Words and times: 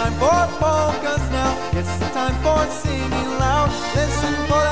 time 0.00 0.14
for 0.14 0.58
polkas 0.58 1.24
now. 1.30 1.52
It's 1.78 1.94
the 1.98 2.08
time 2.18 2.36
for 2.42 2.64
singing 2.72 3.30
loud. 3.38 3.70
Listen 3.94 4.34
for 4.48 4.69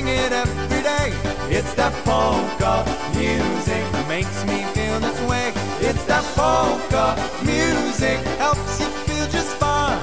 sing 0.00 0.08
it 0.08 0.32
every 0.32 0.82
day. 0.82 1.12
It's 1.50 1.74
that 1.74 1.92
polka 2.04 2.84
music 3.18 3.84
makes 4.08 4.44
me 4.44 4.62
feel 4.74 4.98
this 5.00 5.20
way. 5.28 5.52
It's 5.80 6.04
that 6.04 6.24
polka 6.34 7.06
music 7.44 8.18
helps 8.38 8.80
you 8.80 8.86
feel 9.06 9.26
just 9.28 9.56
fine. 9.56 10.00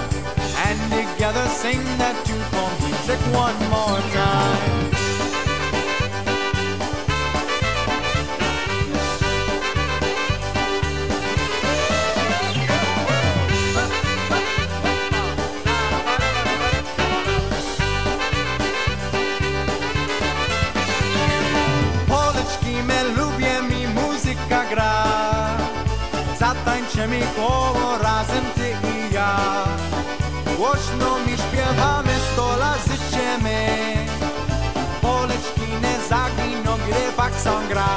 And 0.65 0.79
together 0.91 1.45
sing 1.47 1.83
that 1.97 2.15
tune 2.25 2.47
for 2.53 2.69
music 2.85 3.19
one 3.33 3.57
more 3.69 4.01
time. 4.13 4.86
Bakson 37.37 37.67
gra. 37.69 37.87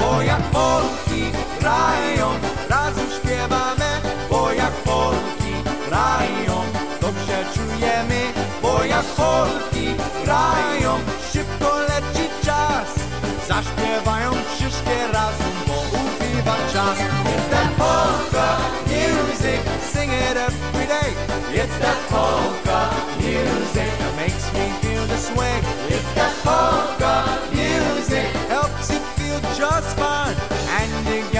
Bo 0.00 0.22
jak 0.22 0.42
Polki 0.42 1.30
grają, 1.60 2.28
razem 2.68 3.06
śpiewamy. 3.16 3.90
Bo 4.30 4.52
jak 4.52 4.72
Polki 4.72 5.52
grają, 5.88 6.64
dobrze 7.00 7.44
czujemy. 7.54 8.20
Bo 8.62 8.84
jak 8.84 9.04
Polki 9.04 9.94
grają, 10.24 10.98
szybko 11.32 11.78
leci 11.78 12.28
czas. 12.44 12.88
Zaśpiewają 13.48 14.32
wszystkie 14.54 15.06
razem, 15.12 15.52
bo 15.66 15.74
ubiwa 15.74 16.56
czas. 16.72 16.98
It's 16.98 17.50
that 17.50 17.70
polka 17.76 18.56
music, 18.86 19.60
sing 19.92 20.12
it 20.12 20.36
every 20.36 20.86
day. 20.86 21.10
It's 21.54 21.78
that 21.78 21.98
polka 22.10 22.90
music 23.20 23.90
that 23.98 24.16
makes 24.16 24.52
me 24.52 24.66
feel 24.80 25.06
this 25.06 25.30
way. 25.36 25.60
It's 25.88 26.14
that 26.14 26.32
polka 26.44 27.24
music, 27.50 27.55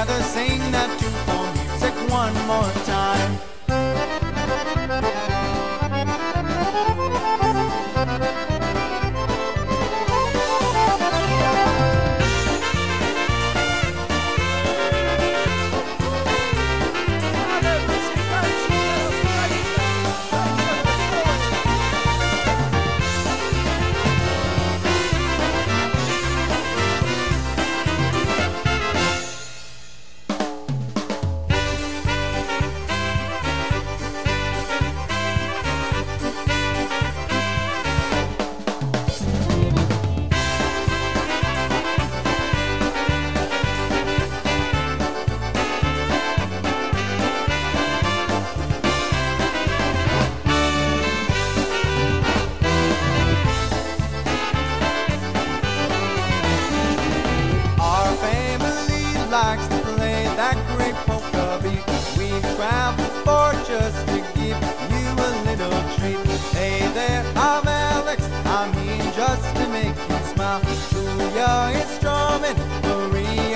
together 0.07 0.23
sing 0.25 0.59
that 0.73 0.91
for 1.27 1.47
music 1.63 2.11
one 2.11 2.35
more 2.47 2.71
time 2.85 2.96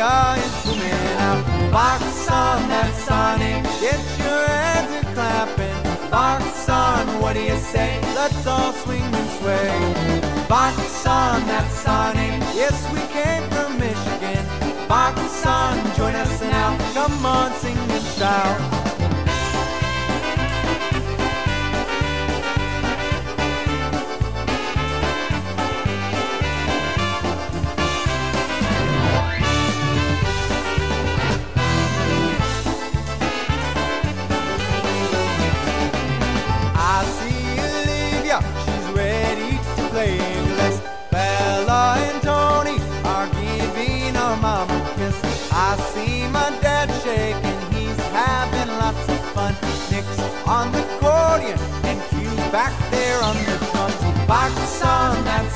Maria 0.00 0.42
is 0.42 0.64
booming 0.64 1.16
out. 1.18 1.44
Box 1.70 2.02
on 2.30 2.68
that 2.70 2.90
Sonic, 3.04 3.62
get 3.84 4.00
your 4.18 4.46
hands 4.48 4.92
a 4.94 5.12
clapping. 5.12 6.10
Box 6.10 6.68
on, 6.70 7.20
what 7.20 7.34
do 7.34 7.42
you 7.42 7.56
say? 7.58 8.00
Let's 8.14 8.46
all 8.46 8.72
swing 8.72 9.02
and 9.02 9.30
sway. 9.38 10.46
Box 10.48 11.06
on 11.06 11.46
that 11.48 11.70
Sonic, 11.70 12.40
yes 12.56 12.80
we 12.94 13.00
came 13.12 13.44
from 13.50 13.78
Michigan. 13.78 14.88
Box 14.88 15.44
on, 15.44 15.76
join 15.96 16.14
us 16.14 16.40
now. 16.40 16.78
Come 16.94 17.26
on, 17.26 17.52
sing 17.60 17.76
and 17.76 18.04
shout. 18.16 18.89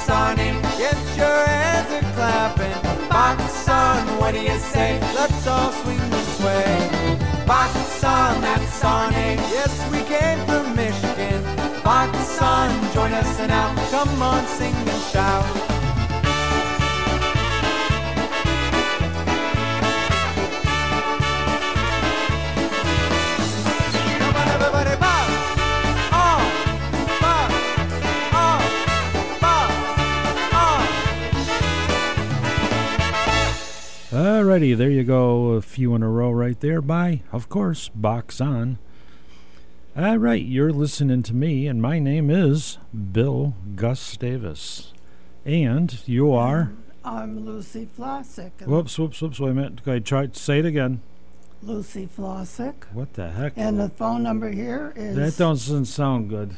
Sonny, 0.06 0.50
get 0.76 0.98
your 1.16 1.46
hands 1.46 1.90
a 1.92 2.00
clapping. 2.14 3.08
Box 3.08 3.68
on, 3.68 4.18
what 4.18 4.34
do 4.34 4.40
you 4.40 4.58
say? 4.58 4.98
Let's 5.14 5.46
all 5.46 5.72
swing 5.72 6.00
and 6.00 6.28
sway. 6.38 7.18
Box 7.46 8.02
on 8.04 8.40
that 8.42 8.62
Sonny, 8.80 9.36
yes 9.54 9.72
we 9.92 10.00
came 10.04 10.40
from 10.46 10.74
Michigan. 10.74 11.42
Box 11.82 12.40
on, 12.42 12.68
join 12.92 13.12
us 13.12 13.38
and 13.40 13.48
now. 13.48 13.74
Come 13.90 14.22
on, 14.22 14.46
sing 14.46 14.74
and 14.74 15.02
shout. 15.12 15.73
Alrighty, 34.24 34.74
there 34.74 34.88
you 34.88 35.04
go. 35.04 35.48
A 35.50 35.60
few 35.60 35.94
in 35.94 36.02
a 36.02 36.08
row 36.08 36.30
right 36.30 36.58
there 36.58 36.80
by, 36.80 37.20
of 37.30 37.50
course, 37.50 37.90
Box 37.90 38.40
On. 38.40 38.78
All 39.94 40.16
right, 40.16 40.42
you're 40.42 40.72
listening 40.72 41.22
to 41.24 41.34
me, 41.34 41.66
and 41.66 41.82
my 41.82 41.98
name 41.98 42.30
is 42.30 42.78
Bill 43.12 43.52
Gustavus. 43.74 44.94
And 45.44 46.00
you 46.08 46.32
are. 46.32 46.72
I'm 47.04 47.44
Lucy 47.44 47.86
Flossick. 47.98 48.66
Whoops, 48.66 48.98
whoops, 48.98 49.20
whoops. 49.20 49.38
Wait 49.38 49.50
a 49.50 49.54
minute. 49.54 49.80
Okay, 49.86 50.00
try 50.00 50.30
say 50.32 50.60
it 50.60 50.64
again. 50.64 51.02
Lucy 51.62 52.06
Flossick. 52.06 52.84
What 52.94 53.12
the 53.12 53.30
heck? 53.30 53.52
And 53.56 53.78
the 53.78 53.90
phone 53.90 54.22
number 54.22 54.50
here 54.50 54.94
is. 54.96 55.16
That 55.16 55.36
doesn't 55.36 55.84
sound 55.84 56.30
good. 56.30 56.56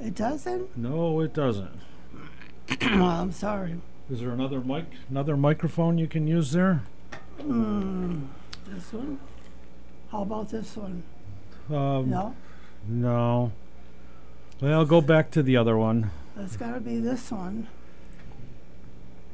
It 0.00 0.14
doesn't? 0.14 0.74
No, 0.74 1.20
it 1.20 1.34
doesn't. 1.34 1.80
well, 2.80 3.04
I'm 3.04 3.32
sorry. 3.32 3.76
Is 4.10 4.20
there 4.20 4.30
another 4.30 4.60
mic, 4.60 4.86
another 5.10 5.36
microphone 5.36 5.98
you 5.98 6.06
can 6.06 6.26
use 6.26 6.52
there? 6.52 6.82
Mm, 7.40 8.26
this 8.66 8.92
one? 8.92 9.18
How 10.10 10.22
about 10.22 10.50
this 10.50 10.76
one? 10.76 11.02
Um, 11.70 12.10
No? 12.10 12.34
No. 12.86 13.52
Well, 14.60 14.84
go 14.84 15.00
back 15.00 15.30
to 15.32 15.42
the 15.42 15.56
other 15.56 15.76
one. 15.76 16.10
That's 16.36 16.56
got 16.56 16.74
to 16.74 16.80
be 16.80 16.98
this 16.98 17.30
one. 17.30 17.66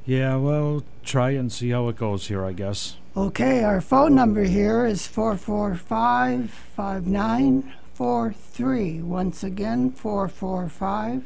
Yeah, 0.06 0.36
well, 0.36 0.82
try 1.04 1.30
and 1.30 1.52
see 1.52 1.70
how 1.70 1.88
it 1.88 1.96
goes 1.96 2.28
here, 2.28 2.44
I 2.44 2.52
guess. 2.52 2.96
Okay, 3.16 3.64
our 3.64 3.80
phone 3.80 4.14
number 4.14 4.44
here 4.44 4.86
is 4.86 5.06
445 5.06 6.50
5943. 6.50 9.02
Once 9.02 9.42
again, 9.44 9.90
445 9.90 11.24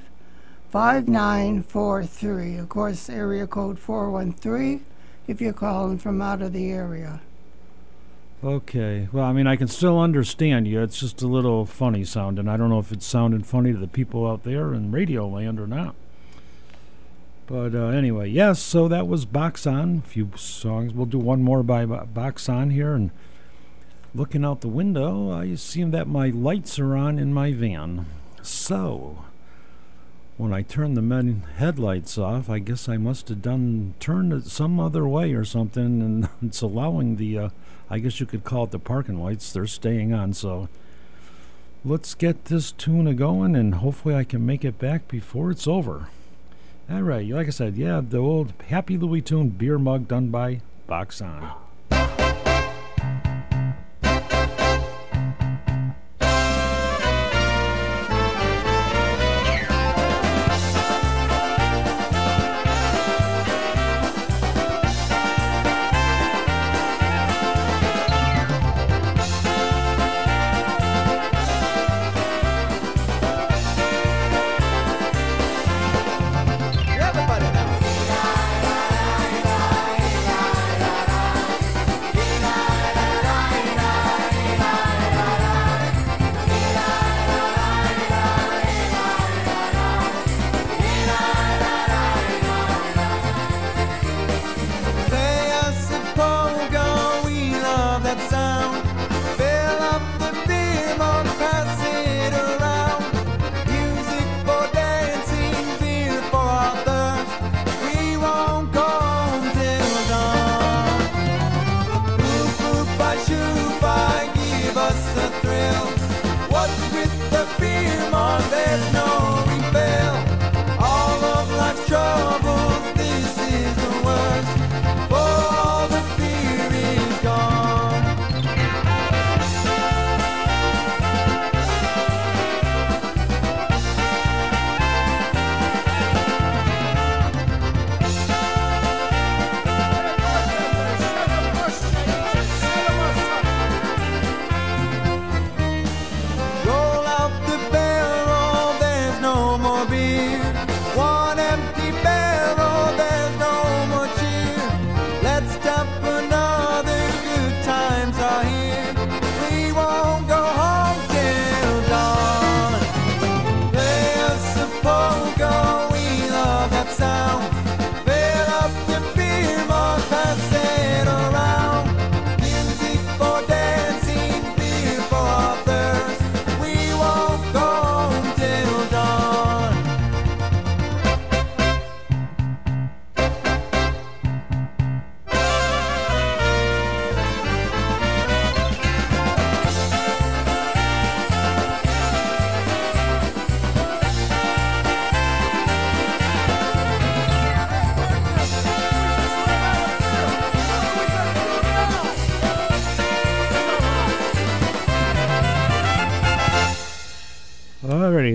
5943. 0.70 2.56
Of 2.56 2.68
course, 2.68 3.08
area 3.08 3.46
code 3.46 3.78
413 3.78 4.84
if 5.26 5.40
you're 5.40 5.52
calling 5.52 5.98
from 5.98 6.20
out 6.20 6.42
of 6.42 6.52
the 6.52 6.70
area. 6.70 7.20
Okay. 8.42 9.08
Well, 9.10 9.24
I 9.24 9.32
mean, 9.32 9.46
I 9.46 9.56
can 9.56 9.68
still 9.68 9.98
understand 9.98 10.68
you. 10.68 10.82
It's 10.82 11.00
just 11.00 11.22
a 11.22 11.26
little 11.26 11.64
funny 11.64 12.04
sounding. 12.04 12.46
I 12.46 12.56
don't 12.58 12.68
know 12.68 12.78
if 12.78 12.92
it's 12.92 13.06
sounding 13.06 13.42
funny 13.42 13.72
to 13.72 13.78
the 13.78 13.88
people 13.88 14.26
out 14.26 14.44
there 14.44 14.74
in 14.74 14.92
radio 14.92 15.26
land 15.26 15.58
or 15.58 15.66
not. 15.66 15.94
But 17.46 17.74
uh, 17.74 17.88
anyway, 17.88 18.28
yes, 18.28 18.60
so 18.60 18.88
that 18.88 19.06
was 19.06 19.24
Box 19.24 19.66
On. 19.66 20.02
A 20.04 20.08
few 20.08 20.30
songs. 20.36 20.92
We'll 20.92 21.06
do 21.06 21.18
one 21.18 21.42
more 21.42 21.62
by 21.62 21.86
Bo- 21.86 22.06
Box 22.06 22.48
On 22.48 22.70
here. 22.70 22.94
And 22.94 23.10
looking 24.14 24.44
out 24.44 24.60
the 24.60 24.68
window, 24.68 25.30
I 25.30 25.54
see 25.54 25.84
that 25.84 26.06
my 26.06 26.28
lights 26.28 26.78
are 26.78 26.96
on 26.96 27.18
in 27.18 27.32
my 27.32 27.52
van. 27.52 28.06
So, 28.42 29.24
when 30.36 30.52
I 30.52 30.62
turned 30.62 30.96
the 30.96 31.02
men 31.02 31.44
headlights 31.56 32.18
off, 32.18 32.50
I 32.50 32.58
guess 32.58 32.88
I 32.88 32.96
must 32.96 33.28
have 33.28 33.42
done 33.42 33.94
turned 34.00 34.32
it 34.32 34.46
some 34.46 34.80
other 34.80 35.06
way 35.06 35.32
or 35.32 35.44
something, 35.44 36.02
and 36.02 36.28
it's 36.42 36.60
allowing 36.60 37.16
the, 37.16 37.38
uh, 37.38 37.48
I 37.88 38.00
guess 38.00 38.18
you 38.18 38.26
could 38.26 38.44
call 38.44 38.64
it 38.64 38.70
the 38.70 38.78
parking 38.78 39.22
lights. 39.22 39.52
They're 39.52 39.66
staying 39.66 40.12
on. 40.12 40.32
So 40.32 40.68
let's 41.84 42.14
get 42.14 42.46
this 42.46 42.72
tune 42.72 43.06
a 43.06 43.14
going, 43.14 43.54
and 43.54 43.76
hopefully 43.76 44.14
I 44.14 44.24
can 44.24 44.44
make 44.44 44.64
it 44.64 44.78
back 44.78 45.06
before 45.08 45.50
it's 45.50 45.68
over. 45.68 46.08
All 46.90 47.02
right, 47.02 47.26
like 47.26 47.46
I 47.46 47.50
said, 47.50 47.76
yeah, 47.76 48.02
the 48.06 48.18
old 48.18 48.52
Happy 48.68 48.98
Louie 48.98 49.22
tune 49.22 49.50
beer 49.50 49.78
mug 49.78 50.08
done 50.08 50.28
by 50.28 50.60
Box 50.86 51.22
On. 51.22 51.52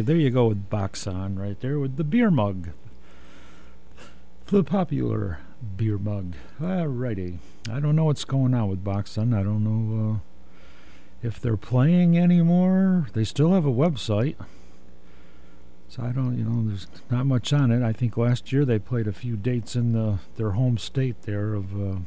There 0.10 0.18
you 0.18 0.32
go 0.32 0.48
with 0.48 0.72
Box 0.72 1.06
On 1.06 1.38
right 1.38 1.60
there 1.60 1.78
with 1.78 1.98
the 1.98 2.04
beer 2.04 2.32
mug. 2.32 2.70
The 4.48 4.64
popular 4.64 5.38
beer 5.78 6.00
mug. 6.00 6.34
Alrighty. 6.60 7.38
I 7.72 7.80
don't 7.80 7.96
know 7.96 8.06
what's 8.06 8.26
going 8.26 8.56
on 8.56 8.70
with 8.70 8.84
Box 8.84 9.20
On. 9.20 9.36
I 9.36 9.44
don't 9.44 9.64
know 9.64 10.16
uh, 10.16 10.18
if 11.22 11.40
they're 11.40 11.58
playing 11.58 12.18
anymore. 12.18 13.06
They 13.14 13.24
still 13.24 13.54
have 13.54 13.68
a 13.68 13.72
website. 13.72 14.36
So 15.90 16.02
I 16.02 16.12
don't, 16.12 16.40
you 16.40 16.44
know, 16.44 16.68
there's 16.68 16.88
not 17.12 17.28
much 17.28 17.54
on 17.54 17.72
it. 17.72 17.84
I 17.84 17.94
think 17.94 18.18
last 18.18 18.52
year 18.52 18.66
they 18.66 18.80
played 18.80 19.06
a 19.06 19.14
few 19.14 19.38
dates 19.38 19.76
in 19.76 19.92
the 19.94 20.18
their 20.38 20.54
home 20.54 20.80
state 20.80 21.22
there 21.22 21.54
of 21.54 21.80
uh, 21.80 22.00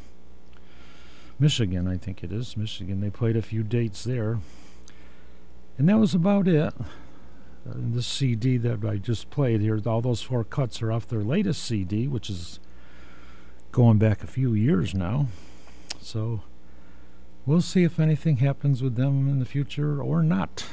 Michigan, 1.38 1.86
I 1.86 1.98
think 1.98 2.24
it 2.24 2.32
is. 2.32 2.56
Michigan. 2.56 3.00
They 3.00 3.10
played 3.10 3.36
a 3.36 3.42
few 3.42 3.62
dates 3.62 4.02
there. 4.02 4.40
And 5.78 5.88
that 5.88 6.00
was 6.00 6.16
about 6.16 6.48
it. 6.48 6.74
This 7.64 8.06
CD 8.06 8.56
that 8.56 8.84
I 8.84 8.96
just 8.96 9.30
played 9.30 9.60
here, 9.60 9.80
all 9.86 10.00
those 10.00 10.22
four 10.22 10.42
cuts 10.42 10.82
are 10.82 10.90
off 10.90 11.06
their 11.06 11.22
latest 11.22 11.62
CD, 11.62 12.08
which 12.08 12.28
is 12.28 12.58
going 13.70 13.98
back 13.98 14.24
a 14.24 14.26
few 14.26 14.52
years 14.52 14.94
now. 14.94 15.28
So 16.00 16.42
we'll 17.46 17.60
see 17.60 17.84
if 17.84 18.00
anything 18.00 18.38
happens 18.38 18.82
with 18.82 18.96
them 18.96 19.28
in 19.28 19.38
the 19.38 19.44
future 19.44 20.02
or 20.02 20.22
not. 20.22 20.66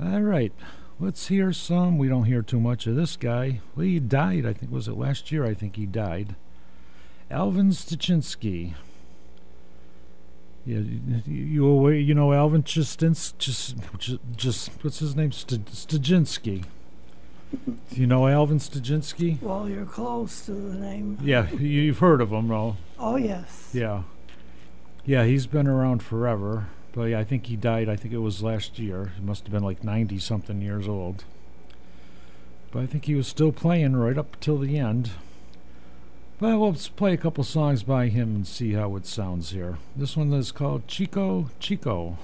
All 0.00 0.20
right, 0.20 0.52
let's 1.00 1.28
hear 1.28 1.52
some. 1.52 1.96
We 1.98 2.08
don't 2.08 2.24
hear 2.24 2.42
too 2.42 2.60
much 2.60 2.86
of 2.86 2.94
this 2.94 3.16
guy. 3.16 3.60
Well, 3.74 3.86
he 3.86 3.98
died, 4.00 4.44
I 4.44 4.52
think, 4.52 4.70
was 4.70 4.86
it 4.86 4.98
last 4.98 5.32
year? 5.32 5.44
I 5.44 5.54
think 5.54 5.76
he 5.76 5.86
died. 5.86 6.36
Alvin 7.30 7.70
Styczynski. 7.70 8.74
Yeah, 10.68 10.80
you 11.26 11.66
away, 11.66 11.98
you 11.98 12.14
know 12.14 12.34
Alvin 12.34 12.62
Chistins, 12.62 13.32
just, 13.38 13.76
just, 13.96 14.20
just 14.36 14.70
what's 14.82 14.98
his 14.98 15.16
name? 15.16 15.30
Styczynski. 15.30 16.64
Do 17.64 17.76
you 17.92 18.06
know 18.06 18.28
Alvin 18.28 18.58
Styczynski? 18.58 19.40
Well, 19.40 19.66
you're 19.66 19.86
close 19.86 20.44
to 20.44 20.52
the 20.52 20.78
name. 20.78 21.16
Yeah, 21.22 21.50
you've 21.52 22.00
heard 22.00 22.20
of 22.20 22.30
him, 22.30 22.48
though. 22.48 22.76
Oh, 22.98 23.16
yes. 23.16 23.70
Yeah. 23.72 24.02
Yeah, 25.06 25.24
he's 25.24 25.46
been 25.46 25.66
around 25.66 26.02
forever. 26.02 26.66
But 26.92 27.04
yeah, 27.04 27.20
I 27.20 27.24
think 27.24 27.46
he 27.46 27.56
died, 27.56 27.88
I 27.88 27.96
think 27.96 28.12
it 28.12 28.18
was 28.18 28.42
last 28.42 28.78
year. 28.78 29.12
He 29.16 29.24
must 29.24 29.44
have 29.44 29.52
been 29.52 29.64
like 29.64 29.82
90 29.82 30.18
something 30.18 30.60
years 30.60 30.86
old. 30.86 31.24
But 32.72 32.82
I 32.82 32.86
think 32.86 33.06
he 33.06 33.14
was 33.14 33.26
still 33.26 33.52
playing 33.52 33.96
right 33.96 34.18
up 34.18 34.38
till 34.38 34.58
the 34.58 34.78
end. 34.78 35.12
We'll 36.40 36.72
play 36.94 37.14
a 37.14 37.16
couple 37.16 37.42
songs 37.42 37.82
by 37.82 38.06
him 38.08 38.36
and 38.36 38.46
see 38.46 38.74
how 38.74 38.94
it 38.94 39.06
sounds 39.06 39.50
here. 39.50 39.78
This 39.96 40.16
one 40.16 40.32
is 40.32 40.52
called 40.52 40.86
Chico 40.86 41.50
Chico. 41.58 42.16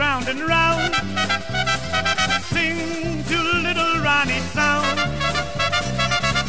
Round 0.00 0.28
and 0.28 0.40
round. 0.48 0.94
Sing 2.44 3.22
to 3.24 3.38
little 3.66 4.00
Ronnie 4.02 4.40
sound. 4.56 4.98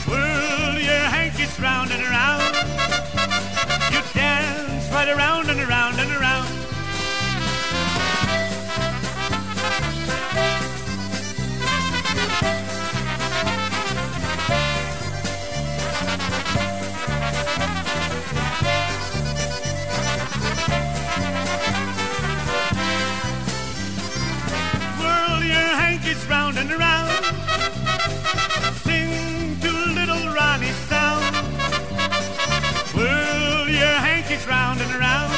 Whirl 0.07 0.79
your 0.79 1.05
hankies 1.15 1.59
round 1.59 1.91
and 1.91 2.01
around. 2.01 2.55
You 3.93 4.01
dance 4.13 4.89
right 4.93 5.09
around 5.09 5.49
and 5.49 5.59
around 5.59 5.99
and 5.99 6.09
around. 6.09 6.10
Around. 26.71 27.25
Sing 28.85 29.59
to 29.59 29.71
little 29.99 30.33
Ronnie's 30.33 30.75
sound. 30.87 31.35
Whirl 32.95 33.67
your 33.67 33.97
hankies 34.07 34.47
round 34.47 34.79
and 34.79 34.93
round. 34.95 35.33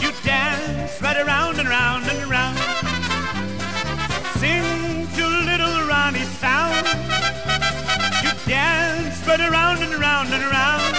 You 0.00 0.12
dance 0.22 1.02
right 1.02 1.16
around 1.16 1.58
and 1.58 1.68
round 1.68 2.06
and 2.06 2.30
round. 2.30 2.58
Sing 4.38 5.08
to 5.16 5.26
little 5.50 5.86
Ronnie's 5.88 6.30
sound. 6.38 6.86
You 8.22 8.30
dance 8.46 9.26
right 9.26 9.40
around 9.40 9.82
and 9.82 9.94
round 9.94 10.32
and 10.32 10.44
round. 10.44 10.94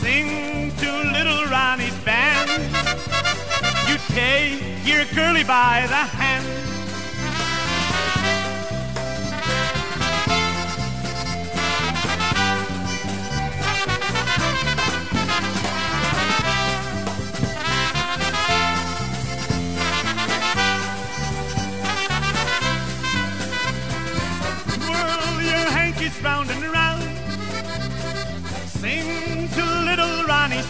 Sing 0.00 0.72
to 0.76 0.90
little 1.12 1.44
Ronnie's 1.46 1.98
band. 1.98 2.50
You 3.88 3.98
take 4.14 4.86
your 4.86 5.04
girly 5.14 5.44
by 5.44 5.84
the 5.88 5.94
hand. 5.94 6.25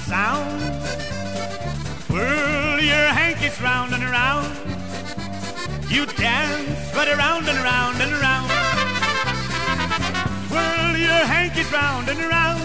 Sound. 0.06 0.62
Whirl 2.08 2.78
your 2.80 3.08
hankies 3.18 3.60
round 3.60 3.92
and 3.92 4.04
around. 4.04 4.46
You 5.90 6.06
dance 6.06 6.94
right 6.94 7.08
around 7.08 7.48
and 7.48 7.58
around 7.58 8.00
and 8.00 8.12
around. 8.12 8.48
Whirl 10.48 10.96
your 10.96 11.22
hankies 11.34 11.70
round 11.72 12.08
and 12.08 12.20
around. 12.20 12.62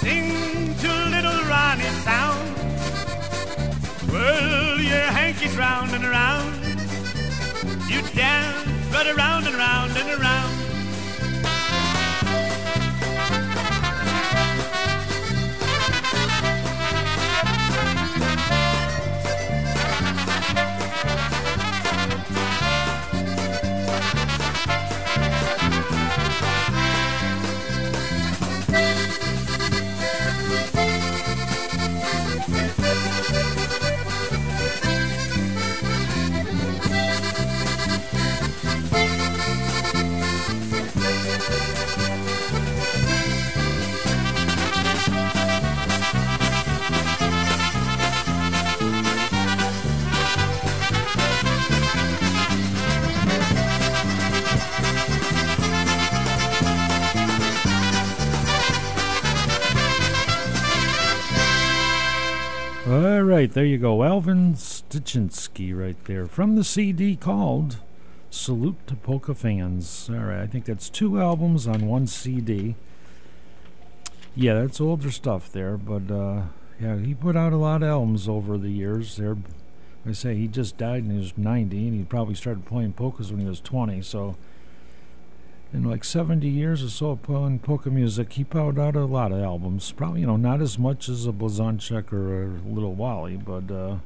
Sing 0.00 0.74
to 0.82 0.90
little 1.14 1.40
Ronnie's 1.44 1.98
sound. 2.08 2.48
Whirl 4.10 4.80
your 4.80 5.08
hankies 5.18 5.56
round 5.58 5.90
and 5.92 6.06
around. 6.06 6.54
You 7.92 8.00
dance 8.14 8.94
right 8.94 9.10
around 9.14 9.46
and 9.46 9.54
around 9.54 9.90
and 9.98 10.08
around. 10.18 10.65
There 63.56 63.64
you 63.64 63.78
go. 63.78 64.04
Alvin 64.04 64.52
Styczynski 64.52 65.74
right 65.74 65.96
there 66.04 66.26
from 66.26 66.56
the 66.56 66.62
CD 66.62 67.16
called 67.16 67.78
Salute 68.28 68.86
to 68.86 68.94
Polka 68.94 69.34
Fans. 69.34 70.10
All 70.12 70.26
right, 70.26 70.42
I 70.42 70.46
think 70.46 70.66
that's 70.66 70.90
two 70.90 71.18
albums 71.18 71.66
on 71.66 71.86
one 71.86 72.06
CD. 72.06 72.74
Yeah, 74.34 74.60
that's 74.60 74.78
older 74.78 75.10
stuff 75.10 75.50
there, 75.50 75.78
but 75.78 76.10
uh, 76.10 76.42
yeah, 76.78 76.98
he 76.98 77.14
put 77.14 77.34
out 77.34 77.54
a 77.54 77.56
lot 77.56 77.82
of 77.82 77.88
albums 77.88 78.28
over 78.28 78.58
the 78.58 78.68
years. 78.68 79.16
There, 79.16 79.38
I 80.04 80.12
say 80.12 80.34
he 80.34 80.48
just 80.48 80.76
died 80.76 81.04
and 81.04 81.12
he 81.12 81.18
was 81.18 81.38
90, 81.38 81.88
and 81.88 81.96
he 81.96 82.04
probably 82.04 82.34
started 82.34 82.66
playing 82.66 82.92
polkas 82.92 83.30
when 83.30 83.40
he 83.40 83.48
was 83.48 83.60
20. 83.60 84.02
So, 84.02 84.36
in 85.72 85.84
like 85.84 86.04
70 86.04 86.48
years 86.48 86.82
or 86.82 86.88
so 86.88 87.16
playing 87.16 87.58
polka 87.58 87.90
music, 87.90 88.34
he 88.34 88.44
put 88.44 88.78
out 88.78 88.96
a 88.96 89.04
lot 89.04 89.32
of 89.32 89.42
albums. 89.42 89.92
Probably, 89.92 90.20
you 90.20 90.26
know, 90.26 90.36
not 90.36 90.60
as 90.60 90.78
much 90.78 91.08
as 91.08 91.26
a 91.26 91.32
Blazonczyk 91.32 92.12
or 92.12 92.44
a 92.44 92.48
Little 92.68 92.94
Wally, 92.94 93.36
but 93.36 93.70
uh, 93.70 93.96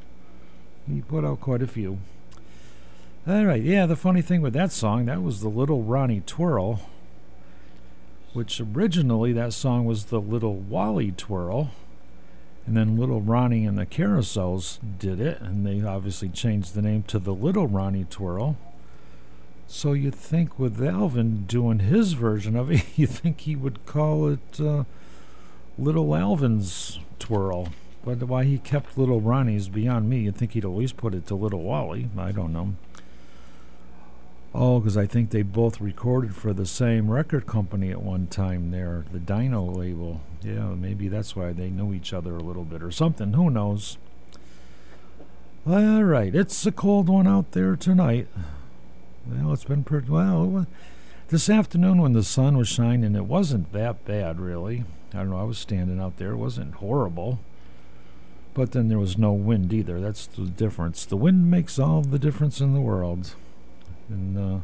he 0.88 1.02
put 1.02 1.24
out 1.24 1.40
quite 1.40 1.62
a 1.62 1.66
few. 1.66 1.98
All 3.26 3.44
right, 3.44 3.62
yeah, 3.62 3.86
the 3.86 3.96
funny 3.96 4.22
thing 4.22 4.40
with 4.40 4.54
that 4.54 4.72
song, 4.72 5.06
that 5.06 5.22
was 5.22 5.40
the 5.40 5.48
Little 5.48 5.82
Ronnie 5.82 6.22
Twirl, 6.24 6.80
which 8.32 8.60
originally 8.60 9.32
that 9.34 9.52
song 9.52 9.84
was 9.84 10.06
the 10.06 10.20
Little 10.20 10.56
Wally 10.56 11.12
Twirl. 11.12 11.70
And 12.66 12.76
then 12.76 12.96
Little 12.96 13.20
Ronnie 13.20 13.66
and 13.66 13.76
the 13.76 13.86
Carousels 13.86 14.78
did 14.98 15.20
it, 15.20 15.40
and 15.40 15.66
they 15.66 15.82
obviously 15.82 16.28
changed 16.28 16.74
the 16.74 16.82
name 16.82 17.02
to 17.04 17.18
the 17.18 17.34
Little 17.34 17.66
Ronnie 17.66 18.06
Twirl. 18.08 18.56
So 19.72 19.92
you'd 19.92 20.16
think 20.16 20.58
with 20.58 20.82
Alvin 20.82 21.44
doing 21.46 21.78
his 21.78 22.14
version 22.14 22.56
of 22.56 22.72
it, 22.72 22.84
you 22.96 23.06
think 23.06 23.42
he 23.42 23.54
would 23.54 23.86
call 23.86 24.28
it 24.28 24.60
uh, 24.60 24.82
Little 25.78 26.16
Alvin's 26.16 26.98
Twirl. 27.20 27.68
But 28.04 28.24
why 28.24 28.44
he 28.44 28.58
kept 28.58 28.98
Little 28.98 29.20
Ronnie's 29.20 29.68
beyond 29.68 30.10
me. 30.10 30.22
You'd 30.22 30.34
think 30.34 30.52
he'd 30.52 30.64
at 30.64 30.70
least 30.70 30.96
put 30.96 31.14
it 31.14 31.24
to 31.28 31.36
Little 31.36 31.62
Wally. 31.62 32.08
I 32.18 32.32
don't 32.32 32.52
know. 32.52 32.74
Oh, 34.52 34.80
because 34.80 34.96
I 34.96 35.06
think 35.06 35.30
they 35.30 35.42
both 35.42 35.80
recorded 35.80 36.34
for 36.34 36.52
the 36.52 36.66
same 36.66 37.08
record 37.08 37.46
company 37.46 37.92
at 37.92 38.02
one 38.02 38.26
time 38.26 38.72
there, 38.72 39.04
the 39.12 39.20
Dino 39.20 39.64
label. 39.64 40.20
Yeah, 40.42 40.74
maybe 40.74 41.06
that's 41.06 41.36
why 41.36 41.52
they 41.52 41.70
knew 41.70 41.94
each 41.94 42.12
other 42.12 42.34
a 42.34 42.42
little 42.42 42.64
bit 42.64 42.82
or 42.82 42.90
something. 42.90 43.34
Who 43.34 43.48
knows? 43.48 43.98
All 45.64 46.02
right, 46.02 46.34
it's 46.34 46.66
a 46.66 46.72
cold 46.72 47.08
one 47.08 47.28
out 47.28 47.52
there 47.52 47.76
tonight. 47.76 48.26
Well, 49.26 49.52
it's 49.52 49.64
been 49.64 49.84
pretty 49.84 50.08
well. 50.08 50.66
This 51.28 51.48
afternoon, 51.48 52.00
when 52.00 52.12
the 52.12 52.24
sun 52.24 52.56
was 52.56 52.68
shining, 52.68 53.14
it 53.14 53.26
wasn't 53.26 53.72
that 53.72 54.04
bad, 54.04 54.40
really. 54.40 54.84
I 55.12 55.18
don't 55.18 55.30
know. 55.30 55.40
I 55.40 55.44
was 55.44 55.58
standing 55.58 56.00
out 56.00 56.16
there; 56.16 56.32
it 56.32 56.36
wasn't 56.36 56.74
horrible. 56.74 57.38
But 58.52 58.72
then 58.72 58.88
there 58.88 58.98
was 58.98 59.16
no 59.16 59.32
wind 59.32 59.72
either. 59.72 60.00
That's 60.00 60.26
the 60.26 60.46
difference. 60.46 61.04
The 61.04 61.16
wind 61.16 61.50
makes 61.50 61.78
all 61.78 62.02
the 62.02 62.18
difference 62.18 62.60
in 62.60 62.74
the 62.74 62.80
world. 62.80 63.34
And 64.08 64.36
uh, 64.36 64.60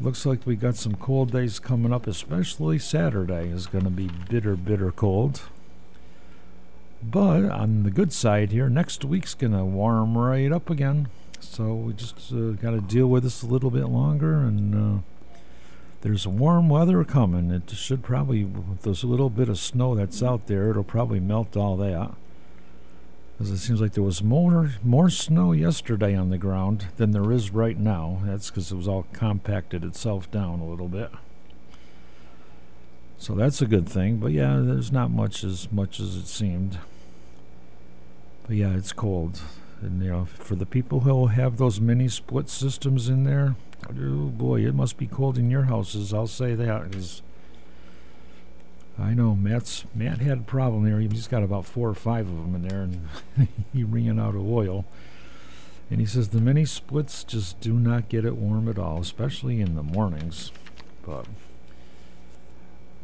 looks 0.00 0.26
like 0.26 0.44
we 0.44 0.54
got 0.54 0.76
some 0.76 0.96
cold 0.96 1.32
days 1.32 1.58
coming 1.58 1.92
up, 1.92 2.06
especially 2.06 2.78
Saturday 2.78 3.48
is 3.48 3.66
going 3.66 3.84
to 3.84 3.90
be 3.90 4.10
bitter, 4.28 4.54
bitter 4.54 4.92
cold. 4.92 5.42
But 7.02 7.44
on 7.50 7.84
the 7.84 7.90
good 7.90 8.12
side 8.12 8.52
here, 8.52 8.68
next 8.68 9.04
week's 9.04 9.34
going 9.34 9.52
to 9.52 9.64
warm 9.64 10.16
right 10.16 10.52
up 10.52 10.68
again. 10.68 11.08
So 11.44 11.74
we 11.74 11.92
just 11.92 12.32
uh, 12.32 12.52
got 12.52 12.72
to 12.72 12.80
deal 12.80 13.06
with 13.06 13.22
this 13.22 13.42
a 13.42 13.46
little 13.46 13.70
bit 13.70 13.86
longer, 13.86 14.38
and 14.38 14.74
uh, 14.74 15.02
there's 16.00 16.26
warm 16.26 16.68
weather 16.68 17.04
coming. 17.04 17.50
It 17.50 17.70
should 17.70 18.02
probably, 18.02 18.44
with 18.44 18.82
this 18.82 19.04
little 19.04 19.30
bit 19.30 19.48
of 19.48 19.58
snow 19.58 19.94
that's 19.94 20.22
out 20.22 20.46
there, 20.46 20.70
it'll 20.70 20.84
probably 20.84 21.20
melt 21.20 21.56
all 21.56 21.76
that. 21.76 22.10
Because 23.32 23.50
it 23.50 23.58
seems 23.58 23.80
like 23.80 23.92
there 23.92 24.04
was 24.04 24.22
more 24.22 24.74
more 24.84 25.10
snow 25.10 25.52
yesterday 25.52 26.14
on 26.14 26.30
the 26.30 26.38
ground 26.38 26.86
than 26.98 27.10
there 27.10 27.32
is 27.32 27.50
right 27.50 27.78
now. 27.78 28.22
That's 28.24 28.48
because 28.48 28.70
it 28.70 28.76
was 28.76 28.86
all 28.86 29.06
compacted 29.12 29.82
itself 29.82 30.30
down 30.30 30.60
a 30.60 30.66
little 30.66 30.88
bit. 30.88 31.10
So 33.18 33.34
that's 33.34 33.60
a 33.60 33.66
good 33.66 33.88
thing. 33.88 34.18
But 34.18 34.32
yeah, 34.32 34.60
there's 34.62 34.92
not 34.92 35.10
much 35.10 35.42
as 35.42 35.72
much 35.72 35.98
as 35.98 36.14
it 36.16 36.26
seemed. 36.26 36.78
But 38.46 38.56
yeah, 38.56 38.76
it's 38.76 38.92
cold. 38.92 39.40
And 39.84 40.02
you 40.02 40.10
know, 40.10 40.24
for 40.24 40.56
the 40.56 40.66
people 40.66 41.00
who 41.00 41.26
have 41.26 41.58
those 41.58 41.80
mini 41.80 42.08
split 42.08 42.48
systems 42.48 43.08
in 43.08 43.24
there, 43.24 43.54
oh 43.88 44.26
boy, 44.26 44.66
it 44.66 44.74
must 44.74 44.96
be 44.96 45.06
cold 45.06 45.38
in 45.38 45.50
your 45.50 45.64
houses. 45.64 46.12
I'll 46.12 46.26
say 46.26 46.54
that 46.54 46.90
because 46.90 47.22
I 48.98 49.12
know 49.14 49.34
Matt's 49.34 49.84
Matt 49.94 50.20
had 50.20 50.38
a 50.38 50.42
problem 50.42 50.84
there. 50.84 51.00
He's 51.00 51.28
got 51.28 51.42
about 51.42 51.66
four 51.66 51.88
or 51.88 51.94
five 51.94 52.28
of 52.28 52.36
them 52.36 52.54
in 52.54 52.62
there, 52.62 52.82
and 52.82 53.08
he 53.72 53.84
ran 53.84 54.18
out 54.18 54.34
of 54.34 54.48
oil. 54.48 54.84
And 55.90 56.00
he 56.00 56.06
says 56.06 56.28
the 56.28 56.40
mini 56.40 56.64
splits 56.64 57.24
just 57.24 57.60
do 57.60 57.74
not 57.74 58.08
get 58.08 58.24
it 58.24 58.36
warm 58.36 58.68
at 58.68 58.78
all, 58.78 59.00
especially 59.00 59.60
in 59.60 59.74
the 59.74 59.82
mornings. 59.82 60.50
But 61.04 61.26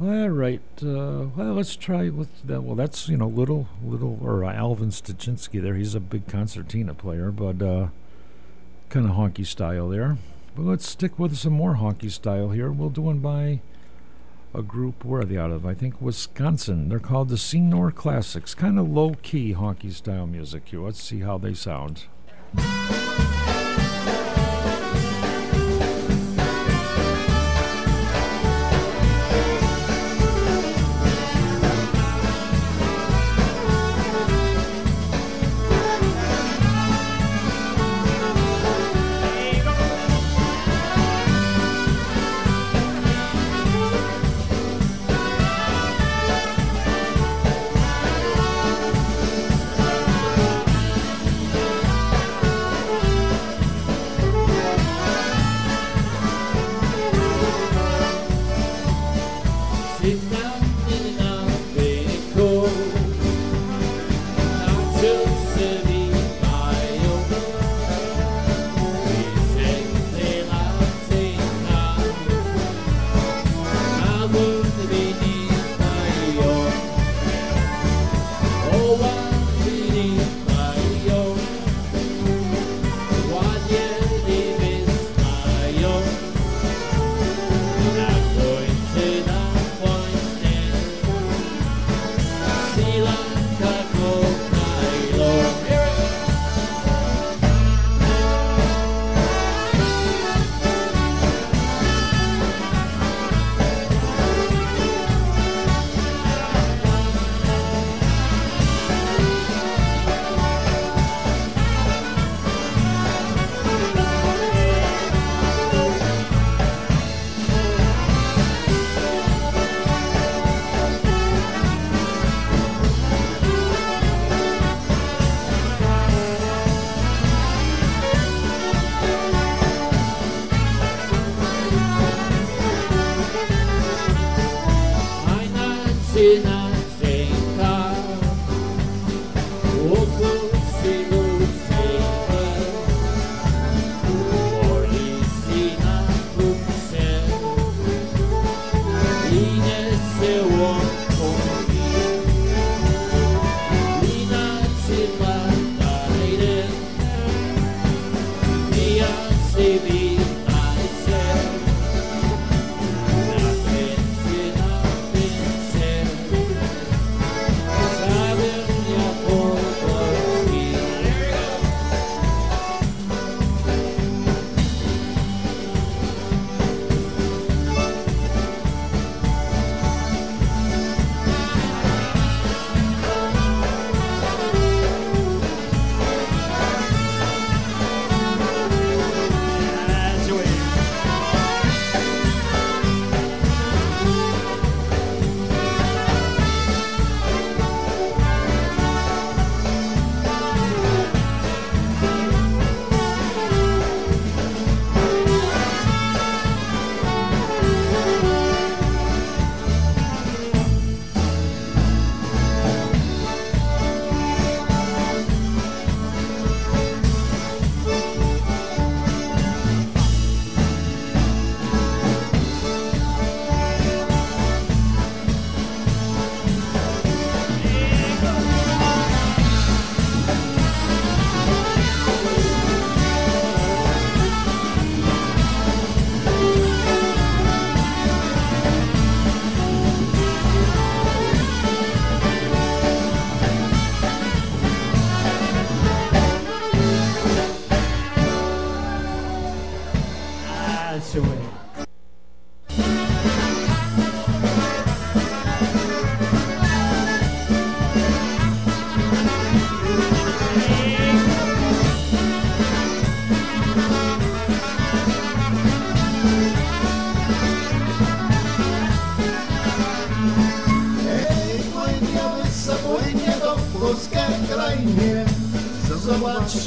all 0.02 0.28
right, 0.30 0.62
uh, 0.82 1.26
well, 1.36 1.54
let's 1.54 1.76
try 1.76 2.08
with 2.08 2.42
that. 2.46 2.62
Well, 2.62 2.74
that's 2.74 3.08
you 3.08 3.18
know 3.18 3.28
little 3.28 3.68
little 3.84 4.18
or 4.22 4.44
uh, 4.44 4.52
Alvin 4.52 4.88
Styczynski 4.88 5.60
there. 5.60 5.74
He's 5.74 5.94
a 5.94 6.00
big 6.00 6.26
concertina 6.26 6.94
player, 6.94 7.30
but 7.30 7.60
uh, 7.60 7.88
kind 8.88 9.06
of 9.06 9.16
honky 9.16 9.46
style 9.46 9.90
there. 9.90 10.16
But 10.56 10.62
let's 10.62 10.88
stick 10.88 11.18
with 11.18 11.36
some 11.36 11.52
more 11.52 11.76
honky 11.76 12.10
style 12.10 12.50
here. 12.50 12.72
We'll 12.72 12.88
do 12.88 13.02
one 13.02 13.18
by 13.18 13.60
a 14.54 14.62
group. 14.62 15.04
Where 15.04 15.20
are 15.20 15.24
they 15.24 15.36
out 15.36 15.50
of? 15.50 15.66
I 15.66 15.74
think 15.74 16.00
Wisconsin. 16.00 16.88
They're 16.88 16.98
called 16.98 17.28
the 17.28 17.38
Senor 17.38 17.92
Classics. 17.92 18.54
Kind 18.54 18.78
of 18.78 18.88
low 18.88 19.14
key 19.22 19.54
honky 19.54 19.92
style 19.92 20.26
music 20.26 20.68
here. 20.68 20.80
Let's 20.80 21.02
see 21.02 21.20
how 21.20 21.38
they 21.38 21.54
sound. 21.54 22.04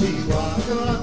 Zobaczyła 0.04 0.44
kratką 0.68 0.84
konią 0.86 1.03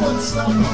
zamówina 0.00 0.68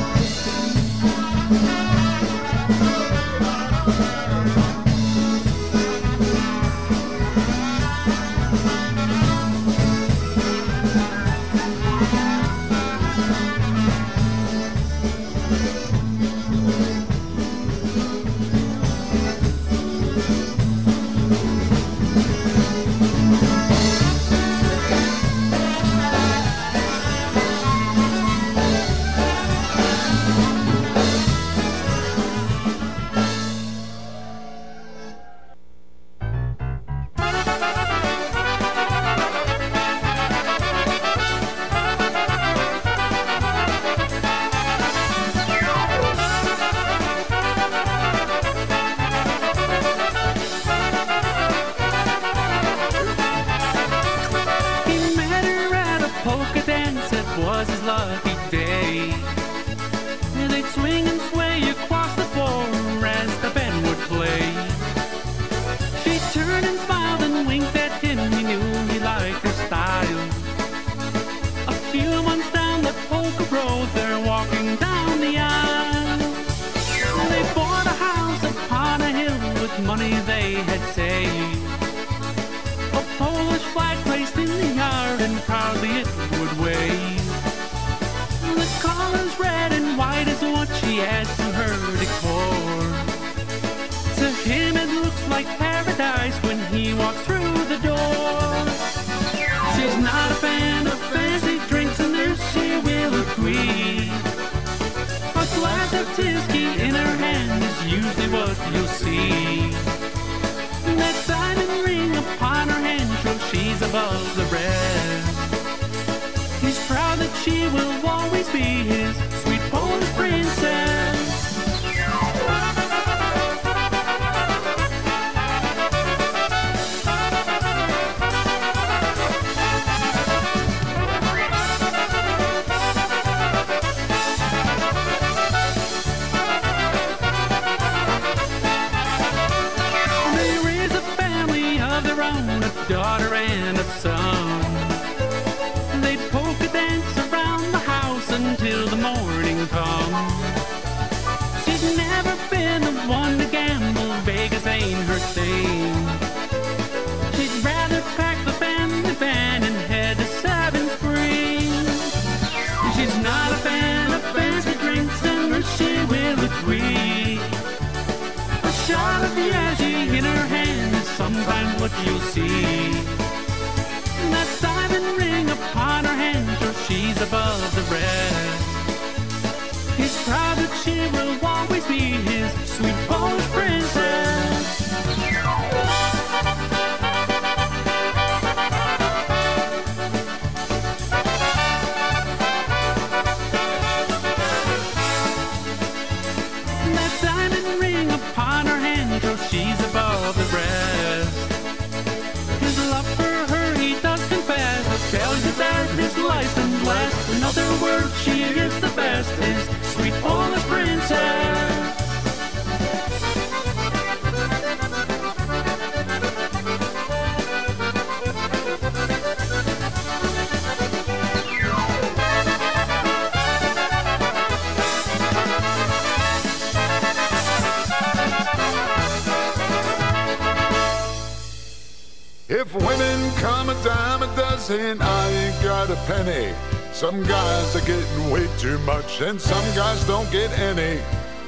If 232.60 232.74
women 232.74 233.30
come 233.36 233.70
a 233.70 233.74
dime 233.82 234.22
a 234.22 234.26
dozen, 234.36 235.00
I 235.00 235.30
ain't 235.30 235.62
got 235.62 235.88
a 235.88 235.96
penny. 236.04 236.54
Some 236.92 237.22
guys 237.22 237.74
are 237.74 237.86
getting 237.86 238.30
way 238.30 238.46
too 238.58 238.78
much, 238.80 239.22
and 239.22 239.40
some 239.40 239.64
guys 239.74 240.06
don't 240.06 240.30
get 240.30 240.50
any. 240.58 241.00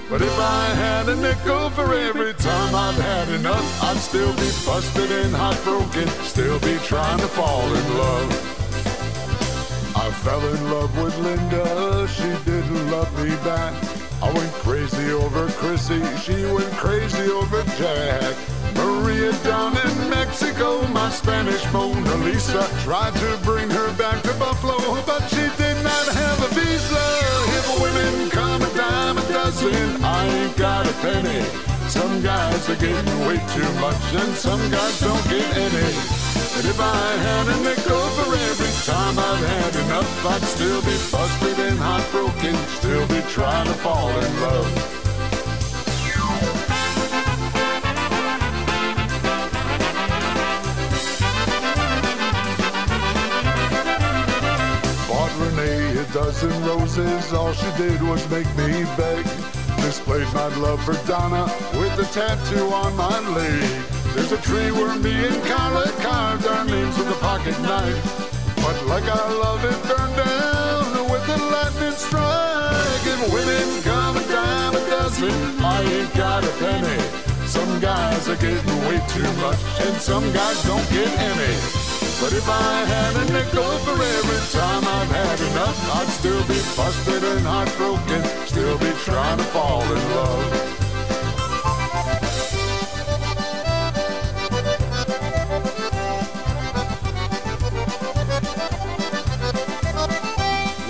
But 0.08 0.22
if 0.22 0.38
I 0.38 0.64
had 0.70 1.10
a 1.10 1.16
nickel 1.16 1.68
for 1.68 1.92
every 1.92 2.32
time 2.32 2.74
I've 2.74 2.94
had 2.94 3.28
enough, 3.28 3.82
I'd 3.82 3.98
still 3.98 4.32
be 4.36 4.50
busted 4.64 5.12
and 5.12 5.36
heartbroken, 5.36 6.08
still 6.24 6.58
be 6.60 6.78
trying 6.78 7.18
to 7.18 7.28
fall 7.28 7.66
in 7.66 7.98
love. 7.98 8.30
I 9.94 10.10
fell 10.24 10.40
in 10.40 10.70
love 10.70 10.96
with 10.96 11.18
Linda, 11.18 12.08
she 12.08 12.30
didn't 12.50 12.90
love 12.90 13.12
me 13.22 13.36
back. 13.44 13.74
I 14.22 14.32
went 14.32 14.50
crazy 14.64 15.12
over 15.12 15.46
Chrissy, 15.60 16.00
she 16.24 16.46
went 16.46 16.72
crazy 16.72 17.30
over 17.30 17.62
Jack. 17.76 18.61
Maria 18.82 19.32
down 19.44 19.76
in 19.76 20.10
Mexico, 20.10 20.86
my 20.88 21.08
Spanish 21.10 21.64
Mona 21.72 22.14
Lisa 22.16 22.62
tried 22.82 23.14
to 23.14 23.38
bring 23.44 23.70
her 23.70 23.92
back 23.96 24.22
to 24.22 24.34
Buffalo, 24.34 25.00
but 25.06 25.22
she 25.28 25.46
did 25.56 25.78
not 25.82 26.06
have 26.20 26.38
a 26.42 26.50
visa. 26.54 27.04
If 27.58 27.66
women 27.80 28.30
come 28.30 28.60
a 28.62 28.70
dime 28.74 29.18
a 29.18 29.22
dozen, 29.28 30.04
I 30.04 30.26
ain't 30.26 30.56
got 30.56 30.88
a 30.88 30.92
penny. 30.94 31.42
Some 31.88 32.22
guys 32.22 32.68
are 32.70 32.76
getting 32.76 33.18
way 33.26 33.38
too 33.54 33.72
much, 33.78 34.02
and 34.14 34.34
some 34.34 34.62
guys 34.70 35.00
don't 35.00 35.24
get 35.28 35.48
any. 35.56 35.90
And 36.56 36.64
if 36.66 36.78
I 36.80 37.06
had 37.26 37.48
a 37.54 37.56
nickel 37.62 38.04
for 38.16 38.34
every 38.34 38.72
time 38.84 39.18
I've 39.18 39.44
had 39.54 39.76
enough, 39.84 40.26
I'd 40.26 40.42
still 40.42 40.80
be 40.82 40.96
busted 41.12 41.58
and 41.66 41.78
heartbroken, 41.78 42.56
still 42.78 43.06
be 43.06 43.20
trying 43.30 43.66
to 43.66 43.74
fall 43.74 44.10
in 44.10 44.40
love. 44.40 45.01
Dozen 56.12 56.50
roses, 56.64 57.32
all 57.32 57.52
she 57.52 57.70
did 57.78 58.02
was 58.02 58.28
make 58.28 58.46
me 58.56 58.84
beg. 58.96 59.24
Displayed 59.80 60.28
my 60.34 60.48
love 60.58 60.82
for 60.84 60.94
Donna 61.06 61.44
with 61.72 61.98
a 61.98 62.04
tattoo 62.12 62.68
on 62.68 62.94
my 62.96 63.18
leg. 63.30 63.82
There's 64.14 64.32
a 64.32 64.40
tree 64.42 64.70
where 64.72 64.94
me 64.98 65.12
and 65.12 65.42
Carla 65.44 65.90
carved 66.00 66.46
our 66.46 66.64
names 66.66 66.96
with 66.98 67.08
a 67.08 67.18
pocket 67.20 67.58
knife. 67.60 68.00
But 68.56 68.86
like 68.86 69.04
our 69.04 69.32
love, 69.32 69.64
it 69.64 69.78
burned 69.88 70.16
down 70.16 71.10
with 71.10 71.28
a 71.28 71.38
lightning 71.50 71.96
strike. 71.96 73.06
And 73.12 73.32
women 73.32 73.82
come 73.82 74.16
a 74.18 74.24
dime 74.28 74.76
a 74.76 74.90
dozen, 74.90 75.64
I 75.64 75.82
ain't 75.82 76.14
got 76.14 76.44
a 76.44 76.52
penny. 76.60 77.00
Some 77.46 77.80
guys 77.80 78.28
are 78.28 78.36
getting 78.36 78.78
way 78.86 79.00
too 79.08 79.32
much, 79.40 79.58
and 79.80 79.96
some 79.96 80.30
guys 80.32 80.62
don't 80.64 80.88
get 80.90 81.08
any. 81.08 81.91
But 82.22 82.34
if 82.34 82.48
I 82.48 82.84
had 82.84 83.16
a 83.16 83.32
nickel 83.32 83.78
for 83.82 84.00
every 84.00 84.42
time 84.52 84.84
I've 84.86 85.10
had 85.10 85.40
enough, 85.40 85.76
I'd 85.96 86.06
still 86.06 86.40
be 86.42 86.54
busted 86.76 87.24
and 87.24 87.44
heartbroken, 87.44 88.22
still 88.46 88.78
be 88.78 88.92
trying 89.02 89.38
to 89.38 89.44
fall 89.50 89.82
in 89.82 90.02
love. 90.14 90.72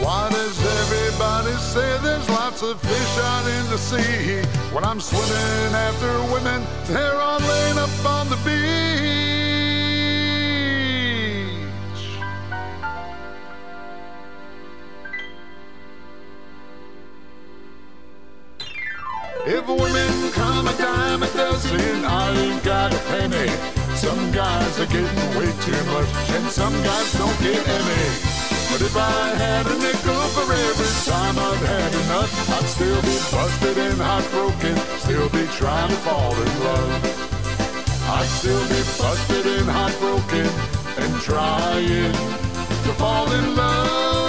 Why 0.04 0.28
does 0.28 0.58
everybody 0.82 1.56
say 1.56 1.98
there's 2.02 2.28
lots 2.28 2.62
of 2.62 2.78
fish 2.78 3.18
out 3.32 3.46
in 3.46 3.70
the 3.70 3.78
sea? 3.78 4.42
When 4.74 4.84
I'm 4.84 5.00
swimming 5.00 5.74
after 5.88 6.12
women, 6.30 6.62
they're 6.84 7.14
all 7.14 7.40
laying 7.40 7.78
up 7.78 8.04
on 8.04 8.28
the 8.28 8.36
beach. 8.44 9.41
If 19.44 19.66
women 19.66 20.32
come 20.32 20.68
a 20.68 20.72
dime 20.78 21.24
a 21.24 21.26
dozen, 21.32 22.04
I 22.04 22.30
ain't 22.30 22.62
got 22.62 22.94
a 22.94 22.98
penny. 23.10 23.50
Some 23.96 24.30
guys 24.30 24.78
are 24.78 24.86
getting 24.86 25.28
way 25.36 25.50
too 25.66 25.82
much, 25.90 26.06
and 26.30 26.46
some 26.46 26.72
guys 26.84 27.12
don't 27.14 27.38
get 27.42 27.58
any. 27.66 28.04
But 28.70 28.82
if 28.86 28.96
I 28.96 29.34
had 29.34 29.66
a 29.66 29.76
nickel 29.78 30.22
for 30.30 30.46
every 30.46 31.10
time 31.10 31.36
I've 31.40 31.66
had 31.66 31.92
enough, 32.06 32.50
I'd 32.50 32.68
still 32.68 33.02
be 33.02 33.18
busted 33.34 33.78
and 33.78 34.00
heartbroken, 34.00 34.76
still 35.02 35.28
be 35.30 35.44
trying 35.58 35.90
to 35.90 35.96
fall 36.06 36.34
in 36.34 36.52
love. 36.62 37.02
I'd 38.14 38.30
still 38.38 38.62
be 38.68 38.80
busted 38.96 39.46
and 39.58 39.68
heartbroken 39.68 40.46
and 41.02 41.20
trying 41.20 42.12
to 42.12 42.92
fall 42.94 43.32
in 43.32 43.56
love. 43.56 44.21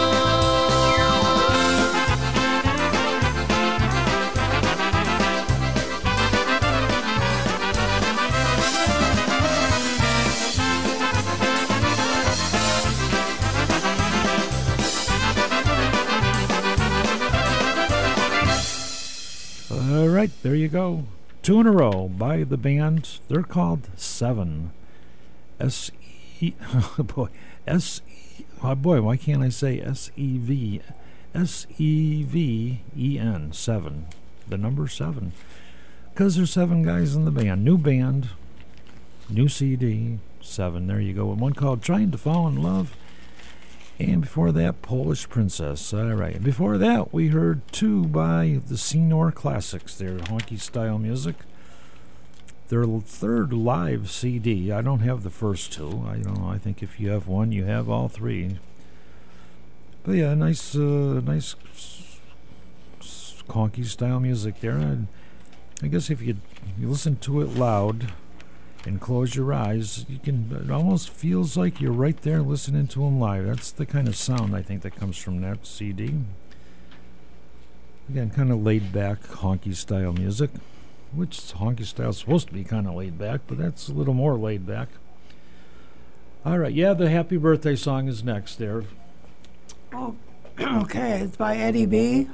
All 19.94 20.08
right, 20.08 20.32
there 20.42 20.56
you 20.56 20.70
go. 20.70 21.04
Two 21.44 21.60
in 21.60 21.68
a 21.68 21.72
row 21.72 22.08
by 22.08 22.44
the 22.44 22.58
band. 22.58 23.20
They're 23.28 23.44
called 23.44 23.90
Seven. 23.96 24.72
S 25.60 25.92
E. 26.42 26.56
Oh 26.98 27.04
boy. 27.04 27.30
S 27.68 28.02
E. 28.10 28.46
Oh 28.64 28.74
boy, 28.74 29.04
why 29.04 29.18
can't 29.18 29.44
I 29.44 29.50
say 29.50 29.80
S 29.80 30.10
E 30.16 30.40
V? 30.40 30.82
S 31.36 31.68
E 31.78 32.24
V 32.24 32.82
E 32.98 33.20
N. 33.20 33.54
Seven. 33.54 34.08
The 34.48 34.58
number 34.58 34.88
seven. 34.88 35.32
Because 36.12 36.38
there's 36.38 36.50
seven 36.50 36.82
guys 36.82 37.16
in 37.16 37.26
the 37.26 37.32
band. 37.32 37.64
New 37.64 37.78
band. 37.78 38.30
New 39.30 39.48
CD. 39.48 40.18
Seven. 40.42 40.88
There 40.88 41.02
you 41.02 41.14
go. 41.14 41.32
And 41.32 41.40
one 41.40 41.54
called 41.54 41.84
Trying 41.84 42.10
to 42.10 42.18
Fall 42.18 42.48
in 42.48 42.64
Love. 42.64 42.96
And 44.00 44.22
before 44.22 44.52
that, 44.52 44.82
Polish 44.82 45.30
Princess. 45.30 45.94
All 45.94 46.14
right. 46.14 46.44
Before 46.44 46.78
that, 46.78 47.14
we 47.14 47.28
heard 47.28 47.62
two 47.72 48.06
by 48.06 48.60
the 48.68 48.78
Senor 48.78 49.32
Classics. 49.32 49.96
Their 49.96 50.18
honky 50.18 50.60
style 50.60 50.98
music. 50.98 51.36
Their 52.70 52.86
third 52.86 53.54
live 53.54 54.10
CD. 54.10 54.72
I 54.72 54.82
don't 54.82 55.02
have 55.02 55.24
the 55.24 55.30
first 55.30 55.72
two. 55.72 56.04
I 56.08 56.18
don't 56.18 56.40
know. 56.40 56.50
I 56.50 56.58
think 56.58 56.82
if 56.82 57.00
you 57.00 57.10
have 57.10 57.28
one, 57.28 57.52
you 57.52 57.66
have 57.66 57.90
all 57.90 58.10
three. 58.10 58.58
But 60.04 60.14
yeah, 60.14 60.34
nice, 60.34 60.76
uh, 60.76 61.22
nice 61.24 61.56
honky 63.48 63.86
style 63.86 64.20
music 64.20 64.60
there. 64.60 64.78
And 64.78 65.08
I 65.84 65.88
guess 65.88 66.10
if 66.10 66.22
you 66.22 66.38
you 66.80 66.90
listen 66.90 67.18
to 67.18 67.42
it 67.42 67.50
loud 67.50 68.12
and 68.86 69.00
close 69.00 69.36
your 69.36 69.54
eyes, 69.54 70.06
you 70.10 70.20
can. 70.20 70.50
It 70.66 70.72
almost 70.72 71.10
feels 71.10 71.56
like 71.56 71.80
you're 71.80 71.92
right 71.92 72.20
there 72.22 72.42
listening 72.42 72.88
to 72.88 73.00
them 73.00 73.20
live. 73.20 73.46
That's 73.46 73.72
the 73.72 73.86
kind 73.86 74.08
of 74.08 74.16
sound 74.16 74.56
I 74.56 74.62
think 74.62 74.82
that 74.82 74.96
comes 74.96 75.18
from 75.18 75.42
that 75.42 75.66
CD. 75.66 76.16
Again, 78.10 78.30
kind 78.30 78.52
of 78.52 78.62
laid 78.62 78.92
back, 78.92 79.22
honky 79.24 79.76
style 79.76 80.12
music, 80.12 80.50
which 81.14 81.38
honky 81.38 81.86
style 81.86 82.10
is 82.10 82.18
supposed 82.18 82.48
to 82.48 82.54
be 82.54 82.66
kind 82.66 82.88
of 82.88 82.96
laid 82.96 83.18
back, 83.18 83.42
but 83.48 83.58
that's 83.58 83.88
a 83.88 83.94
little 83.94 84.14
more 84.14 84.38
laid 84.38 84.68
back. 84.68 84.90
All 86.46 86.58
right, 86.58 86.74
yeah, 86.74 86.94
the 86.94 87.10
happy 87.10 87.38
birthday 87.38 87.78
song 87.78 88.10
is 88.10 88.22
next 88.22 88.58
there. 88.58 88.84
Oh, 89.94 90.16
okay, 90.60 91.22
it's 91.22 91.38
by 91.38 91.56
Eddie 91.56 91.86
B. 91.86 92.28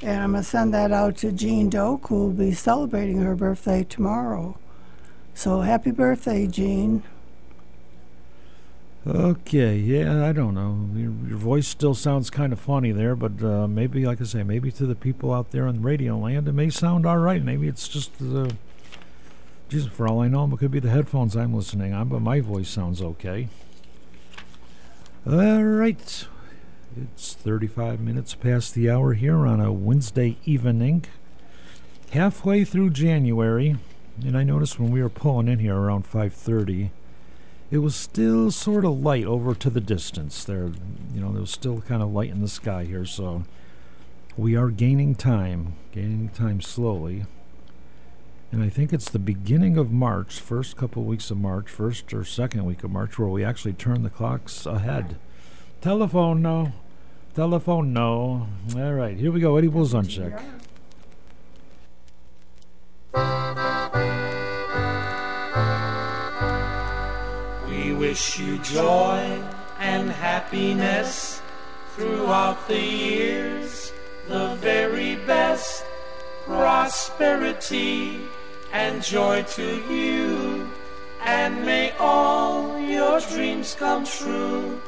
And 0.00 0.20
I'm 0.20 0.32
going 0.32 0.42
to 0.42 0.48
send 0.48 0.74
that 0.74 0.90
out 0.90 1.16
to 1.18 1.30
Jean 1.30 1.70
Doak, 1.70 2.08
who 2.08 2.16
will 2.16 2.30
be 2.32 2.52
celebrating 2.52 3.20
her 3.22 3.36
birthday 3.36 3.84
tomorrow. 3.84 4.58
So 5.34 5.60
happy 5.60 5.90
birthday, 5.90 6.46
Gene. 6.46 7.02
Okay, 9.04 9.76
yeah, 9.76 10.24
I 10.24 10.30
don't 10.30 10.54
know. 10.54 10.88
Your, 10.94 11.10
your 11.28 11.36
voice 11.36 11.66
still 11.66 11.94
sounds 11.94 12.30
kind 12.30 12.52
of 12.52 12.60
funny 12.60 12.92
there, 12.92 13.16
but 13.16 13.42
uh, 13.42 13.66
maybe, 13.66 14.06
like 14.06 14.20
I 14.20 14.24
say, 14.24 14.44
maybe 14.44 14.70
to 14.72 14.86
the 14.86 14.94
people 14.94 15.34
out 15.34 15.50
there 15.50 15.66
in 15.66 15.82
radio 15.82 16.16
land, 16.16 16.46
it 16.46 16.52
may 16.52 16.70
sound 16.70 17.04
all 17.04 17.18
right. 17.18 17.42
Maybe 17.42 17.66
it's 17.66 17.88
just 17.88 18.16
the. 18.18 18.54
Jesus, 19.68 19.90
for 19.90 20.06
all 20.06 20.20
I 20.20 20.28
know, 20.28 20.48
it 20.52 20.58
could 20.58 20.70
be 20.70 20.78
the 20.78 20.90
headphones 20.90 21.34
I'm 21.34 21.54
listening 21.54 21.92
on, 21.92 22.08
but 22.10 22.20
my 22.20 22.40
voice 22.40 22.68
sounds 22.68 23.02
okay. 23.02 23.48
All 25.26 25.64
right. 25.64 26.26
It's 26.94 27.32
35 27.34 27.98
minutes 27.98 28.34
past 28.34 28.74
the 28.74 28.90
hour 28.90 29.14
here 29.14 29.46
on 29.46 29.60
a 29.60 29.72
Wednesday 29.72 30.36
evening. 30.44 31.06
Halfway 32.10 32.64
through 32.64 32.90
January, 32.90 33.78
and 34.20 34.36
I 34.36 34.42
noticed 34.42 34.78
when 34.78 34.90
we 34.90 35.02
were 35.02 35.08
pulling 35.08 35.48
in 35.48 35.58
here 35.58 35.76
around 35.76 36.04
5:30, 36.04 36.90
it 37.70 37.78
was 37.78 37.94
still 37.94 38.50
sort 38.50 38.84
of 38.84 39.00
light 39.00 39.24
over 39.24 39.54
to 39.54 39.70
the 39.70 39.80
distance. 39.80 40.44
There, 40.44 40.70
you 41.14 41.20
know, 41.20 41.32
there 41.32 41.40
was 41.40 41.50
still 41.50 41.80
kind 41.80 42.02
of 42.02 42.12
light 42.12 42.30
in 42.30 42.40
the 42.40 42.48
sky 42.48 42.84
here, 42.84 43.06
so 43.06 43.44
we 44.36 44.56
are 44.56 44.68
gaining 44.68 45.14
time, 45.14 45.74
gaining 45.92 46.28
time 46.28 46.60
slowly. 46.60 47.24
And 48.50 48.62
I 48.62 48.68
think 48.68 48.92
it's 48.92 49.08
the 49.10 49.18
beginning 49.18 49.78
of 49.78 49.90
March, 49.90 50.38
first 50.38 50.76
couple 50.76 51.04
weeks 51.04 51.30
of 51.30 51.38
March, 51.38 51.70
first 51.70 52.12
or 52.12 52.22
second 52.22 52.66
week 52.66 52.84
of 52.84 52.90
March, 52.90 53.18
where 53.18 53.28
we 53.28 53.42
actually 53.42 53.72
turn 53.72 54.02
the 54.02 54.10
clocks 54.10 54.66
ahead. 54.66 55.16
Telephone, 55.80 56.42
no. 56.42 56.72
Telephone, 57.34 57.94
no. 57.94 58.48
All 58.76 58.92
right, 58.92 59.16
here 59.16 59.32
we 59.32 59.40
go. 59.40 59.56
Eddie 59.56 59.68
Blazonczyk. 59.68 60.38
We 63.14 63.20
wish 67.92 68.38
you 68.38 68.56
joy 68.58 69.42
and 69.78 70.08
happiness 70.10 71.42
throughout 71.94 72.66
the 72.68 72.80
years, 72.80 73.92
the 74.28 74.54
very 74.56 75.16
best 75.26 75.84
prosperity 76.46 78.22
and 78.72 79.02
joy 79.02 79.42
to 79.42 79.76
you, 79.92 80.70
and 81.20 81.66
may 81.66 81.92
all 81.98 82.78
your 82.78 83.20
dreams 83.20 83.74
come 83.78 84.06
true. 84.06 84.80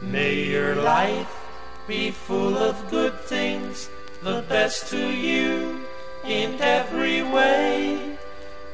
May 0.00 0.44
your 0.44 0.76
life 0.76 1.34
be 1.88 2.12
full 2.12 2.56
of 2.56 2.90
good 2.90 3.18
things, 3.22 3.90
the 4.22 4.44
best 4.48 4.88
to 4.90 5.10
you 5.10 5.80
in 6.26 6.60
every 6.60 7.22
way. 7.22 8.16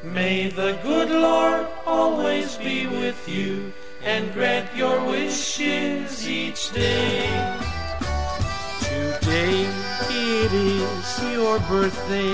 May 0.03 0.49
the 0.49 0.77
good 0.83 1.09
Lord 1.09 1.67
always 1.85 2.57
be 2.57 2.87
with 2.87 3.29
you 3.29 3.71
and 4.03 4.33
grant 4.33 4.75
your 4.75 5.05
wishes 5.05 6.27
each 6.27 6.71
day. 6.73 7.29
Today 8.81 9.67
it 10.09 10.53
is 10.53 11.23
your 11.31 11.59
birthday. 11.59 12.33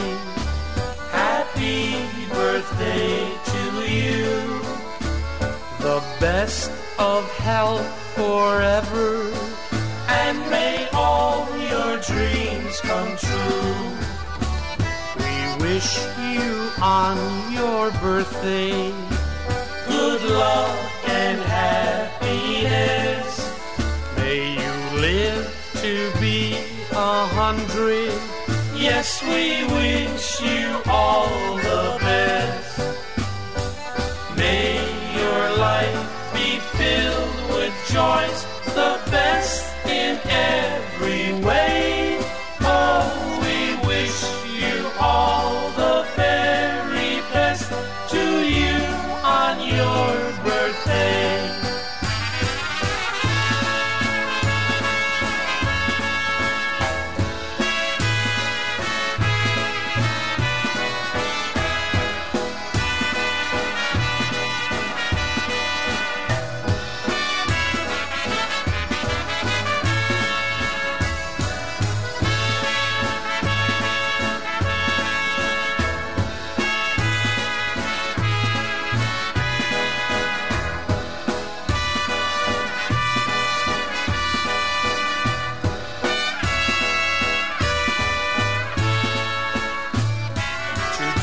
Happy 1.11 1.93
birthday 2.33 3.29
to 3.51 3.91
you. 3.91 4.61
The 5.79 6.01
best 6.19 6.71
of 6.97 7.29
health 7.37 7.87
forever. 8.15 9.31
And 10.07 10.39
may 10.49 10.87
all 10.93 11.45
your 11.59 11.97
dreams 12.01 12.79
come 12.81 13.15
true. 13.17 13.98
Wish 15.71 15.93
you 16.33 16.49
on 16.81 17.17
your 17.53 17.91
birthday 18.01 18.91
good 19.87 20.23
luck 20.31 20.79
and 21.07 21.39
happiness. 21.41 23.29
May 24.17 24.55
you 24.61 24.73
live 24.99 25.45
to 25.83 26.11
be 26.19 26.57
a 26.91 27.27
hundred. 27.37 28.13
Yes, 28.75 29.21
we 29.21 29.63
wish 29.77 30.41
you 30.41 30.81
all 30.87 31.29
the 31.57 31.97
best. 32.01 32.79
May 34.35 34.73
your 35.21 35.41
life 35.67 36.01
be 36.33 36.49
filled 36.79 37.39
with 37.53 37.73
joys, 37.93 38.39
the 38.73 38.99
best 39.11 39.71
in 39.85 40.19
every 40.25 41.33
way. 41.45 41.78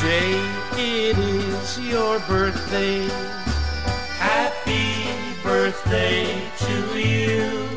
Today 0.07 0.39
it 0.77 1.17
is 1.17 1.79
your 1.81 2.19
birthday. 2.29 3.09
Happy 4.15 5.03
birthday 5.43 6.23
to 6.59 6.97
you. 6.97 7.67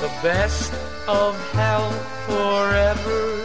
The 0.00 0.10
best 0.22 0.72
of 1.06 1.38
health 1.52 2.00
forever. 2.24 3.44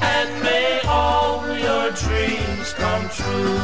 And 0.00 0.42
may 0.42 0.80
all 0.88 1.46
your 1.56 1.92
dreams 1.92 2.72
come 2.72 3.08
true. 3.10 3.60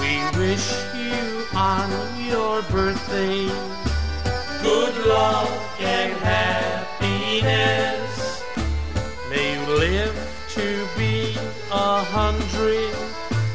We 0.00 0.16
wish 0.40 0.66
you 0.96 1.44
on 1.54 1.90
your 2.24 2.62
birthday 2.72 3.50
good 4.62 5.06
luck 5.06 5.50
and 5.78 6.12
happiness. 6.24 8.09
A 11.90 12.04
hundred. 12.04 12.94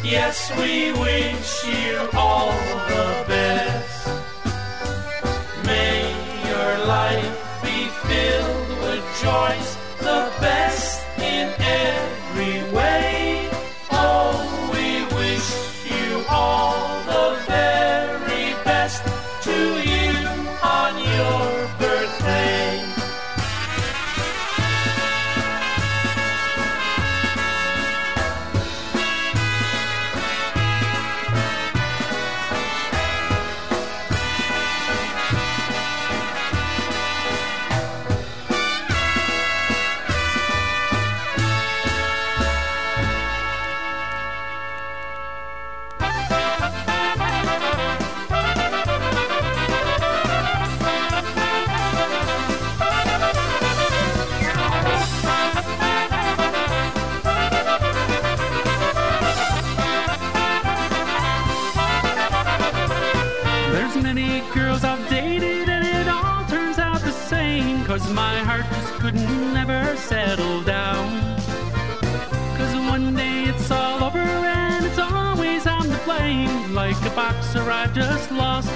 Yes, 0.03 0.51
we 0.59 0.91
wish 1.07 1.51
you 1.63 1.95
all 2.13 2.51
the 2.91 3.07
best. 3.29 4.07
May 5.65 6.01
your 6.49 6.71
life 6.85 7.37
be 7.63 7.79
filled 8.07 8.69
with 8.83 9.03
joys, 9.23 9.69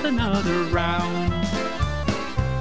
another 0.09 0.63
round 0.73 1.31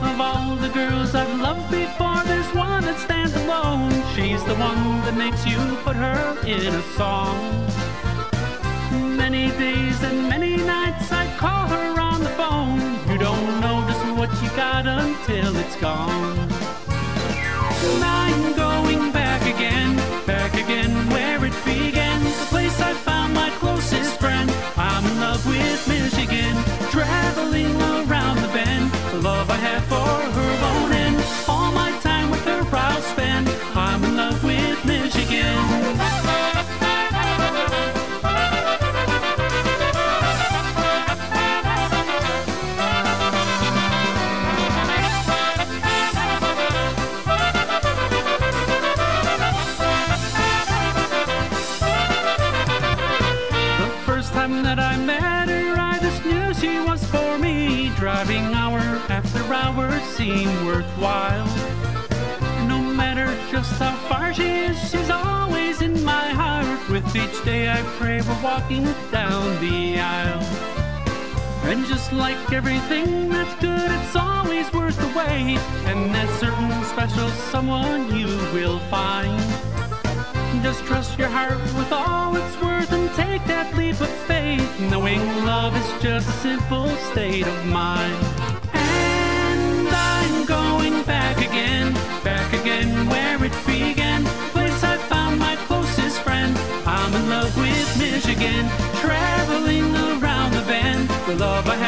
Of 0.03 0.20
all 0.20 0.55
the 0.57 0.68
girls 0.68 1.14
I've 1.14 1.40
loved 1.40 1.70
before 1.70 2.20
there's 2.24 2.53
one 2.55 2.84
that 2.84 2.99
stands 2.99 3.34
alone 3.34 3.90
She's 4.14 4.44
the 4.44 4.55
one 4.57 4.82
that 5.07 5.16
makes 5.16 5.46
you 5.46 5.57
put 5.82 5.96
her 5.96 6.20
in 6.46 6.74
a 6.74 6.82
song 6.99 7.36
Many 9.16 9.49
days 9.64 10.03
and 10.03 10.28
many 10.28 10.57
nights 10.57 11.11
I 11.11 11.24
call 11.36 11.66
her 11.68 12.01
on 12.01 12.20
the 12.20 12.30
phone. 12.40 12.80
You 13.11 13.18
don't 13.18 13.62
just 13.88 14.05
what 14.16 14.30
you 14.42 14.49
got 14.57 14.86
until 14.86 15.57
it's 15.57 15.76
gone. 15.76 16.49
I'm 18.03 18.57
going 18.57 19.12
back 19.12 19.42
again, 19.42 19.96
back 20.26 20.53
again 20.55 21.18
for 29.81 29.95
her 29.95 30.47
seemed 60.19 60.66
worthwhile. 60.66 61.47
No 62.66 62.81
matter 62.81 63.27
just 63.53 63.71
how 63.75 63.95
far 64.09 64.35
she 64.35 64.49
is, 64.66 64.77
she's 64.91 65.11
always 65.11 65.81
in 65.81 66.03
my 66.03 66.31
heart. 66.31 66.91
With 66.91 67.07
each 67.14 67.45
day 67.45 67.71
I 67.71 67.81
pray 67.99 68.21
we're 68.23 68.43
walking 68.43 68.83
down 69.12 69.45
the 69.61 70.01
aisle. 70.01 70.43
And 71.71 71.87
just 71.87 72.12
like 72.12 72.53
everything 72.53 73.29
that's 73.29 73.55
good, 73.61 73.93
it's 73.93 74.16
always 74.16 74.66
worth 74.73 74.99
the 74.99 75.07
wait. 75.16 75.61
And 75.87 76.12
that 76.12 76.29
certain 76.41 76.73
special 76.87 77.29
someone 77.53 78.12
you 78.12 78.27
will 78.53 78.81
find. 78.91 79.39
Just 80.64 80.85
trust 80.87 81.16
your 81.16 81.29
heart 81.29 81.62
with 81.79 81.93
all 81.93 82.35
it's 82.35 82.61
worth 82.61 82.91
and 82.91 83.09
take 83.14 83.45
that 83.45 83.73
leap 83.77 84.01
of 84.01 84.11
faith, 84.27 84.81
knowing 84.81 85.21
love 85.47 85.77
is 85.77 86.03
just 86.03 86.29
a 86.29 86.33
simple 86.43 86.89
state 87.12 87.47
of 87.47 87.66
mind. 87.66 88.38
Going 90.79 91.03
back 91.03 91.39
again, 91.39 91.93
back 92.22 92.53
again 92.53 93.09
where 93.09 93.43
it 93.45 93.53
began. 93.66 94.24
Place 94.55 94.85
I 94.85 94.97
found 95.09 95.41
my 95.41 95.57
closest 95.66 96.20
friend. 96.20 96.57
I'm 96.87 97.12
in 97.14 97.29
love 97.29 97.53
with 97.59 97.99
Michigan, 97.99 98.64
traveling 99.03 99.91
around 99.97 100.53
the 100.53 100.62
bend. 100.70 101.09
The 101.26 101.35
love 101.35 101.66
I 101.66 101.74
have 101.74 101.88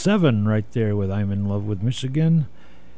seven 0.00 0.48
right 0.48 0.64
there 0.72 0.96
with 0.96 1.10
I'm 1.10 1.30
in 1.30 1.46
Love 1.46 1.66
with 1.66 1.82
Michigan. 1.82 2.46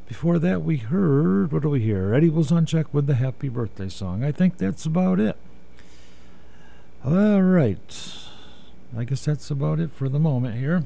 Before 0.07 0.38
that, 0.38 0.62
we 0.62 0.76
heard, 0.76 1.50
what 1.50 1.62
do 1.62 1.68
we 1.68 1.80
hear? 1.80 2.14
Eddie 2.14 2.30
Blazonczyk 2.30 2.86
with 2.92 3.09
the 3.09 3.16
happy 3.16 3.48
birthday 3.48 3.88
song. 3.88 4.22
I 4.22 4.30
think 4.30 4.57
that's 4.57 4.86
about 4.86 5.18
it. 5.18 5.36
All 7.05 7.42
right. 7.42 8.14
I 8.96 9.03
guess 9.03 9.24
that's 9.24 9.50
about 9.50 9.80
it 9.80 9.90
for 9.90 10.09
the 10.09 10.20
moment 10.20 10.59
here. 10.59 10.84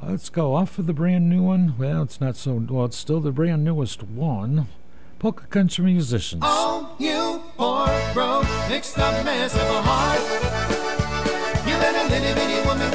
Let's 0.00 0.28
go 0.28 0.54
off 0.54 0.78
of 0.78 0.86
the 0.86 0.92
brand 0.92 1.28
new 1.28 1.42
one. 1.42 1.74
Well, 1.76 2.04
it's 2.04 2.20
not 2.20 2.36
so, 2.36 2.64
well, 2.70 2.84
it's 2.84 2.96
still 2.96 3.18
the 3.18 3.32
brand 3.32 3.64
newest 3.64 4.04
one. 4.04 4.68
Polka 5.18 5.46
Country 5.48 5.86
Musicians. 5.86 6.42
Oh, 6.44 6.94
you 7.00 7.42
poor, 7.56 7.88
broke, 8.14 8.46
mixed 8.68 8.96
up 8.96 9.24
mess 9.24 9.54
of 9.54 9.60
a 9.60 9.82
heart. 9.82 10.20
You 11.66 11.74
a 11.74 11.90
little 12.06 12.34
bitty 12.36 12.68
woman 12.68 12.90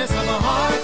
mess 0.00 0.10
of 0.10 0.28
a 0.28 0.38
heart. 0.46 0.79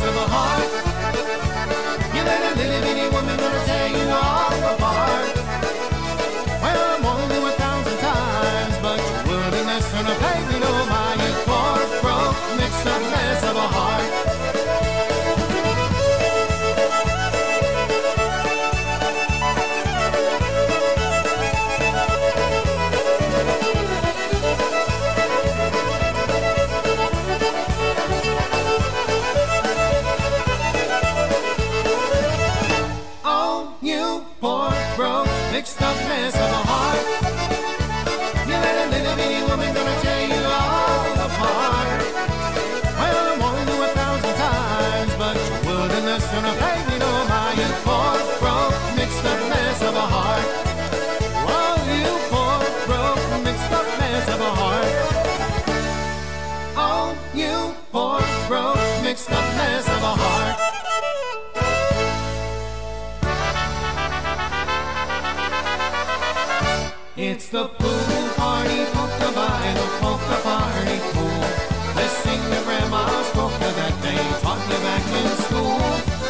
Of 0.00 0.16
a 0.16 0.26
heart. 0.26 0.64
You 2.14 2.22
let 2.24 2.52
a 2.52 2.56
little 2.58 2.80
bitty 2.82 3.08
woman 3.14 3.36
tear 3.64 3.88
you 3.88 4.10
all 4.10 4.83
It's 67.34 67.48
the 67.48 67.66
pool 67.66 68.28
party, 68.36 68.84
polka 68.94 69.30
by 69.34 69.74
the 69.74 69.86
polka 69.98 70.38
party 70.46 70.98
pool. 71.10 71.42
Let's 71.98 72.14
sing 72.22 72.38
the 72.54 72.62
grandma's 72.62 73.28
polka 73.34 73.70
that 73.74 73.94
they 74.06 74.22
taught 74.38 74.62
you 74.70 74.78
back 74.86 75.04
in 75.18 75.28
school. 75.42 75.82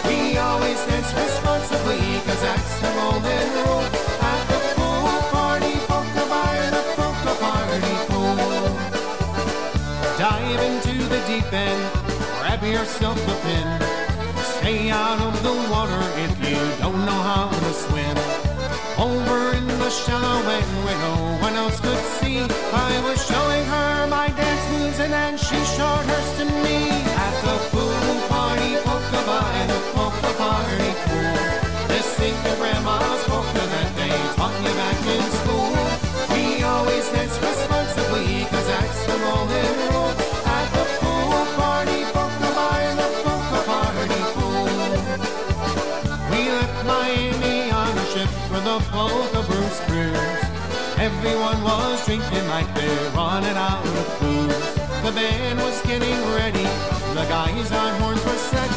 We 0.08 0.38
always 0.38 0.80
dance 0.88 1.12
responsibly, 1.12 2.00
cause 2.24 2.40
that's 2.40 2.80
the 2.80 2.88
golden 2.96 3.46
rule. 3.52 3.84
At 4.32 4.42
the 4.48 4.60
pool 4.80 5.12
party, 5.28 5.76
polka 5.84 6.24
by 6.32 6.56
the 6.72 6.82
polka 6.96 7.34
party 7.36 7.96
pool. 8.08 8.72
Dive 10.16 10.60
into 10.68 10.94
the 11.12 11.20
deep 11.28 11.52
end, 11.52 11.84
grab 12.40 12.64
yourself 12.64 13.20
a 13.28 13.36
pin. 13.44 13.68
Stay 14.56 14.88
out 14.88 15.20
of 15.20 15.34
the 15.42 15.54
water 15.68 16.04
if 16.24 16.32
you 16.48 16.56
don't 16.80 17.04
know 17.04 17.20
how 17.28 17.50
to 17.52 17.72
swim. 17.84 18.16
Over 18.96 19.43
in 19.94 20.00
the 20.00 20.10
shallow 20.10 20.40
end 20.48 20.84
where 20.84 20.98
no 20.98 21.14
one 21.40 21.54
else 21.54 21.80
could 21.80 22.04
see, 22.18 22.38
I 22.38 23.00
was 23.04 23.18
showing 23.26 23.64
her 23.64 24.06
my 24.08 24.28
dance 24.28 24.64
moves 24.72 24.98
and 24.98 25.12
then 25.12 25.36
she 25.36 25.56
showed 25.76 26.04
hers 26.10 26.38
to 26.38 26.44
me. 26.44 26.90
At 27.26 27.34
the 27.42 27.56
pool 27.70 28.28
party, 28.28 28.76
polka 28.86 29.20
by 29.26 29.66
the 29.70 29.78
polka 29.94 30.32
party 30.38 30.90
pool. 31.06 31.36
Listening 31.88 32.36
to 32.44 32.52
grandma's 32.56 33.22
polka 33.24 33.64
that 33.74 33.90
they 33.96 34.14
taught 34.36 34.56
you 34.64 34.74
back 34.82 35.00
in 35.14 35.24
school. 35.40 35.74
We 36.34 36.62
always 36.62 37.04
dance 37.10 37.36
responsibly, 37.38 38.44
cause 38.50 38.66
that's 38.66 39.00
the 39.06 39.16
golden 39.24 39.70
rule. 39.90 40.12
At 40.58 40.66
the 40.76 40.84
pool 41.00 41.40
party, 41.60 42.00
polka 42.14 42.48
by 42.58 42.82
the 42.98 43.08
polka 43.22 43.60
party 43.70 44.22
pool. 44.34 44.66
We 46.30 46.40
left 46.50 46.78
Miami 46.86 47.70
on 47.70 47.92
a 47.98 48.06
ship 48.12 48.30
for 48.48 48.60
the 48.60 48.78
polka 48.90 49.43
Bruce 49.74 49.86
cruise. 49.88 50.98
Everyone 50.98 51.62
was 51.62 52.04
drinking 52.06 52.46
like 52.48 52.72
they're 52.74 53.10
running 53.10 53.56
out 53.56 53.84
of 53.84 54.20
booze. 54.20 54.74
The 55.02 55.12
band 55.12 55.58
was 55.58 55.80
getting 55.82 56.18
ready, 56.34 56.64
the 57.14 57.26
guys 57.28 57.72
on 57.72 58.00
horns 58.00 58.24
were 58.24 58.32
set, 58.34 58.70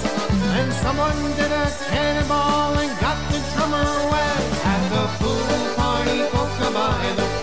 and 0.57 0.73
someone 0.73 1.15
did 1.35 1.51
a 1.51 1.71
cannonball 1.89 2.77
and 2.79 2.99
got 2.99 3.17
the 3.31 3.39
drummer 3.53 3.85
wet. 4.11 4.43
At 4.65 4.89
the 4.89 5.05
pool 5.19 5.75
party, 5.75 6.19
polka 6.31 6.71
by 6.73 7.13
the 7.15 7.36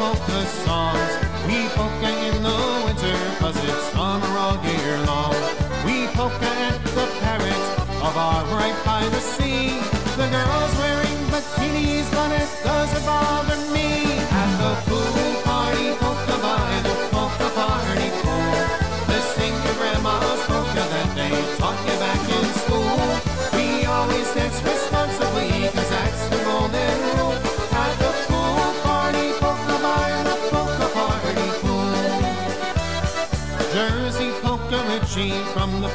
favorite 0.00 0.18
polka 0.18 0.46
songs. 0.64 1.12
We 1.46 1.68
polka 1.76 2.08
in 2.28 2.42
the 2.42 2.82
winter 2.84 3.18
cause 3.38 3.56
it's 3.56 3.84
summer 3.92 4.38
all 4.38 4.56
year 4.64 4.98
long. 5.06 5.34
We 5.84 6.06
polka 6.14 6.46
at 6.46 6.82
the 6.96 7.06
parrot 7.20 7.64
of 8.06 8.16
our 8.16 8.44
right 8.56 8.76
by 8.84 9.08
the 9.08 9.20
sea. 9.20 9.78
The 10.16 10.28
girls 10.28 10.72
wearing 10.78 11.18
bikinis 11.32 12.10
but 12.12 12.32
it 12.32 12.50
doesn't 12.64 13.04
bother 13.04 13.56
me. 13.74 14.18
At 14.42 14.50
the 14.60 14.90
pool 14.90 15.09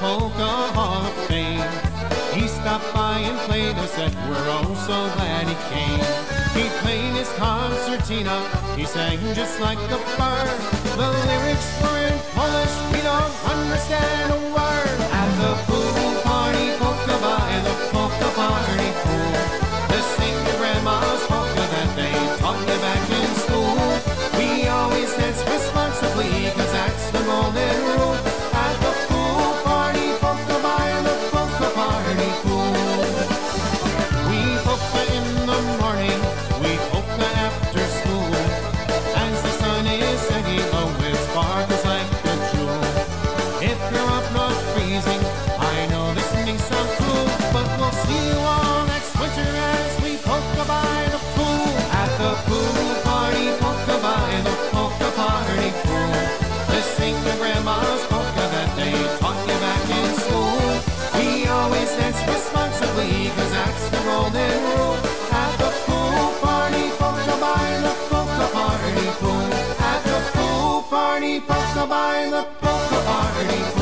Polka 0.05 0.53
Hall 0.77 1.01
of 1.01 1.13
Fame. 1.25 1.65
He 2.37 2.47
stopped 2.47 2.93
by 2.93 3.17
and 3.25 3.39
played 3.49 3.73
us 3.73 3.97
and 3.97 4.13
we're 4.29 4.49
oh 4.53 4.69
so 4.85 4.97
glad 5.17 5.49
he 5.49 5.57
came. 5.73 6.05
He 6.53 6.69
played 6.85 7.17
his 7.17 7.31
concertina, 7.41 8.37
he 8.77 8.85
sang 8.85 9.17
just 9.33 9.59
like 9.59 9.81
a 9.89 9.97
bird. 10.13 10.57
The 11.01 11.09
lyrics 11.25 11.69
were 11.81 12.01
in 12.05 12.17
Polish, 12.37 12.75
we 12.93 13.01
don't 13.01 13.35
understand 13.49 14.29
a 14.37 14.41
word. 14.53 14.97
At 15.09 15.29
the 15.41 15.51
pool 15.65 16.13
party, 16.21 16.67
polka 16.77 17.17
by 17.25 17.49
the 17.65 17.73
polka 17.89 18.29
party 18.37 18.91
pool. 19.01 19.33
Let's 19.89 20.09
sing 20.21 20.37
your 20.45 20.57
grandma's 20.61 21.23
polka 21.25 21.65
that 21.73 21.89
they 21.97 22.13
taught 22.45 22.61
you 22.61 22.77
back 22.85 23.03
in 23.09 23.31
school. 23.41 23.81
We 24.37 24.69
always 24.69 25.09
dance 25.17 25.41
responsibly, 25.49 26.29
cause 26.53 26.73
that's 26.77 27.09
the 27.09 27.25
golden 27.25 27.84
polka 71.39 71.87
by 71.87 72.29
the 72.31 72.43
polka 72.61 72.99
party 73.05 73.74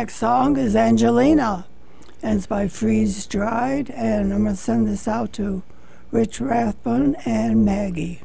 next 0.00 0.16
song 0.16 0.56
is 0.56 0.74
Angelina, 0.74 1.66
and 2.22 2.38
it's 2.38 2.46
by 2.46 2.66
Freeze 2.66 3.26
Dried, 3.26 3.90
and 3.90 4.32
I'm 4.32 4.44
going 4.44 4.56
to 4.56 4.58
send 4.58 4.88
this 4.88 5.06
out 5.06 5.30
to 5.34 5.62
Rich 6.10 6.40
Rathbun 6.40 7.16
and 7.26 7.66
Maggie. 7.66 8.22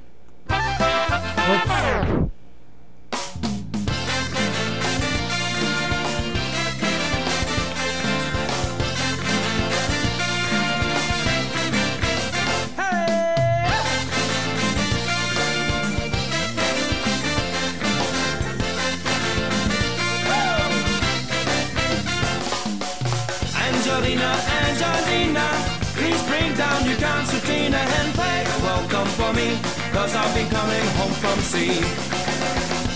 Cause 30.05 30.15
I'll 30.15 30.35
be 30.35 30.47
coming 30.53 30.85
home 30.99 31.13
from 31.13 31.39
sea. 31.39 31.81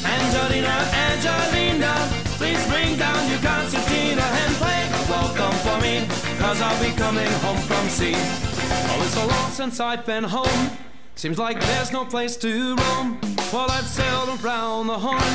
Angelina, 0.06 0.76
Angelina, 0.94 1.94
please 2.38 2.62
bring 2.68 2.98
down 2.98 3.28
your 3.32 3.40
concertina 3.40 4.22
and 4.22 4.54
play 4.62 4.86
welcome 5.10 5.58
for 5.66 5.82
me, 5.82 6.06
cause 6.38 6.62
I'll 6.62 6.84
be 6.84 6.96
coming 6.96 7.32
home 7.42 7.58
from 7.70 7.90
sea. 7.90 8.14
Oh, 8.16 9.02
it's 9.04 9.16
so 9.16 9.26
long 9.26 9.50
since 9.50 9.80
I've 9.80 10.06
been 10.06 10.24
home. 10.24 10.70
Seems 11.16 11.40
like 11.40 11.60
there's 11.60 11.92
no 11.92 12.06
place 12.06 12.38
to 12.38 12.76
roam. 12.76 13.20
Well, 13.52 13.72
I've 13.72 13.88
sailed 13.88 14.30
around 14.44 14.88
the 14.88 15.00
horn. 15.00 15.34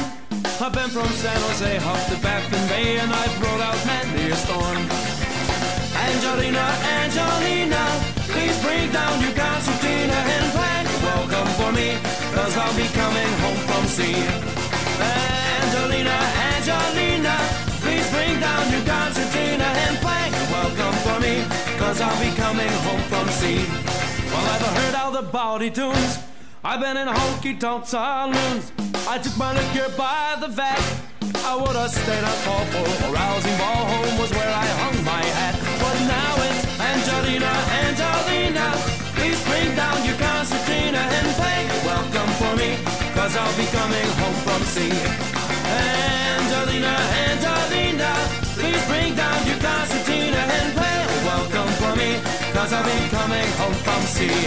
I've 0.61 0.73
been 0.73 0.91
from 0.91 1.09
San 1.09 1.37
Jose 1.41 1.77
up 1.79 2.07
to 2.07 2.17
Baffin 2.23 2.69
Bay, 2.69 2.99
and 2.99 3.13
I've 3.13 3.37
rode 3.43 3.61
out 3.61 3.79
many 3.85 4.31
a 4.31 4.37
storm. 4.37 4.79
Angelina, 6.07 6.67
Angelina, 7.03 7.85
please 8.31 8.57
bring 8.63 8.93
down 8.93 9.21
your 9.21 9.34
me, 11.75 11.99
cause 12.33 12.57
I'll 12.57 12.77
be 12.77 12.89
coming 12.95 13.33
home 13.45 13.61
from 13.69 13.85
sea. 13.87 14.17
Angelina, 15.61 16.17
Angelina, 16.55 17.37
please 17.83 18.07
bring 18.15 18.41
down 18.41 18.65
your 18.73 18.85
concertina 18.87 19.69
and 19.85 19.97
play 19.99 20.25
welcome 20.55 20.97
for 21.05 21.19
me, 21.21 21.35
cause 21.79 22.01
I'll 22.01 22.21
be 22.21 22.31
coming 22.37 22.75
home 22.87 23.05
from 23.13 23.27
sea. 23.41 23.61
Well, 24.31 24.47
I've 24.55 24.77
heard 24.79 24.95
all 24.95 25.13
the 25.13 25.23
bawdy 25.23 25.71
tunes. 25.71 26.19
I've 26.65 26.81
been 26.81 26.97
in 26.97 27.09
honky 27.09 27.59
tonk 27.59 27.87
saloons. 27.87 28.73
I 29.07 29.19
took 29.19 29.37
my 29.37 29.53
liquor 29.53 29.89
by 29.97 30.37
the 30.41 30.49
vat. 30.49 30.83
I 31.51 31.55
would 31.61 31.77
have 31.77 31.91
stayed 31.91 32.25
at 32.33 32.39
call 32.45 32.65
for 32.73 32.87
a 33.07 33.09
rousing 33.13 33.57
ball 33.59 33.85
home 33.93 34.19
was 34.19 34.31
where 34.31 34.53
I 34.65 34.67
hung 34.83 34.99
my 35.05 35.25
hat. 35.39 35.55
But 35.83 35.97
now 36.17 36.33
it's 36.47 36.63
Angelina, 36.91 37.53
Angelina. 37.85 38.67
Please 39.17 39.41
bring 39.49 39.69
down 39.77 39.99
your 40.09 40.14
me, 42.65 42.77
cause 43.15 43.37
I'll 43.37 43.57
be 43.57 43.67
coming 43.67 44.09
home 44.21 44.39
from 44.47 44.63
sea. 44.75 44.97
Angelina, 46.35 46.95
Angelina, 47.27 48.13
please 48.57 48.83
bring 48.87 49.15
down 49.15 49.39
your 49.47 49.59
concertina 49.59 50.43
and 50.59 50.69
play 50.77 51.01
welcome 51.33 51.71
for 51.81 51.93
me, 51.97 52.11
cause 52.53 52.73
I'll 52.73 52.85
be 52.85 53.09
coming 53.11 53.49
home 53.61 53.79
from 53.87 54.03
sea. 54.15 54.41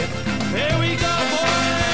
Here 0.55 0.77
we 0.79 0.95
go, 0.95 1.13
boys! 1.31 1.86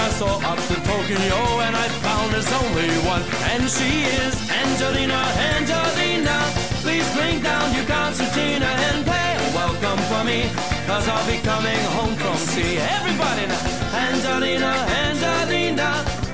Bet 0.00 0.12
saw 0.12 0.36
up 0.50 0.58
to 0.68 0.76
Tokyo, 0.90 1.40
and 1.66 1.74
I 1.84 1.86
found 2.04 2.32
there's 2.32 2.52
only 2.62 2.90
one, 3.14 3.24
and 3.52 3.62
she 3.76 3.92
is 4.22 4.34
Angelina, 4.62 5.20
Angelina. 5.52 6.36
Please 6.84 7.08
bring 7.16 7.36
down 7.42 7.66
your 7.76 7.86
concertina 7.96 8.70
and 8.86 8.98
play 9.08 9.30
welcome 9.60 10.00
for 10.10 10.22
me, 10.30 10.40
cause 10.88 11.06
I'll 11.12 11.26
be 11.32 11.38
coming 11.52 11.82
home 11.96 12.14
from 12.22 12.36
sea. 12.50 12.74
Everybody 12.96 13.44
now, 13.52 13.62
Angelina, 14.08 14.72
Angelina. 15.04 15.90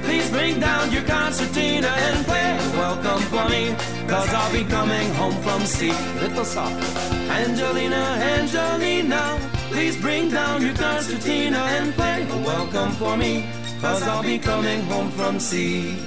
Please 0.07 0.29
bring 0.31 0.61
down 0.61 0.85
your 0.95 1.07
concertina 1.15 1.91
and 2.07 2.19
play 2.31 2.51
welcome 2.83 3.23
for 3.33 3.47
me, 3.55 3.75
cause 4.13 4.31
I'll 4.39 4.53
be 4.53 4.65
coming 4.77 5.09
home 5.21 5.37
from 5.47 5.61
sea. 5.77 5.97
Little 6.23 6.45
soft. 6.45 6.81
Angelina, 7.41 8.03
Angelina. 8.35 9.56
Please 9.77 10.01
bring 10.01 10.31
down 10.31 10.63
your 10.63 10.75
concertina 10.75 11.59
and 11.59 11.93
play 11.93 12.23
a 12.23 12.37
welcome 12.39 12.93
for 12.93 13.15
me, 13.15 13.45
cause 13.79 14.03
I'll 14.05 14.23
be 14.23 14.39
coming 14.39 14.81
home 14.85 15.11
from 15.11 15.39
sea. 15.39 15.99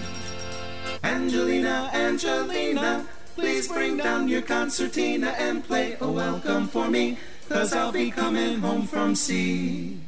Angelina, 1.03 1.91
Angelina, 1.93 3.05
please 3.35 3.67
bring 3.67 3.97
down 3.97 4.27
your 4.27 4.41
concertina 4.41 5.35
and 5.37 5.63
play 5.63 5.95
a 6.01 6.07
welcome 6.11 6.67
for 6.67 6.89
me, 6.89 7.19
cause 7.47 7.71
I'll 7.71 7.91
be 7.91 8.09
coming 8.09 8.59
home 8.59 8.87
from 8.87 9.13
sea. 9.13 9.99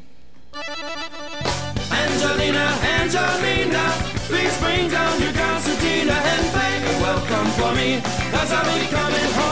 Angelina, 1.92 2.66
Angelina, 2.98 3.86
please 4.26 4.58
bring 4.58 4.90
down 4.90 5.22
your 5.22 5.34
concertina 5.34 6.14
and 6.14 6.48
play 6.50 6.76
a 6.82 6.94
welcome 7.00 7.50
for 7.60 7.76
me, 7.76 8.02
cause 8.32 8.52
I'll 8.52 8.80
be 8.80 8.88
coming 8.88 9.32
home 9.38 9.51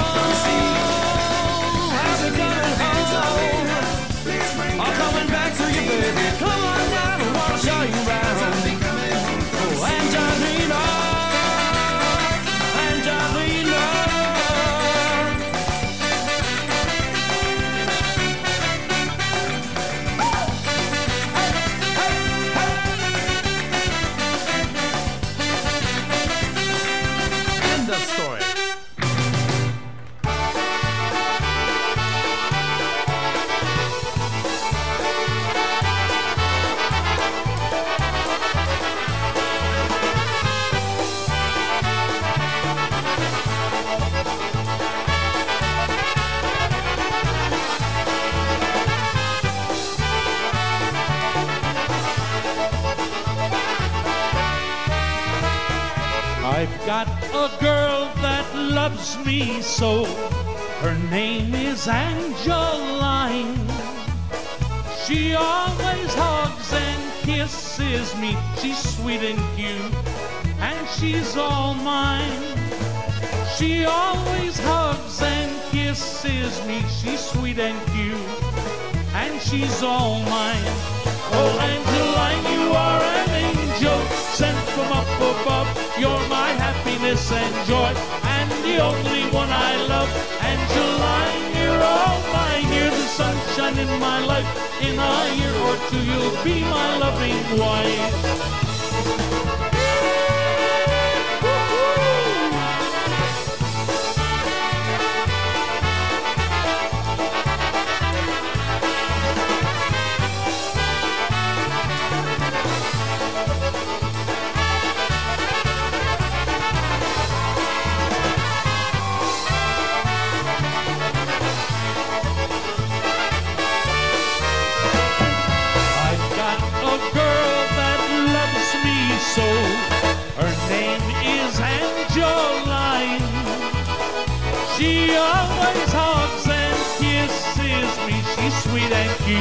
I've 56.60 56.86
got 56.86 57.07
a 57.07 57.49
girl 57.62 58.12
that 58.16 58.45
loves 58.53 59.18
me 59.26 59.62
so. 59.62 60.03
Her 60.84 60.93
name 61.10 61.55
is 61.55 61.88
Angeline. 61.88 63.55
She 65.05 65.36
always 65.36 66.14
hugs 66.16 66.74
and 66.74 67.01
kisses 67.24 68.14
me. 68.18 68.36
She's 68.60 68.78
sweet 68.78 69.22
and 69.22 69.39
cute, 69.55 69.95
and 70.60 70.86
she's 70.89 71.38
all 71.38 71.76
mine. 71.76 72.43
She 73.55 73.86
always 73.86 74.60
hugs 74.60 75.22
and 75.22 75.72
kisses 75.72 76.62
me. 76.68 76.84
She's 76.89 77.22
sweet 77.22 77.57
and 77.57 77.80
cute, 77.93 78.20
and 79.16 79.41
she's 79.41 79.82
all 79.82 80.20
mine. 80.24 80.68
Oh, 81.32 81.57
Angeline, 81.72 82.43
you 82.51 82.74
are 82.74 83.01
an 83.01 83.30
angel 83.30 83.99
sent 84.36 84.68
from 84.80 84.91
up 84.93 85.07
above. 85.32 85.67
You're 85.99 86.25
my 86.30 86.49
happiness 86.65 87.32
and 87.32 87.53
joy, 87.67 87.91
and 88.38 88.49
the 88.63 88.77
only 88.80 89.23
one 89.36 89.49
I 89.49 89.71
love. 89.88 90.09
Angeline, 90.51 91.45
you're 91.57 91.84
all 91.95 92.19
mine. 92.34 92.67
You're 92.73 92.95
the 93.01 93.07
sunshine 93.19 93.77
in 93.77 93.91
my 93.99 94.19
life. 94.25 94.47
In 94.82 94.95
a 94.97 95.15
year 95.39 95.55
or 95.67 95.75
two, 95.89 96.03
you'll 96.09 96.43
be 96.43 96.61
my 96.61 96.97
loving 96.97 97.39
wife. 97.59 99.49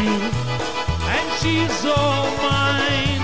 And 0.06 1.26
she's 1.40 1.84
all 1.84 2.30
mine. 2.42 3.22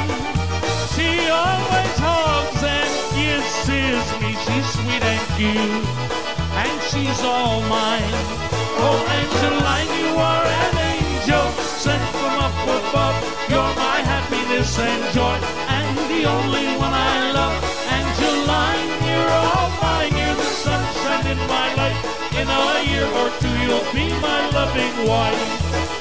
She 0.95 1.29
always 1.31 1.95
hugs 2.03 2.63
and 2.63 2.93
kisses 3.15 4.07
me. 4.21 4.35
She's 4.45 4.67
sweet 4.75 5.03
and 5.03 5.25
cute, 5.37 5.87
and 6.63 6.77
she's 6.91 7.21
all 7.23 7.61
mine. 7.63 8.15
Oh, 8.87 8.99
Angeline, 9.19 9.93
you 10.03 10.11
are 10.19 10.45
an 10.45 10.75
angel 10.93 11.47
sent 11.79 12.03
from 12.19 12.35
up 12.43 12.59
above. 12.79 13.17
You're 13.49 13.75
my 13.79 13.99
happiness 14.03 14.79
and 14.79 15.03
joy, 15.15 15.39
and 15.79 15.97
the 16.11 16.25
only 16.27 16.67
one 16.77 16.95
I 16.95 17.33
love. 17.39 17.57
Angeline, 17.99 18.91
you're 19.09 19.33
all 19.47 19.71
mine. 19.83 20.13
You're 20.13 20.35
the 20.35 20.51
sunshine 20.65 21.27
in 21.35 21.39
my 21.47 21.69
life. 21.75 22.01
In 22.35 22.49
a 22.49 22.65
year 22.91 23.07
or 23.21 23.31
two, 23.41 23.55
you'll 23.63 23.89
be 23.95 24.11
my 24.21 24.51
loving 24.51 25.09
wife. 25.09 25.94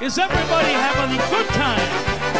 Is 0.00 0.16
everybody 0.16 0.72
having 0.72 1.14
a 1.14 1.30
good 1.30 1.46
time? 1.48 2.39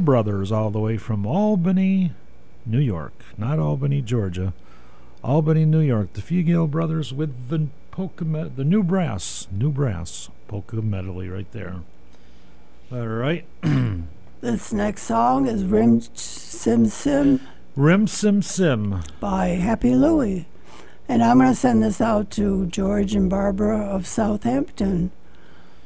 Brothers, 0.00 0.50
all 0.52 0.70
the 0.70 0.78
way 0.80 0.96
from 0.96 1.26
Albany, 1.26 2.12
New 2.66 2.80
York. 2.80 3.12
Not 3.38 3.58
Albany, 3.58 4.02
Georgia. 4.02 4.52
Albany, 5.22 5.64
New 5.64 5.80
York. 5.80 6.12
The 6.14 6.22
Figel 6.22 6.66
brothers 6.66 7.12
with 7.12 7.48
the 7.48 7.68
polka 7.90 8.24
med- 8.24 8.56
the 8.56 8.64
new 8.64 8.82
brass, 8.82 9.46
new 9.52 9.70
brass 9.70 10.28
polka 10.48 10.76
medley 10.76 11.28
right 11.28 11.50
there. 11.52 11.76
All 12.92 13.06
right, 13.06 13.44
This 14.40 14.72
next 14.72 15.02
song 15.02 15.46
is 15.46 15.64
Rim 15.64 16.00
Sim 16.14 16.86
Sim 16.86 17.40
Rim 17.76 18.06
Sim 18.06 18.40
Sim. 18.40 19.02
by 19.20 19.48
Happy 19.48 19.94
Louie. 19.94 20.46
And 21.06 21.22
I'm 21.22 21.38
going 21.38 21.50
to 21.50 21.54
send 21.56 21.82
this 21.82 22.00
out 22.00 22.30
to 22.32 22.66
George 22.66 23.14
and 23.14 23.28
Barbara 23.28 23.78
of 23.80 24.06
Southampton. 24.06 25.10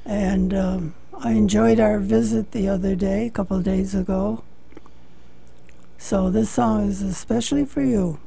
And 0.05 0.55
um, 0.55 0.95
I 1.21 1.33
enjoyed 1.33 1.81
our 1.81 1.99
visit 1.99 2.53
the 2.53 2.69
other 2.69 2.95
day, 2.95 3.27
a 3.27 3.31
couple 3.31 3.57
of 3.57 3.65
days 3.65 3.95
ago. 3.95 4.43
So 5.99 6.31
this 6.31 6.51
song 6.51 6.89
is 6.89 7.03
especially 7.03 7.65
for 7.65 7.83
you. 7.83 8.19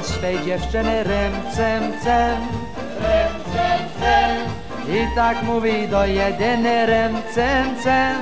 Do 0.00 0.06
swej 0.06 0.44
dziewczyny 0.44 1.04
rym, 1.04 1.32
cym, 1.54 2.00
cym. 2.02 2.40
I 4.88 5.14
tak 5.16 5.42
mówi 5.42 5.88
do 5.88 6.06
jedyny 6.06 6.86
rym, 6.86 7.16
cym, 7.34 7.76
cym. 7.82 8.16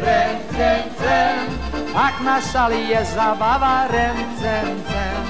Rym, 0.00 0.36
cym, 0.50 0.94
cym. 0.98 1.94
Tak 1.94 2.20
na 2.24 2.40
sali 2.40 2.88
jest 2.88 3.14
zabawa, 3.14 3.88
rym, 3.88 4.16
cym, 4.38 4.68
cym. 4.88 5.22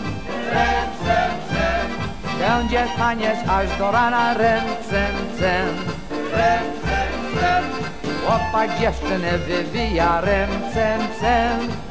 Rym, 0.55 0.87
cym, 1.03 1.33
cym. 1.49 2.39
Będzie 2.39 2.87
taniec 2.99 3.39
aż 3.49 3.79
do 3.79 3.93
rana, 3.93 4.35
rym, 4.35 4.65
cym, 4.91 5.39
cym. 5.39 5.69
Rym, 6.11 6.65
cym. 6.83 8.11
Chłopak 8.27 8.79
dziewczynę 8.81 9.39
wywija, 9.39 10.21
rym, 10.21 10.51
cym, 10.73 11.09
cym. 11.21 11.90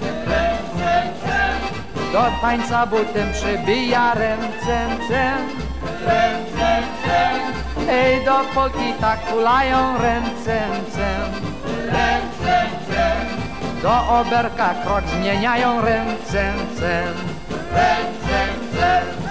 Do 2.11 2.25
tańca 2.41 2.85
butem 2.85 3.31
przybija 3.33 4.13
ręce, 4.13 4.77
cem, 5.07 5.37
ręce, 6.05 6.83
cem. 7.03 7.89
Ej, 7.89 8.25
do 8.25 8.39
polki 8.55 8.93
tak 9.01 9.19
kulają 9.25 9.97
ręce, 10.01 10.67
cem, 10.91 11.31
ręce, 11.85 12.65
cem. 12.89 13.27
Do 13.81 14.19
oberka 14.19 14.73
krok 14.83 15.03
zmieniają 15.07 15.81
ręce, 15.81 16.53
cem, 16.79 17.13
ręce, 17.73 18.39
cem. 18.79 19.28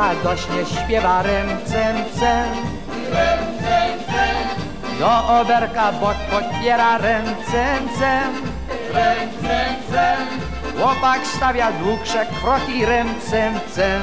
Radośnie 0.00 0.66
śpiewa 0.66 1.22
ręcem 1.22 1.96
cem. 2.18 2.48
Do 4.98 5.40
oberka 5.40 5.92
bok 5.92 6.16
podpiera 6.30 6.98
ręcem 6.98 7.88
cem. 7.98 8.32
Chłopak 10.78 11.26
stawia 11.26 11.72
dłuższe 11.72 12.26
kroki 12.26 12.84
ręcem 12.84 13.54
cem. 13.72 14.02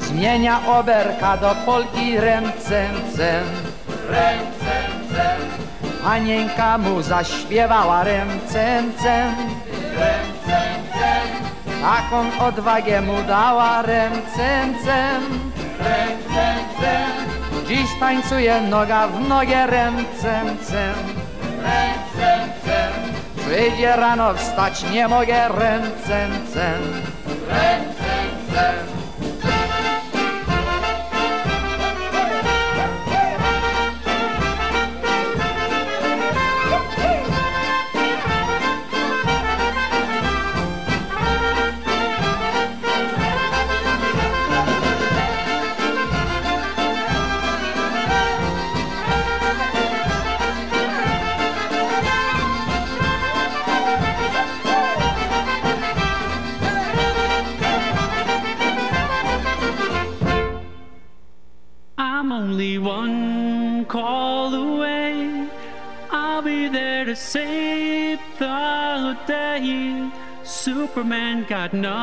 Zmienia 0.00 0.60
oberka 0.66 1.36
do 1.36 1.54
polki 1.66 2.20
ręcem 2.20 2.92
cem. 3.16 3.44
Panienka 6.04 6.78
mu 6.78 7.02
zaśpiewała 7.02 8.04
ręcem 8.04 8.92
cem. 9.02 9.55
Taką 11.86 12.46
odwagę 12.46 13.00
mu 13.00 13.22
dała 13.22 13.82
ręcem 13.82 14.74
cem. 14.84 15.22
Dziś 17.68 18.00
tańcuje 18.00 18.60
noga 18.60 19.08
w 19.08 19.28
nogę 19.28 19.66
ręcem 19.66 20.58
cem. 20.64 20.94
Przyjdzie 23.36 23.96
rano 23.96 24.34
wstać 24.34 24.84
nie 24.92 25.08
mogę 25.08 25.48
ręcem 25.48 26.30
cem. 26.54 26.82
Nothing 71.72 71.95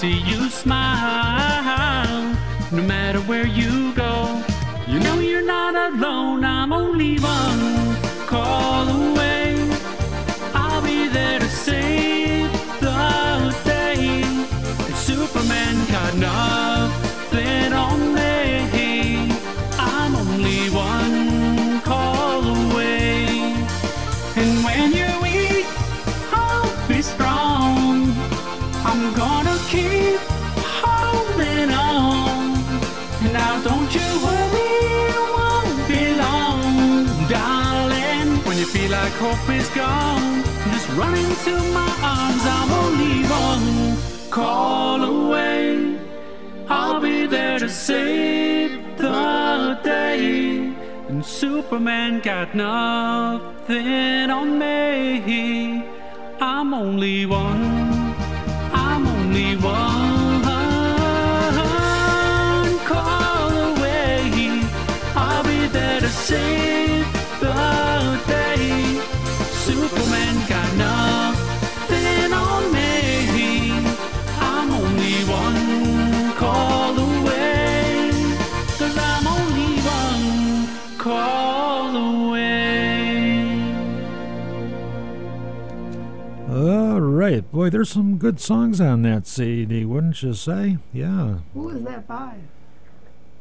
see 0.00 0.16
you 0.20 0.39
right, 87.20 87.52
boy, 87.52 87.68
there's 87.70 87.90
some 87.90 88.16
good 88.16 88.40
songs 88.40 88.80
on 88.80 89.02
that 89.02 89.26
CD, 89.26 89.84
wouldn't 89.84 90.22
you 90.22 90.32
say? 90.32 90.78
Yeah, 90.92 91.38
Who 91.54 91.68
is 91.70 91.82
that 91.84 92.06
by? 92.08 92.36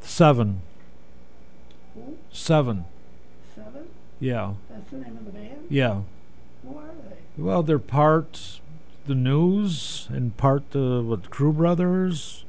seven, 0.01 0.61
Who? 1.95 2.18
seven. 2.31 2.85
Seven? 3.56 3.88
Yeah, 4.19 4.53
That's 4.69 4.89
the 4.91 4.97
name 4.97 5.18
of 5.18 5.26
the 5.26 5.31
band? 5.31 5.68
yeah. 5.69 6.01
Who 6.64 6.77
are 6.77 6.84
they? 7.10 7.41
Well, 7.41 7.64
they're 7.64 7.80
part 7.80 8.60
the 9.07 9.15
News 9.15 10.07
and 10.11 10.35
part 10.35 10.72
the 10.72 11.01
what 11.01 11.30
Crew 11.30 11.53
Brothers. 11.53 12.43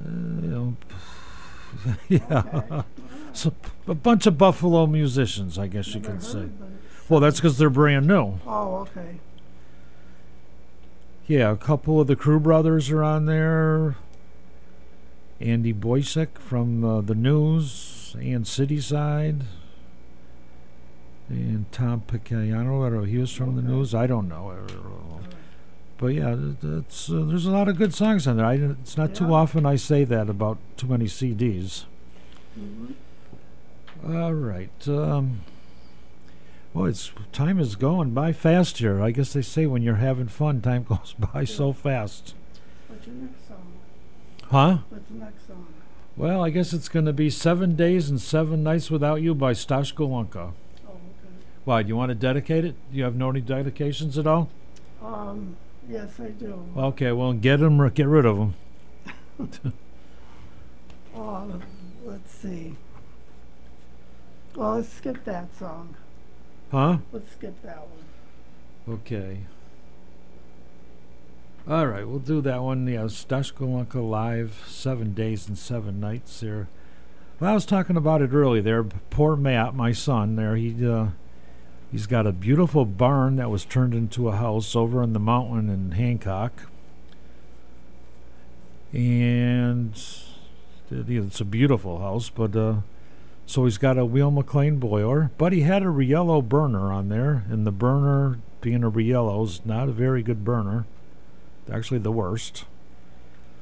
Uh, 0.00 0.08
you 0.08 0.48
know, 0.48 0.76
yeah. 2.08 2.42
Okay. 2.54 2.82
So 3.34 3.52
a 3.86 3.94
bunch 3.94 4.26
of 4.26 4.36
Buffalo 4.36 4.86
musicians, 4.86 5.58
I 5.60 5.68
guess 5.68 5.94
you 5.94 6.00
could 6.00 6.22
say. 6.24 6.48
Well, 7.08 7.20
that's 7.20 7.36
because 7.38 7.56
they're 7.56 7.70
brand 7.70 8.06
new. 8.08 8.40
Oh, 8.46 8.78
okay. 8.88 9.20
Yeah, 11.28 11.50
a 11.50 11.56
couple 11.56 12.00
of 12.00 12.06
the 12.06 12.16
Crew 12.16 12.40
Brothers 12.40 12.88
are 12.90 13.04
on 13.04 13.26
there. 13.26 13.96
Andy 15.40 15.74
Boysick 15.74 16.38
from 16.38 16.82
uh, 16.82 17.02
the 17.02 17.14
News 17.14 18.16
and 18.18 18.46
Cityside. 18.46 19.42
And 21.28 21.70
Tom 21.70 22.02
Picayano, 22.08 22.86
I 22.86 22.88
don't 22.88 23.00
know, 23.00 23.04
he 23.04 23.18
was 23.18 23.30
from 23.30 23.56
the 23.56 23.62
News. 23.62 23.94
I 23.94 24.06
don't 24.06 24.26
know. 24.26 24.56
But 25.98 26.06
yeah, 26.08 26.34
it's, 26.62 27.10
uh, 27.10 27.24
there's 27.28 27.44
a 27.44 27.50
lot 27.50 27.68
of 27.68 27.76
good 27.76 27.92
songs 27.92 28.26
on 28.26 28.38
there. 28.38 28.46
I, 28.46 28.54
it's 28.54 28.96
not 28.96 29.14
too 29.14 29.34
often 29.34 29.66
I 29.66 29.76
say 29.76 30.04
that 30.04 30.30
about 30.30 30.56
too 30.78 30.86
many 30.86 31.04
CDs. 31.04 31.84
All 34.08 34.32
right. 34.32 34.88
Um, 34.88 35.42
well, 36.74 36.86
it's 36.86 37.12
time 37.32 37.58
is 37.58 37.76
going 37.76 38.10
by 38.10 38.32
fast 38.32 38.78
here. 38.78 39.02
I 39.02 39.10
guess 39.10 39.32
they 39.32 39.42
say 39.42 39.66
when 39.66 39.82
you're 39.82 39.96
having 39.96 40.28
fun, 40.28 40.60
time 40.60 40.82
goes 40.88 41.14
by 41.18 41.44
so 41.44 41.72
fast. 41.72 42.34
What's 42.88 43.06
your 43.06 43.16
next 43.16 43.48
song? 43.48 43.72
Huh? 44.50 44.78
What's 44.90 45.08
the 45.08 45.18
next 45.18 45.46
song? 45.46 45.66
Well, 46.16 46.44
I 46.44 46.50
guess 46.50 46.72
it's 46.72 46.88
going 46.88 47.06
to 47.06 47.12
be 47.12 47.30
Seven 47.30 47.76
Days 47.76 48.10
and 48.10 48.20
Seven 48.20 48.64
Nights 48.64 48.90
Without 48.90 49.22
You 49.22 49.34
by 49.34 49.52
Stash 49.52 49.94
Golonka. 49.94 50.36
Oh, 50.36 50.90
okay. 50.90 50.98
Why, 51.64 51.82
do 51.82 51.88
you 51.88 51.96
want 51.96 52.10
to 52.10 52.14
dedicate 52.16 52.64
it? 52.64 52.74
Do 52.90 52.98
you 52.98 53.04
have 53.04 53.14
no 53.14 53.30
any 53.30 53.40
dedications 53.40 54.18
at 54.18 54.26
all? 54.26 54.50
Um, 55.02 55.56
yes, 55.88 56.18
I 56.18 56.30
do. 56.30 56.64
Okay, 56.76 57.12
well, 57.12 57.32
get 57.34 57.58
them 57.60 57.80
or 57.80 57.88
get 57.90 58.08
rid 58.08 58.26
of 58.26 58.36
them. 58.36 58.54
Oh, 61.14 61.60
let's 62.04 62.32
see. 62.32 62.74
Well, 64.56 64.74
let's 64.74 64.88
skip 64.88 65.24
that 65.24 65.56
song. 65.56 65.94
Huh? 66.70 66.98
Let's 67.12 67.32
skip 67.32 67.62
that 67.62 67.86
one. 67.88 68.96
Okay. 68.96 69.40
All 71.68 71.86
right, 71.86 72.08
we'll 72.08 72.18
do 72.18 72.40
that 72.40 72.62
one. 72.62 72.86
Yeah, 72.86 73.08
Stash 73.08 73.52
Golonka 73.52 73.96
live, 74.08 74.64
seven 74.66 75.12
days 75.12 75.46
and 75.48 75.58
seven 75.58 76.00
nights 76.00 76.40
there. 76.40 76.68
Well, 77.38 77.50
I 77.50 77.54
was 77.54 77.66
talking 77.66 77.96
about 77.96 78.22
it 78.22 78.32
early 78.32 78.60
there. 78.60 78.82
Poor 78.84 79.36
Matt, 79.36 79.74
my 79.74 79.92
son, 79.92 80.36
there. 80.36 80.56
He 80.56 80.74
uh, 80.86 81.08
he's 81.92 82.06
got 82.06 82.26
a 82.26 82.32
beautiful 82.32 82.86
barn 82.86 83.36
that 83.36 83.50
was 83.50 83.64
turned 83.66 83.94
into 83.94 84.28
a 84.28 84.36
house 84.36 84.74
over 84.74 85.02
in 85.02 85.12
the 85.12 85.20
mountain 85.20 85.68
in 85.68 85.92
Hancock, 85.92 86.70
and 88.92 89.92
it's 90.90 91.40
a 91.40 91.44
beautiful 91.44 91.98
house. 91.98 92.30
But 92.30 92.56
uh, 92.56 92.76
so 93.48 93.64
he's 93.64 93.78
got 93.78 93.96
a 93.96 94.04
Weil-McLain 94.04 94.78
boiler, 94.78 95.30
but 95.38 95.54
he 95.54 95.62
had 95.62 95.82
a 95.82 95.86
Riello 95.86 96.46
burner 96.46 96.92
on 96.92 97.08
there, 97.08 97.46
and 97.48 97.66
the 97.66 97.72
burner, 97.72 98.40
being 98.60 98.84
a 98.84 98.90
Riello, 98.90 99.42
is 99.42 99.64
not 99.64 99.88
a 99.88 99.92
very 99.92 100.22
good 100.22 100.44
burner. 100.44 100.84
Actually, 101.72 102.00
the 102.00 102.12
worst. 102.12 102.66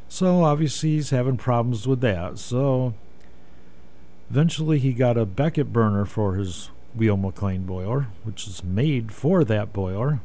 So 0.09 0.43
obviously 0.43 0.91
he's 0.91 1.11
having 1.11 1.37
problems 1.37 1.87
with 1.87 2.01
that. 2.01 2.41
So 2.41 2.95
eventually 4.29 4.81
he 4.81 4.93
got 4.93 5.17
a 5.17 5.25
Beckett 5.25 5.73
burner 5.73 6.05
for 6.05 6.35
his 6.35 6.71
Weil-McLain 6.97 7.65
boiler, 7.65 8.09
which 8.25 8.49
is 8.49 8.65
made 8.65 9.13
for 9.13 9.45
that 9.45 9.73
boiler. 9.73 10.19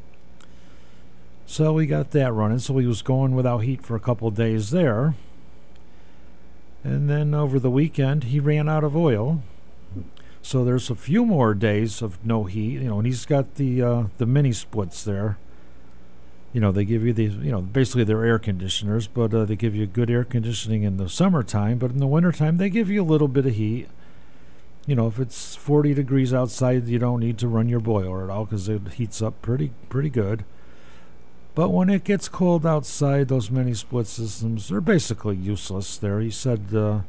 So 1.45 1.77
he 1.77 1.85
got 1.85 2.09
that 2.11 2.33
running. 2.33 2.57
So 2.57 2.79
he 2.79 2.88
was 2.88 3.03
going 3.03 3.35
without 3.35 3.59
heat 3.59 3.83
for 3.83 3.95
a 3.95 3.99
couple 3.99 4.31
days 4.31 4.71
there. 4.71 5.13
And 6.83 7.07
then 7.07 7.35
over 7.35 7.59
the 7.59 7.69
weekend 7.69 8.23
he 8.23 8.39
ran 8.39 8.67
out 8.67 8.83
of 8.83 8.97
oil. 8.97 9.43
So 10.41 10.65
there's 10.65 10.89
a 10.89 10.95
few 10.95 11.26
more 11.26 11.53
days 11.53 12.01
of 12.01 12.23
no 12.26 12.45
heat, 12.45 12.73
you 12.73 12.89
know, 12.89 12.97
and 12.97 13.05
he's 13.05 13.26
got 13.26 13.55
the 13.55 13.81
uh, 13.81 14.03
the 14.18 14.26
mini 14.26 14.53
splits 14.53 15.03
there. 15.03 15.38
You 16.51 16.59
know, 16.59 16.72
they 16.72 16.84
give 16.84 17.05
you 17.05 17.13
these, 17.13 17.35
you 17.35 17.51
know, 17.51 17.61
basically 17.61 18.03
they're 18.03 18.26
air 18.26 18.39
conditioners, 18.39 19.07
but 19.07 19.34
uh, 19.34 19.45
they 19.45 19.55
give 19.55 19.76
you 19.76 19.85
good 19.85 20.09
air 20.09 20.26
conditioning 20.26 20.84
in 20.84 20.97
the 20.97 21.07
summertime, 21.07 21.77
but 21.77 21.91
in 21.91 21.99
the 21.99 22.07
wintertime 22.07 22.57
they 22.57 22.69
give 22.69 22.89
you 22.89 23.01
a 23.01 23.05
little 23.05 23.27
bit 23.27 23.45
of 23.45 23.55
heat. 23.55 23.88
You 24.88 24.95
know, 24.95 25.07
if 25.07 25.19
it's 25.19 25.55
40 25.55 25.93
degrees 25.93 26.34
outside, 26.34 26.88
you 26.88 26.97
don't 26.97 27.19
need 27.19 27.38
to 27.38 27.47
run 27.47 27.69
your 27.69 27.80
boiler 27.80 28.23
at 28.23 28.31
all 28.31 28.45
because 28.45 28.68
it 28.68 28.81
heats 28.93 29.22
up 29.22 29.41
pretty 29.41 29.72
pretty 29.89 30.09
good. 30.09 30.43
But 31.53 31.69
when 31.69 31.89
it 31.89 32.03
gets 32.03 32.27
cold 32.27 32.65
outside, 32.65 33.27
those 33.27 33.51
mini 33.51 33.76
split 33.76 34.07
systems 34.07 34.72
are 34.72 34.81
basically 34.81 35.35
useless. 35.35 35.97
There, 35.97 36.19
he 36.19 36.31
said. 36.31 36.73
Uh, 36.73 37.01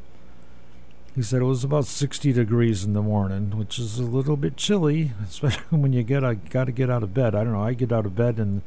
he 1.14 1.22
said 1.22 1.42
it 1.42 1.46
was 1.46 1.64
about 1.64 1.84
60 1.84 2.32
degrees 2.32 2.84
in 2.84 2.94
the 2.94 3.02
morning, 3.02 3.56
which 3.56 3.78
is 3.78 3.98
a 3.98 4.04
little 4.04 4.36
bit 4.36 4.56
chilly, 4.56 5.12
especially 5.24 5.78
when 5.78 5.92
you 5.92 6.02
get 6.02 6.24
I 6.24 6.34
got 6.34 6.64
to 6.64 6.72
get 6.72 6.90
out 6.90 7.02
of 7.02 7.12
bed. 7.12 7.34
I 7.34 7.44
don't 7.44 7.52
know. 7.52 7.62
I 7.62 7.74
get 7.74 7.92
out 7.92 8.06
of 8.06 8.16
bed 8.16 8.38
and 8.38 8.62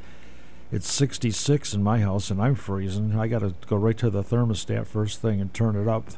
it's 0.71 0.91
66 0.91 1.73
in 1.73 1.83
my 1.83 1.99
house, 1.99 2.31
and 2.31 2.41
I'm 2.41 2.55
freezing. 2.55 3.17
I 3.17 3.27
got 3.27 3.39
to 3.39 3.53
go 3.67 3.77
right 3.77 3.97
to 3.99 4.09
the 4.09 4.23
thermostat 4.23 4.87
first 4.87 5.21
thing 5.21 5.39
and 5.39 5.53
turn 5.53 5.75
it 5.75 5.87
up. 5.87 6.09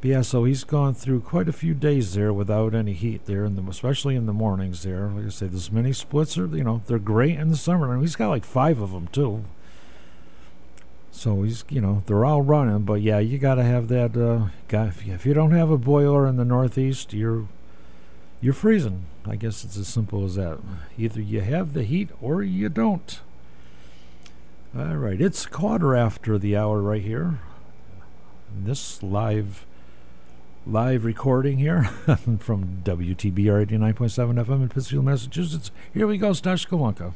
But 0.00 0.10
yeah, 0.10 0.22
so 0.22 0.44
he's 0.44 0.62
gone 0.62 0.94
through 0.94 1.20
quite 1.20 1.48
a 1.48 1.52
few 1.52 1.74
days 1.74 2.14
there 2.14 2.32
without 2.32 2.74
any 2.74 2.92
heat 2.92 3.26
there, 3.26 3.44
in 3.44 3.56
the, 3.56 3.62
especially 3.68 4.14
in 4.14 4.26
the 4.26 4.32
mornings 4.32 4.82
there. 4.82 5.08
Like 5.08 5.26
I 5.26 5.28
say, 5.30 5.46
those 5.48 5.70
mini 5.70 5.92
splits 5.92 6.38
are, 6.38 6.46
you 6.46 6.64
know, 6.64 6.82
they're 6.86 6.98
great 6.98 7.38
in 7.38 7.48
the 7.48 7.56
summer. 7.56 7.92
And 7.92 8.02
he's 8.02 8.16
got 8.16 8.28
like 8.28 8.44
five 8.44 8.80
of 8.80 8.92
them 8.92 9.08
too. 9.08 9.44
So 11.16 11.42
he's, 11.44 11.64
you 11.70 11.80
know, 11.80 12.02
they're 12.04 12.26
all 12.26 12.42
running, 12.42 12.80
but 12.80 13.00
yeah, 13.00 13.18
you 13.20 13.38
got 13.38 13.54
to 13.54 13.64
have 13.64 13.88
that. 13.88 14.14
Uh, 14.14 14.50
got, 14.68 14.88
if, 14.88 15.06
you, 15.06 15.14
if 15.14 15.24
you 15.24 15.32
don't 15.32 15.52
have 15.52 15.70
a 15.70 15.78
boiler 15.78 16.26
in 16.26 16.36
the 16.36 16.44
Northeast, 16.44 17.14
you're 17.14 17.48
you're 18.42 18.52
freezing. 18.52 19.06
I 19.26 19.36
guess 19.36 19.64
it's 19.64 19.78
as 19.78 19.88
simple 19.88 20.26
as 20.26 20.34
that. 20.34 20.58
Either 20.98 21.22
you 21.22 21.40
have 21.40 21.72
the 21.72 21.84
heat 21.84 22.10
or 22.20 22.42
you 22.42 22.68
don't. 22.68 23.18
All 24.76 24.96
right, 24.96 25.18
it's 25.18 25.46
quarter 25.46 25.96
after 25.96 26.36
the 26.36 26.54
hour 26.54 26.82
right 26.82 27.02
here. 27.02 27.38
This 28.54 29.02
live 29.02 29.64
live 30.66 31.06
recording 31.06 31.56
here 31.56 31.84
from 32.40 32.82
WTBR 32.84 33.66
89.7 33.66 34.44
FM 34.44 34.62
in 34.62 34.68
Pittsfield, 34.68 35.06
Massachusetts. 35.06 35.70
Here 35.94 36.06
we 36.06 36.18
go, 36.18 36.34
Stash 36.34 36.68
Golonka. 36.68 37.14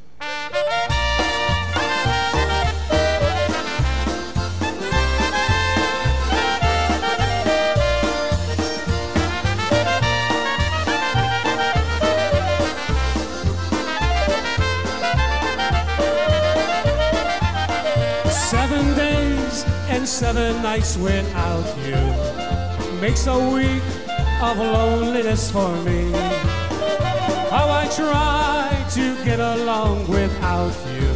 Seven 20.21 20.61
nights 20.61 20.99
without 20.99 21.65
you 21.79 21.97
makes 23.01 23.27
a 23.27 23.39
week 23.55 23.83
of 24.43 24.59
loneliness 24.59 25.51
for 25.51 25.75
me. 25.81 26.13
How 27.49 27.67
I 27.83 27.89
try 27.97 28.85
to 28.97 29.25
get 29.25 29.41
along 29.41 30.07
without 30.09 30.77
you, 30.93 31.11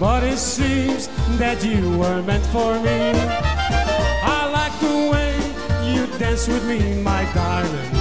but 0.00 0.24
it 0.24 0.38
seems 0.38 1.06
that 1.38 1.64
you 1.64 1.96
were 1.98 2.20
meant 2.22 2.44
for 2.46 2.74
me. 2.80 3.12
I 4.26 4.40
like 4.58 4.76
the 4.80 4.96
way 5.12 5.30
you 5.92 6.08
dance 6.18 6.48
with 6.48 6.66
me, 6.66 7.00
my 7.04 7.22
darling. 7.32 7.92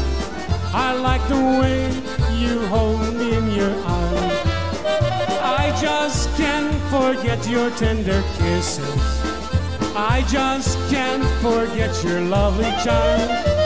I 0.74 0.94
like 0.94 1.22
the 1.28 1.44
way 1.62 1.86
you 2.36 2.66
hold 2.66 3.14
me 3.14 3.38
in 3.38 3.52
your 3.52 3.76
arms. 3.86 4.40
I 5.62 5.72
just 5.80 6.36
can't 6.36 6.74
forget 6.90 7.48
your 7.48 7.70
tender 7.78 8.24
kisses. 8.40 9.19
I 10.02 10.22
just 10.30 10.78
can't 10.90 11.26
forget 11.42 12.04
your 12.06 12.22
lovely 12.22 12.72
charm. 12.86 13.59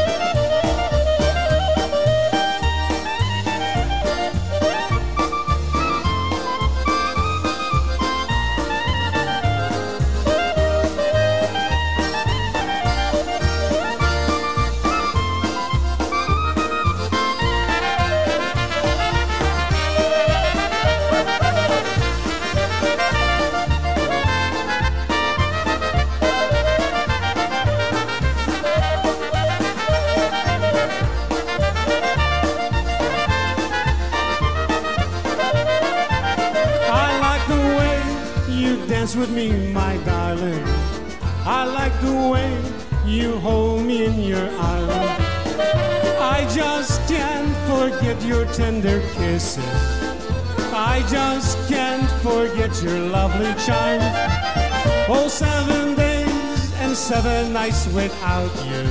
Without 57.63 58.51
you 58.65 58.83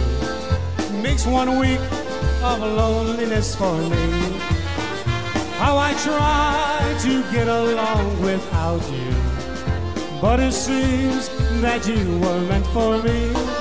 makes 1.02 1.26
one 1.26 1.58
week 1.58 1.78
of 2.42 2.58
loneliness 2.60 3.54
for 3.54 3.76
me. 3.76 4.38
How 5.58 5.76
I 5.76 5.92
try 6.02 6.96
to 7.02 7.22
get 7.30 7.48
along 7.48 8.22
without 8.22 8.80
you, 8.90 9.12
but 10.22 10.40
it 10.40 10.52
seems 10.52 11.28
that 11.60 11.86
you 11.86 12.18
were 12.20 12.40
meant 12.48 12.66
for 12.68 13.02
me. 13.02 13.51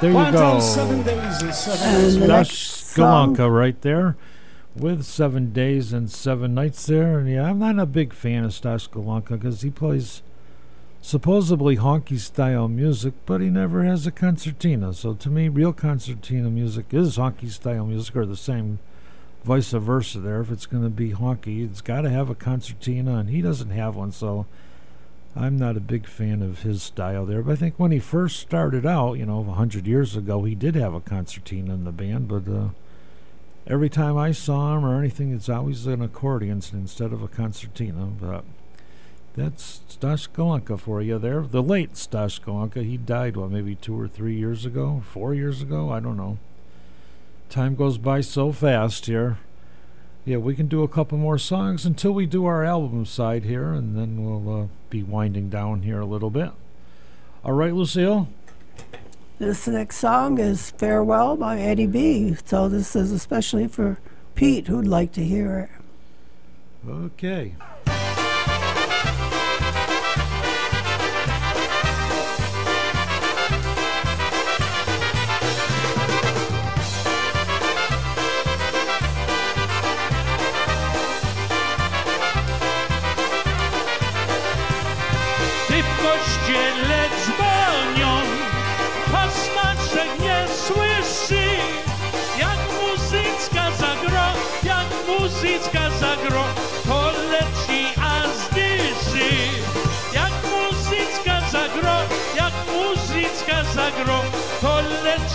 Right, 0.00 0.12
there 0.14 0.26
you 0.26 0.32
go. 0.32 0.52
time, 0.52 0.60
seven 0.60 1.02
days 1.02 1.42
and 1.42 1.54
seven 1.54 1.88
And 1.88 2.02
nights. 2.02 2.14
the 2.14 2.20
without 2.20 2.36
next 2.38 2.58
Stash 2.58 2.96
Golonka 2.96 3.52
right 3.52 3.80
there 3.82 4.16
with 4.76 5.04
seven 5.04 5.52
days 5.52 5.92
and 5.92 6.10
seven 6.10 6.54
nights 6.54 6.86
there. 6.86 7.18
And 7.18 7.28
yeah, 7.28 7.44
I'm 7.50 7.58
not 7.58 7.78
a 7.78 7.86
big 7.86 8.12
fan 8.12 8.44
of 8.44 8.54
Stash 8.54 8.88
Golonka 8.88 9.30
because 9.30 9.62
he 9.62 9.70
plays 9.70 10.22
supposedly 11.00 11.76
honky 11.76 12.18
style 12.18 12.68
music, 12.68 13.14
but 13.26 13.40
he 13.40 13.48
never 13.50 13.82
has 13.84 14.06
a 14.06 14.12
concertina. 14.12 14.92
So 14.94 15.14
to 15.14 15.30
me, 15.30 15.48
real 15.48 15.72
concertina 15.72 16.50
music 16.50 16.86
is 16.92 17.16
honky 17.16 17.50
style 17.50 17.86
music 17.86 18.14
or 18.16 18.26
the 18.26 18.36
same 18.36 18.78
vice 19.44 19.70
versa 19.72 20.20
there. 20.20 20.40
If 20.40 20.50
it's 20.52 20.66
going 20.66 20.84
to 20.84 20.90
be 20.90 21.10
honky, 21.12 21.64
it's 21.68 21.80
got 21.80 22.02
to 22.02 22.10
have 22.10 22.30
a 22.30 22.34
concertina, 22.34 23.16
and 23.16 23.30
he 23.30 23.42
doesn't 23.42 23.70
have 23.70 23.96
one. 23.96 24.12
So 24.12 24.46
I'm 25.36 25.58
not 25.58 25.76
a 25.76 25.80
big 25.80 26.06
fan 26.06 26.42
of 26.42 26.62
his 26.62 26.82
style 26.82 27.24
there. 27.24 27.42
But 27.42 27.52
I 27.52 27.56
think 27.56 27.74
when 27.76 27.92
he 27.92 27.98
first 27.98 28.40
started 28.40 28.84
out, 28.84 29.14
you 29.14 29.26
know, 29.26 29.46
a 29.48 29.52
hundred 29.52 29.86
years 29.86 30.16
ago, 30.16 30.44
he 30.44 30.54
did 30.54 30.74
have 30.74 30.94
a 30.94 31.00
concertina 31.00 31.74
in 31.74 31.84
the 31.84 31.92
band. 31.92 32.28
But 32.28 32.50
uh, 32.50 32.68
every 33.66 33.88
time 33.88 34.16
I 34.16 34.32
saw 34.32 34.76
him 34.76 34.84
or 34.84 34.98
anything, 34.98 35.32
it's 35.32 35.48
always 35.48 35.86
an 35.86 36.02
accordion 36.02 36.62
instead 36.72 37.12
of 37.12 37.22
a 37.22 37.28
concertina. 37.28 38.06
But 38.06 38.44
that's 39.36 39.82
Stash 39.88 40.28
Golonka 40.30 40.80
for 40.80 41.00
you 41.00 41.18
there. 41.18 41.42
The 41.42 41.62
late 41.62 41.96
Stash 41.96 42.40
Golonka, 42.40 42.84
he 42.84 42.96
died, 42.96 43.36
what, 43.36 43.50
maybe 43.50 43.76
two 43.76 43.98
or 43.98 44.08
three 44.08 44.34
years 44.34 44.66
ago? 44.66 45.02
Four 45.06 45.34
years 45.34 45.62
ago? 45.62 45.92
I 45.92 46.00
don't 46.00 46.16
know. 46.16 46.38
Time 47.48 47.76
goes 47.76 47.98
by 47.98 48.20
so 48.20 48.50
fast 48.50 49.06
here. 49.06 49.38
Yeah, 50.28 50.36
we 50.36 50.54
can 50.54 50.66
do 50.66 50.82
a 50.82 50.88
couple 50.88 51.16
more 51.16 51.38
songs 51.38 51.86
until 51.86 52.12
we 52.12 52.26
do 52.26 52.44
our 52.44 52.62
album 52.62 53.06
side 53.06 53.44
here, 53.44 53.72
and 53.72 53.96
then 53.96 54.22
we'll 54.22 54.64
uh, 54.64 54.66
be 54.90 55.02
winding 55.02 55.48
down 55.48 55.80
here 55.80 56.00
a 56.00 56.04
little 56.04 56.28
bit. 56.28 56.50
All 57.42 57.54
right, 57.54 57.72
Lucille? 57.72 58.28
This 59.38 59.66
next 59.66 59.96
song 59.96 60.38
is 60.38 60.70
Farewell 60.72 61.38
by 61.38 61.58
Eddie 61.58 61.86
B. 61.86 62.36
So 62.44 62.68
this 62.68 62.94
is 62.94 63.10
especially 63.10 63.68
for 63.68 64.00
Pete 64.34 64.66
who'd 64.66 64.86
like 64.86 65.12
to 65.12 65.24
hear 65.24 65.60
it. 66.86 66.90
Okay. 66.90 67.54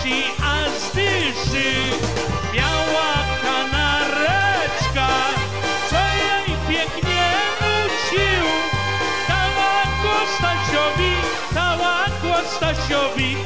Leci 0.04 0.24
aż 0.44 0.96
dyszy. 0.96 1.74
Biała 2.54 3.14
kanareczka, 3.44 5.08
co 5.90 5.96
jej 5.96 6.58
pięknie 6.70 7.32
nucił, 7.62 8.46
dała 9.28 9.84
głos 10.02 10.30
Stasiowi, 10.38 11.14
dała 11.54 12.06
głos 12.22 12.56
Stasiowi, 12.56 13.38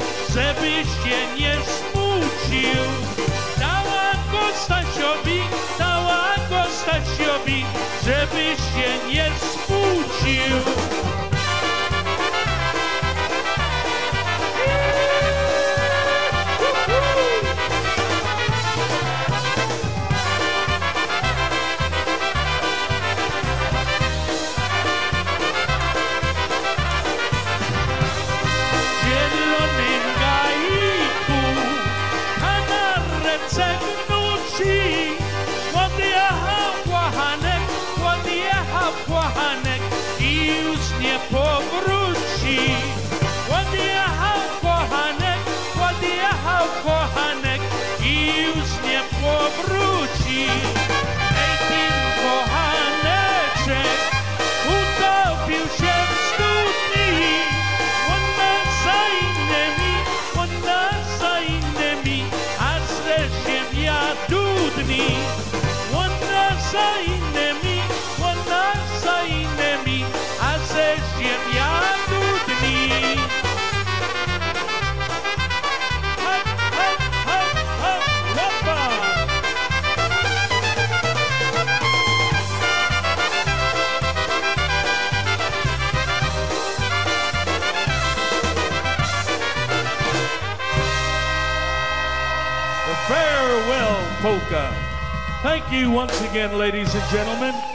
Thank 95.58 95.72
you 95.72 95.90
once 95.90 96.20
again, 96.30 96.56
ladies 96.56 96.94
and 96.94 97.02
gentlemen. 97.10 97.67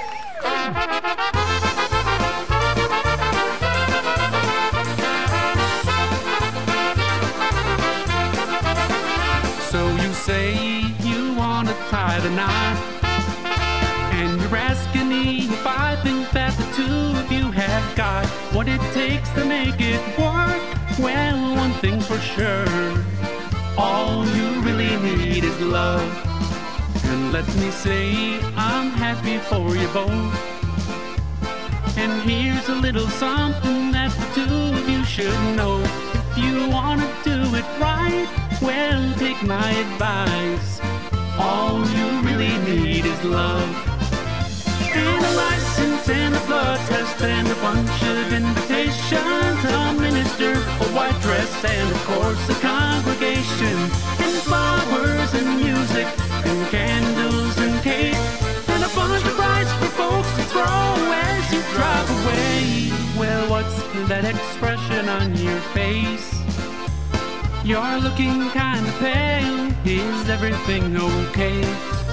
Let 27.34 27.48
me 27.56 27.72
say, 27.72 28.38
I'm 28.56 28.92
happy 28.92 29.40
for 29.50 29.76
you 29.76 29.88
both. 29.88 30.34
And 31.98 32.22
here's 32.30 32.70
a 32.70 32.76
little 32.76 33.08
something 33.08 33.92
that 33.92 34.12
the 34.20 34.28
two 34.36 34.78
of 34.78 34.88
you 34.88 35.04
should 35.04 35.42
know. 35.58 35.82
If 36.14 36.38
you 36.38 36.70
wanna 36.70 37.10
do 37.24 37.42
it 37.58 37.66
right, 37.82 38.30
well, 38.62 39.02
take 39.18 39.42
my 39.42 39.68
advice. 39.86 40.80
All 41.40 41.80
you 41.98 42.08
really 42.22 42.56
need 42.70 43.04
is 43.04 43.24
love. 43.24 43.72
And 44.94 45.26
a 45.26 45.34
license 45.34 46.08
and 46.10 46.36
a 46.36 46.44
blood 46.46 46.80
test 46.88 47.20
and 47.24 47.48
a 47.48 47.56
bunch 47.66 48.00
of 48.14 48.32
invitations. 48.32 49.60
A 49.74 49.94
minister, 49.98 50.54
a 50.54 50.88
white 50.94 51.20
dress, 51.26 51.52
and 51.66 51.90
of 51.96 52.02
course 52.06 52.44
a 52.56 52.58
congregation. 52.62 53.78
And 54.22 54.34
flowers 54.46 55.34
and 55.34 55.50
music 55.58 56.08
and 56.46 56.70
candles 56.70 57.23
what's 63.64 64.10
that 64.10 64.26
expression 64.26 65.10
on 65.10 65.36
your 65.38 65.60
face? 65.74 66.34
You're 67.64 67.98
looking 68.00 68.50
kinda 68.52 68.92
pale. 69.00 69.72
Is 69.86 70.30
everything 70.30 70.96
okay? 70.98 71.62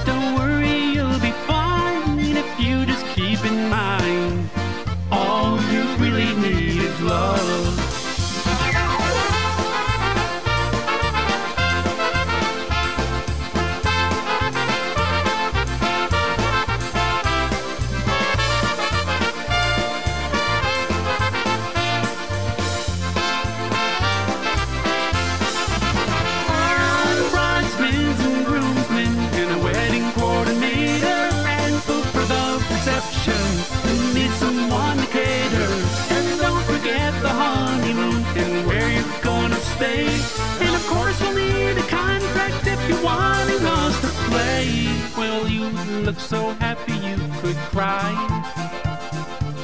Don't 0.05 0.35
worry, 0.37 0.79
you'll 0.95 1.21
be 1.21 1.33
fine 1.47 2.19
if 2.19 2.49
you 2.61 2.87
just 2.87 3.05
keep 3.17 3.45
in 3.45 3.69
mind. 3.69 4.49
All 5.11 5.61
you 5.73 5.83
really 5.99 6.35
need 6.37 6.83
is 6.83 7.01
love. 7.01 7.70
Happy 46.55 46.93
you 46.93 47.17
could 47.41 47.57
cry. 47.73 48.11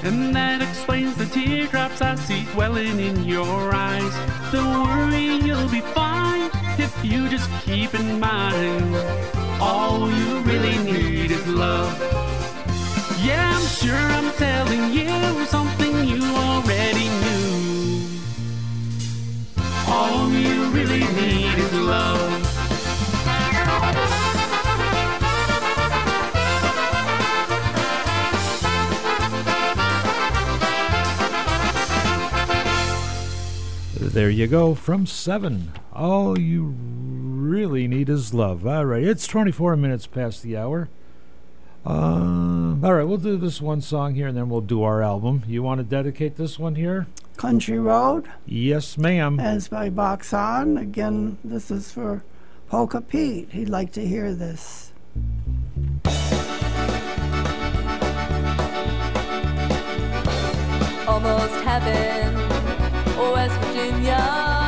And 0.03 0.35
that 0.37 0.63
explains 0.63 1.17
the 1.17 1.27
teardrops 1.27 2.01
I 2.01 2.15
see 2.15 2.47
welling 2.57 3.01
in 3.01 3.25
your 3.25 3.75
eyes. 3.75 4.15
Don't 4.53 4.85
worry, 4.87 5.37
you'll 5.45 5.69
be 5.69 5.81
fine 5.81 6.51
if 6.79 6.93
you 7.05 7.29
just 7.29 7.51
keep 7.65 7.95
in 7.95 8.21
mind. 8.21 8.95
All 9.61 10.11
you 10.11 10.41
really 10.41 10.79
need 10.85 11.31
is 11.31 11.47
love. 11.49 11.93
Yeah, 13.21 13.57
I'm 13.57 13.67
sure 13.67 13.95
I'm 13.97 14.33
telling 14.35 14.93
you 14.93 15.47
something 15.47 16.05
you 16.05 16.23
already 16.37 17.09
knew. 17.23 18.07
All 19.89 20.31
you 20.31 20.67
really 20.71 21.05
need 21.15 21.59
is 21.59 21.73
love. 21.73 22.46
There 34.17 34.31
you 34.31 34.47
go, 34.47 34.75
from 34.75 35.05
seven. 35.05 35.73
All 35.93 36.39
you 36.39 36.75
really 36.75 37.87
need 37.87 38.09
is 38.09 38.33
love. 38.33 38.67
All 38.67 38.87
right, 38.87 39.03
it's 39.03 39.27
24 39.27 39.77
minutes 39.77 40.07
past 40.07 40.43
the 40.43 40.57
hour. 40.57 40.89
Uh, 41.85 42.77
all 42.83 42.95
right, 42.95 43.05
we'll 43.05 43.19
do 43.19 43.37
this 43.37 43.61
one 43.61 43.83
song 43.83 44.15
here 44.15 44.29
and 44.29 44.35
then 44.35 44.49
we'll 44.49 44.63
do 44.63 44.83
our 44.83 45.03
album. 45.03 45.43
You 45.47 45.63
want 45.63 45.81
to 45.81 45.85
dedicate 45.85 46.37
this 46.37 46.59
one 46.59 46.77
here? 46.77 47.07
Country 47.37 47.79
Road. 47.79 48.27
Yes, 48.47 48.97
ma'am. 48.97 49.39
As 49.39 49.69
by 49.69 49.91
Box 49.91 50.33
On. 50.33 50.79
Again, 50.79 51.37
this 51.45 51.71
is 51.71 51.93
for 51.93 52.25
Polka 52.71 53.03
Pete. 53.03 53.51
He'd 53.53 53.69
like 53.69 53.93
to 53.93 54.09
hear 54.09 54.35
this. 54.35 54.95
almost 61.07 61.55
heaven. 61.65 62.46
West 63.17 63.59
Virginia, 63.61 64.66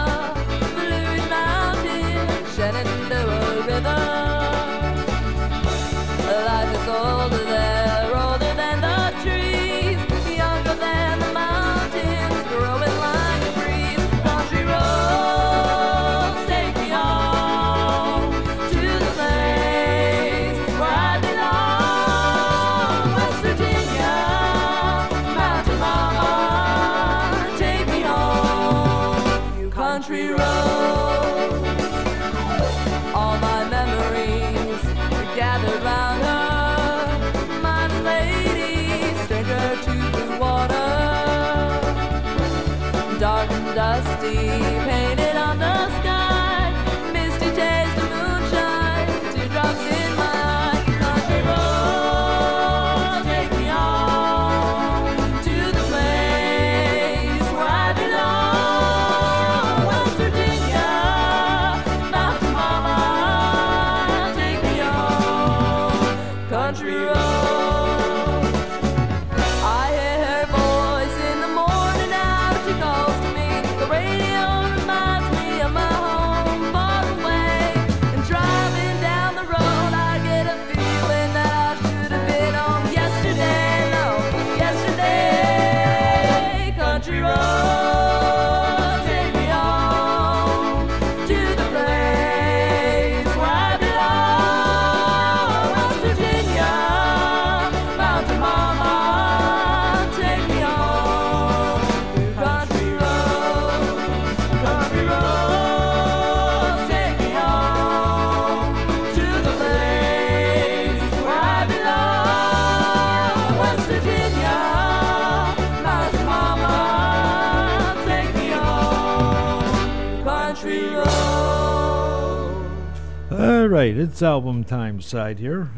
right, 123.78 123.96
it's 123.96 124.22
album 124.24 124.64
time 124.64 125.00
side 125.00 125.38
here. 125.38 125.70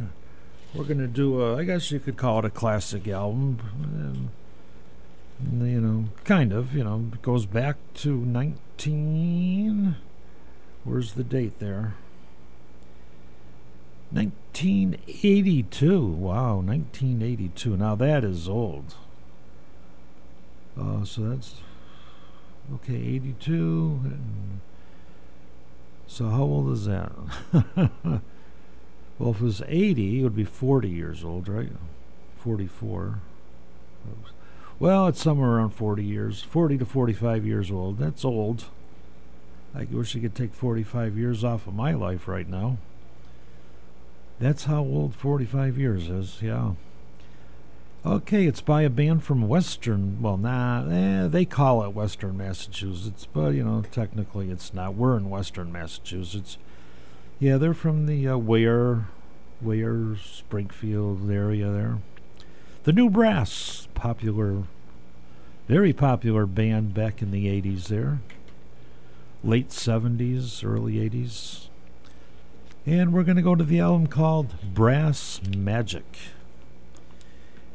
we're 0.75 0.85
gonna 0.85 1.07
do 1.07 1.43
a, 1.43 1.59
I 1.59 1.65
guess 1.65 1.91
you 1.91 2.01
could 2.01 2.17
call 2.17 2.39
it 2.39 2.47
a 2.47 2.51
classic 2.51 3.07
album. 3.07 3.59
Um, 3.85 4.31
you 5.69 5.83
know, 5.83 6.07
kind 6.25 6.51
of. 6.51 6.75
You 6.75 6.85
know, 6.85 7.11
it 7.13 7.21
goes 7.21 7.45
back 7.45 7.77
to 7.97 8.17
19. 8.17 9.97
Where's 10.85 11.13
the 11.13 11.25
date 11.25 11.59
there? 11.59 11.93
1982. 14.13 16.07
Wow, 16.07 16.57
1982. 16.57 17.77
Now 17.77 17.95
that 17.97 18.25
is 18.25 18.49
old. 18.49 18.95
Uh, 20.81 21.05
so 21.05 21.29
that's 21.29 21.57
okay. 22.73 22.95
82. 22.95 24.01
and- 24.05 24.61
So 26.11 26.29
how 26.29 26.43
old 26.43 26.73
is 26.73 26.87
that? 26.87 27.13
well, 29.17 29.31
if 29.31 29.37
it 29.37 29.41
was 29.41 29.63
80, 29.69 30.19
it 30.19 30.23
would 30.25 30.35
be 30.35 30.45
40 30.45 30.89
years 30.89 31.25
old, 31.25 31.49
right? 31.49 31.71
44. 32.43 33.21
Oops. 34.11 34.31
Well, 34.81 35.07
it's 35.07 35.23
somewhere 35.23 35.51
around 35.51 35.71
40 35.71 36.03
years, 36.03 36.43
40 36.43 36.79
to 36.79 36.85
45 36.85 37.47
years 37.47 37.71
old. 37.71 37.99
That's 37.99 38.25
old. 38.25 38.65
I 39.73 39.85
wish 39.85 40.17
I 40.17 40.19
could 40.19 40.35
take 40.35 40.53
45 40.53 41.17
years 41.17 41.45
off 41.45 41.69
of 41.69 41.75
my 41.75 41.93
life 41.93 42.27
right 42.27 42.49
now. 42.49 42.79
That's 44.41 44.65
how 44.65 44.81
old 44.81 45.15
45 45.15 45.79
years 45.79 46.11
is, 46.11 46.43
yeah. 46.43 46.73
Okay, 48.05 48.47
it's 48.47 48.63
by 48.63 48.81
a 48.81 48.89
band 48.89 49.25
from 49.25 49.47
Western. 49.47 50.23
Well, 50.23 50.39
nah, 50.39 50.89
eh, 50.89 51.27
they 51.27 51.45
call 51.45 51.85
it 51.85 51.93
Western 51.93 52.39
Massachusetts, 52.39 53.29
but 53.31 53.51
you 53.51 53.63
know, 53.63 53.83
technically 53.93 54.51
it's 54.51 54.73
not. 54.73 54.95
We're 54.95 55.19
in 55.19 55.29
Western 55.29 55.71
Massachusetts. 55.71 56.57
Yeah, 57.39 57.59
they're 57.59 57.75
from 57.75 58.07
the 58.07 58.27
uh, 58.27 58.39
Ware, 58.39 59.09
Ware, 59.61 60.17
Springfield 60.17 61.31
area 61.31 61.71
there. 61.71 61.99
The 62.85 62.95
New 62.95 63.11
Brass, 63.11 63.87
popular, 63.93 64.63
very 65.69 65.93
popular 65.93 66.47
band 66.47 66.95
back 66.95 67.21
in 67.21 67.33
the 67.33 67.49
80s 67.49 67.89
there. 67.89 68.21
Late 69.45 69.69
70s, 69.69 70.65
early 70.65 70.95
80s. 70.95 71.69
And 72.87 73.13
we're 73.13 73.25
going 73.25 73.37
to 73.37 73.43
go 73.43 73.55
to 73.55 73.65
the 73.65 73.81
album 73.81 74.07
called 74.07 74.55
Brass 74.73 75.43
Magic. 75.55 76.17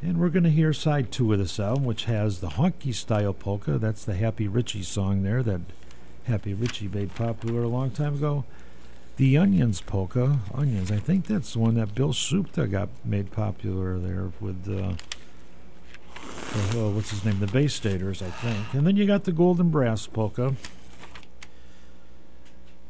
And 0.05 0.19
we're 0.19 0.29
going 0.29 0.43
to 0.43 0.51
hear 0.51 0.71
side 0.71 1.11
two 1.11 1.33
of 1.33 1.39
this 1.39 1.59
album, 1.59 1.83
which 1.83 2.05
has 2.05 2.39
the 2.39 2.49
honky 2.49 2.93
style 2.93 3.33
polka. 3.33 3.79
That's 3.79 4.05
the 4.05 4.13
Happy 4.13 4.47
Richie 4.47 4.83
song 4.83 5.23
there 5.23 5.41
that 5.41 5.61
Happy 6.25 6.53
Richie 6.53 6.87
made 6.87 7.15
popular 7.15 7.63
a 7.63 7.67
long 7.67 7.89
time 7.89 8.13
ago. 8.13 8.45
The 9.17 9.35
Onions 9.35 9.81
polka, 9.81 10.37
Onions, 10.53 10.91
I 10.91 10.97
think 10.97 11.25
that's 11.25 11.53
the 11.53 11.59
one 11.59 11.73
that 11.73 11.95
Bill 11.95 12.13
Supta 12.13 12.69
got 12.69 12.89
made 13.03 13.31
popular 13.31 13.97
there 13.97 14.31
with, 14.39 14.69
uh, 14.69 14.93
oh, 16.75 16.91
what's 16.91 17.09
his 17.09 17.25
name? 17.25 17.39
The 17.39 17.47
Bay 17.47 17.67
Staters, 17.67 18.21
I 18.21 18.29
think. 18.29 18.75
And 18.75 18.85
then 18.85 18.97
you 18.97 19.07
got 19.07 19.23
the 19.23 19.31
Golden 19.31 19.71
Brass 19.71 20.05
polka, 20.05 20.53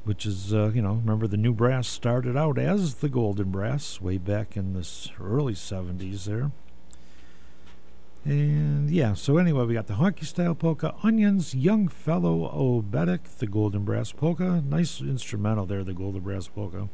which 0.03 0.25
is, 0.25 0.53
uh, 0.53 0.71
you 0.75 0.81
know, 0.81 0.95
remember 0.95 1.27
the 1.27 1.37
New 1.37 1.53
Brass 1.53 1.87
started 1.87 2.35
out 2.35 2.57
as 2.57 2.95
the 2.95 3.07
Golden 3.07 3.51
Brass 3.51 4.01
way 4.01 4.17
back 4.17 4.57
in 4.57 4.73
the 4.73 4.85
early 5.21 5.53
70s 5.53 6.25
there. 6.25 6.51
And 8.25 8.89
yeah, 8.89 9.13
so 9.13 9.37
anyway, 9.37 9.65
we 9.65 9.75
got 9.75 9.85
the 9.85 9.93
honky 9.93 10.25
style 10.25 10.55
polka, 10.55 10.95
onions, 11.03 11.53
young 11.53 11.87
fellow 11.87 12.49
oberek, 12.51 13.37
the 13.37 13.45
golden 13.45 13.85
brass 13.85 14.11
polka. 14.11 14.63
Nice 14.67 14.99
instrumental 14.99 15.67
there, 15.67 15.83
the 15.83 15.93
golden 15.93 16.21
brass 16.21 16.47
polka. 16.47 16.89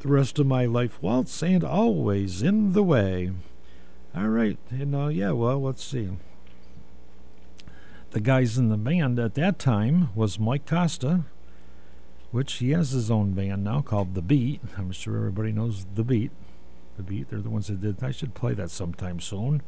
The 0.00 0.08
rest 0.08 0.40
of 0.40 0.48
my 0.48 0.66
life 0.66 1.00
waltz 1.00 1.40
and 1.44 1.62
always 1.62 2.42
in 2.42 2.72
the 2.72 2.82
way. 2.82 3.30
All 4.12 4.26
right, 4.26 4.58
and 4.70 4.96
uh, 4.96 5.06
yeah, 5.08 5.30
well, 5.30 5.62
let's 5.62 5.84
see. 5.84 6.08
The 8.10 8.20
guys 8.20 8.58
in 8.58 8.68
the 8.68 8.76
band 8.76 9.20
at 9.20 9.34
that 9.34 9.60
time 9.60 10.08
was 10.16 10.40
Mike 10.40 10.66
Costa, 10.66 11.20
which 12.32 12.54
he 12.54 12.70
has 12.70 12.90
his 12.90 13.12
own 13.12 13.34
band 13.34 13.62
now 13.62 13.80
called 13.80 14.16
The 14.16 14.22
Beat. 14.22 14.60
I'm 14.76 14.90
sure 14.90 15.18
everybody 15.18 15.52
knows 15.52 15.86
The 15.94 16.02
Beat. 16.02 16.32
The 16.96 17.04
Beat, 17.04 17.30
they're 17.30 17.38
the 17.38 17.50
ones 17.50 17.68
that 17.68 17.80
did. 17.80 18.02
I 18.02 18.10
should 18.10 18.34
play 18.34 18.54
that 18.54 18.72
sometime 18.72 19.20
soon 19.20 19.62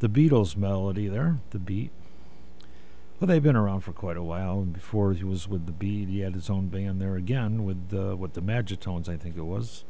the 0.00 0.08
Beatles 0.08 0.56
melody 0.56 1.08
there, 1.08 1.38
the 1.50 1.58
beat. 1.58 1.92
Well, 3.20 3.28
they've 3.28 3.42
been 3.42 3.56
around 3.56 3.82
for 3.82 3.92
quite 3.92 4.16
a 4.16 4.22
while. 4.22 4.62
Before 4.62 5.12
he 5.12 5.24
was 5.24 5.46
with 5.46 5.66
the 5.66 5.72
Beat, 5.72 6.08
he 6.08 6.20
had 6.20 6.32
his 6.32 6.48
own 6.48 6.68
band 6.68 7.02
there 7.02 7.16
again 7.16 7.64
with 7.64 7.92
uh, 7.92 8.16
with 8.16 8.32
the 8.32 8.40
Magitones, 8.40 9.10
I 9.10 9.18
think 9.18 9.36
it 9.36 9.42
was. 9.42 9.84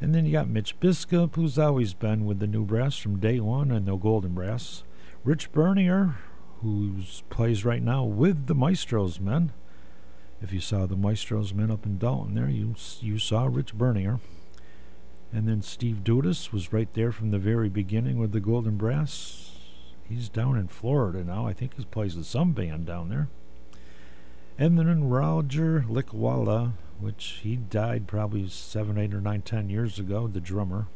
And 0.00 0.14
then 0.14 0.24
you 0.24 0.30
got 0.30 0.48
Mitch 0.48 0.78
Biscup, 0.78 1.34
who's 1.34 1.58
always 1.58 1.94
been 1.94 2.26
with 2.26 2.38
the 2.38 2.46
New 2.46 2.64
Brass 2.64 2.96
from 2.96 3.18
day 3.18 3.40
one, 3.40 3.72
and 3.72 3.86
the 3.86 3.96
Golden 3.96 4.34
Brass. 4.34 4.84
Rich 5.24 5.50
Bernier, 5.50 6.14
who 6.62 6.98
plays 7.28 7.64
right 7.64 7.82
now 7.82 8.04
with 8.04 8.46
the 8.46 8.54
Maestros 8.54 9.18
Men. 9.18 9.52
If 10.40 10.52
you 10.52 10.60
saw 10.60 10.86
the 10.86 10.94
Maestros 10.94 11.52
Men 11.52 11.72
up 11.72 11.84
in 11.84 11.98
Dalton, 11.98 12.36
there 12.36 12.48
you 12.48 12.76
you 13.00 13.18
saw 13.18 13.46
Rich 13.46 13.74
Bernier. 13.74 14.20
And 15.32 15.46
then 15.46 15.60
Steve 15.62 16.02
Dudas 16.04 16.52
was 16.52 16.72
right 16.72 16.92
there 16.94 17.12
from 17.12 17.30
the 17.30 17.38
very 17.38 17.68
beginning 17.68 18.18
with 18.18 18.32
the 18.32 18.40
Golden 18.40 18.76
Brass. 18.76 19.52
He's 20.08 20.28
down 20.28 20.56
in 20.56 20.68
Florida 20.68 21.22
now. 21.22 21.46
I 21.46 21.52
think 21.52 21.76
he 21.76 21.84
plays 21.84 22.16
with 22.16 22.26
some 22.26 22.52
band 22.52 22.86
down 22.86 23.10
there. 23.10 23.28
And 24.58 24.78
then 24.78 25.08
Roger 25.08 25.84
Lickwalla, 25.88 26.72
which 26.98 27.40
he 27.42 27.56
died 27.56 28.08
probably 28.08 28.48
seven, 28.48 28.98
eight, 28.98 29.14
or 29.14 29.20
nine, 29.20 29.42
ten 29.42 29.68
years 29.68 29.98
ago, 29.98 30.26
the 30.26 30.40
drummer. 30.40 30.86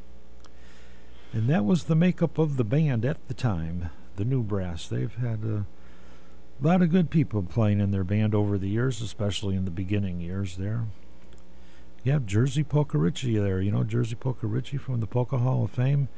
And 1.32 1.48
that 1.48 1.64
was 1.64 1.84
the 1.84 1.94
makeup 1.94 2.38
of 2.38 2.56
the 2.56 2.64
band 2.64 3.04
at 3.04 3.28
the 3.28 3.34
time, 3.34 3.90
the 4.16 4.24
New 4.24 4.42
Brass. 4.42 4.88
They've 4.88 5.14
had 5.14 5.44
a 5.44 5.66
lot 6.60 6.82
of 6.82 6.90
good 6.90 7.10
people 7.10 7.42
playing 7.42 7.80
in 7.80 7.90
their 7.90 8.04
band 8.04 8.34
over 8.34 8.58
the 8.58 8.68
years, 8.68 9.00
especially 9.00 9.56
in 9.56 9.64
the 9.64 9.70
beginning 9.70 10.20
years 10.20 10.56
there. 10.56 10.86
Have 12.10 12.26
Jersey 12.26 12.64
Polka 12.64 12.98
there. 12.98 13.60
You 13.60 13.70
know 13.70 13.84
Jersey 13.84 14.16
Polka 14.16 14.46
from 14.78 15.00
the 15.00 15.06
Polka 15.06 15.38
Hall 15.38 15.64
of 15.64 15.70
Fame? 15.70 16.08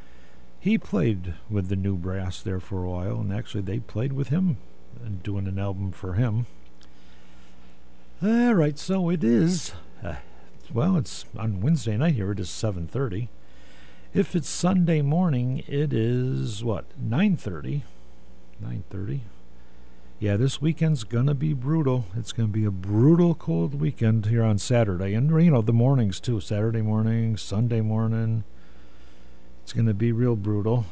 He 0.58 0.78
played 0.78 1.34
with 1.50 1.68
the 1.68 1.76
New 1.76 1.96
Brass 1.96 2.40
there 2.40 2.58
for 2.58 2.82
a 2.82 2.90
while, 2.90 3.20
and 3.20 3.32
actually 3.32 3.60
they 3.60 3.80
played 3.80 4.14
with 4.14 4.28
him 4.28 4.56
and 5.04 5.22
doing 5.22 5.46
an 5.46 5.58
album 5.58 5.92
for 5.92 6.14
him. 6.14 6.46
All 8.22 8.54
right, 8.54 8.78
so 8.78 9.10
it 9.10 9.22
is. 9.22 9.74
Uh, 10.02 10.16
well, 10.72 10.96
it's 10.96 11.26
on 11.36 11.60
Wednesday 11.60 11.98
night 11.98 12.14
here. 12.14 12.32
It 12.32 12.40
is 12.40 12.48
7:30. 12.48 13.28
If 14.14 14.34
it's 14.34 14.48
Sunday 14.48 15.02
morning, 15.02 15.64
it 15.66 15.92
is 15.92 16.64
what 16.64 16.86
9:30. 16.98 17.82
9:30. 18.62 19.20
Yeah, 20.20 20.36
this 20.36 20.60
weekend's 20.60 21.02
gonna 21.02 21.34
be 21.34 21.52
brutal. 21.52 22.04
It's 22.16 22.32
gonna 22.32 22.48
be 22.48 22.64
a 22.64 22.70
brutal 22.70 23.34
cold 23.34 23.80
weekend 23.80 24.26
here 24.26 24.44
on 24.44 24.58
Saturday, 24.58 25.12
and 25.12 25.28
you 25.42 25.50
know 25.50 25.60
the 25.60 25.72
mornings 25.72 26.20
too. 26.20 26.40
Saturday 26.40 26.82
morning, 26.82 27.36
Sunday 27.36 27.80
morning. 27.80 28.44
It's 29.64 29.72
gonna 29.72 29.92
be 29.92 30.12
real 30.12 30.36
brutal. 30.36 30.86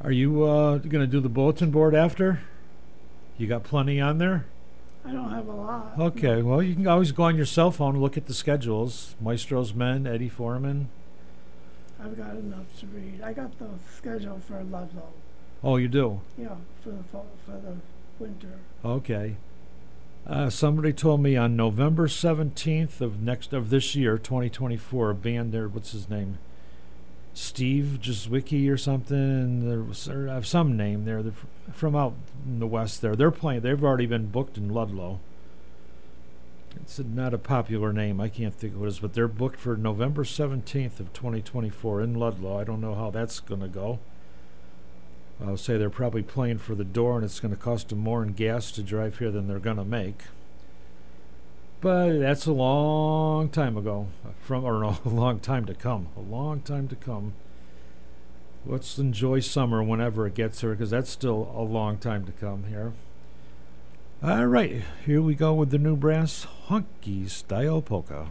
Are 0.00 0.10
you 0.10 0.42
uh, 0.42 0.78
gonna 0.78 1.06
do 1.06 1.20
the 1.20 1.28
bulletin 1.28 1.70
board 1.70 1.94
after? 1.94 2.40
You 3.38 3.46
got 3.46 3.62
plenty 3.62 4.00
on 4.00 4.18
there. 4.18 4.46
I 5.04 5.12
don't 5.12 5.30
have 5.30 5.46
a 5.46 5.52
lot. 5.52 5.94
Okay, 5.98 6.42
well 6.42 6.60
you 6.60 6.74
can 6.74 6.88
always 6.88 7.12
go 7.12 7.22
on 7.22 7.36
your 7.36 7.46
cell 7.46 7.70
phone 7.70 7.94
and 7.94 8.02
look 8.02 8.16
at 8.16 8.26
the 8.26 8.34
schedules. 8.34 9.14
Maestro's 9.20 9.72
Men, 9.72 10.04
Eddie 10.04 10.28
Foreman. 10.28 10.88
I've 12.02 12.16
got 12.16 12.32
enough 12.32 12.78
to 12.80 12.86
read. 12.86 13.20
I 13.22 13.32
got 13.32 13.56
the 13.60 13.68
schedule 13.96 14.40
for 14.40 14.62
Ludlow. 14.64 15.12
Oh, 15.64 15.76
you 15.76 15.88
do. 15.88 16.20
Yeah, 16.38 16.56
for 16.82 16.90
the 16.90 17.02
fall, 17.04 17.26
for 17.44 17.52
the 17.52 17.76
winter. 18.18 18.58
Okay. 18.84 19.36
Uh, 20.26 20.50
somebody 20.50 20.92
told 20.92 21.20
me 21.20 21.36
on 21.36 21.56
November 21.56 22.08
seventeenth 22.08 23.00
of 23.00 23.20
next 23.22 23.52
of 23.52 23.70
this 23.70 23.94
year, 23.94 24.18
twenty 24.18 24.50
twenty 24.50 24.76
four, 24.76 25.10
a 25.10 25.14
band 25.14 25.52
there. 25.52 25.68
What's 25.68 25.92
his 25.92 26.10
name? 26.10 26.38
Steve 27.32 27.98
Jazwicki 28.00 28.70
or 28.70 28.76
something. 28.76 29.68
There 29.68 29.82
was 29.82 30.08
or, 30.08 30.28
uh, 30.28 30.42
some 30.42 30.76
name 30.76 31.04
there. 31.04 31.22
They're 31.22 31.32
from 31.72 31.94
out 31.94 32.14
in 32.44 32.58
the 32.58 32.66
west. 32.66 33.02
There, 33.02 33.14
they're 33.14 33.30
playing. 33.30 33.60
They've 33.60 33.84
already 33.84 34.06
been 34.06 34.26
booked 34.26 34.56
in 34.56 34.68
Ludlow. 34.68 35.20
It's 36.76 36.98
a, 36.98 37.04
not 37.04 37.32
a 37.32 37.38
popular 37.38 37.92
name. 37.92 38.20
I 38.20 38.28
can't 38.28 38.54
think 38.54 38.74
of 38.74 38.80
what 38.80 38.86
it 38.86 38.88
is, 38.88 38.98
but 38.98 39.14
they're 39.14 39.28
booked 39.28 39.58
for 39.58 39.76
November 39.76 40.24
seventeenth 40.24 40.98
of 40.98 41.12
twenty 41.12 41.40
twenty 41.40 41.70
four 41.70 42.00
in 42.00 42.14
Ludlow. 42.14 42.58
I 42.58 42.64
don't 42.64 42.80
know 42.80 42.94
how 42.94 43.10
that's 43.10 43.38
going 43.38 43.60
to 43.60 43.68
go. 43.68 43.98
I'll 45.44 45.56
say 45.56 45.76
they're 45.76 45.90
probably 45.90 46.22
playing 46.22 46.58
for 46.58 46.74
the 46.74 46.84
door, 46.84 47.16
and 47.16 47.24
it's 47.24 47.40
going 47.40 47.54
to 47.54 47.60
cost 47.60 47.90
them 47.90 47.98
more 47.98 48.22
in 48.22 48.32
gas 48.32 48.70
to 48.72 48.82
drive 48.82 49.18
here 49.18 49.30
than 49.30 49.48
they're 49.48 49.58
going 49.58 49.76
to 49.76 49.84
make. 49.84 50.22
But 51.80 52.18
that's 52.18 52.46
a 52.46 52.52
long 52.52 53.50
time 53.50 53.76
ago, 53.76 54.08
from 54.40 54.64
or 54.64 54.80
no, 54.80 54.98
a 55.04 55.08
long 55.08 55.40
time 55.40 55.66
to 55.66 55.74
come, 55.74 56.08
a 56.16 56.20
long 56.20 56.60
time 56.62 56.88
to 56.88 56.96
come. 56.96 57.34
Let's 58.64 58.98
enjoy 58.98 59.40
summer 59.40 59.82
whenever 59.82 60.26
it 60.26 60.34
gets 60.34 60.62
here, 60.62 60.70
because 60.70 60.90
that's 60.90 61.10
still 61.10 61.52
a 61.54 61.62
long 61.62 61.98
time 61.98 62.24
to 62.24 62.32
come 62.32 62.64
here. 62.64 62.94
All 64.22 64.46
right, 64.46 64.82
here 65.04 65.20
we 65.20 65.34
go 65.34 65.52
with 65.52 65.70
the 65.70 65.78
new 65.78 65.94
brass 65.94 66.46
honky 66.68 67.28
style 67.28 67.82
polka. 67.82 68.28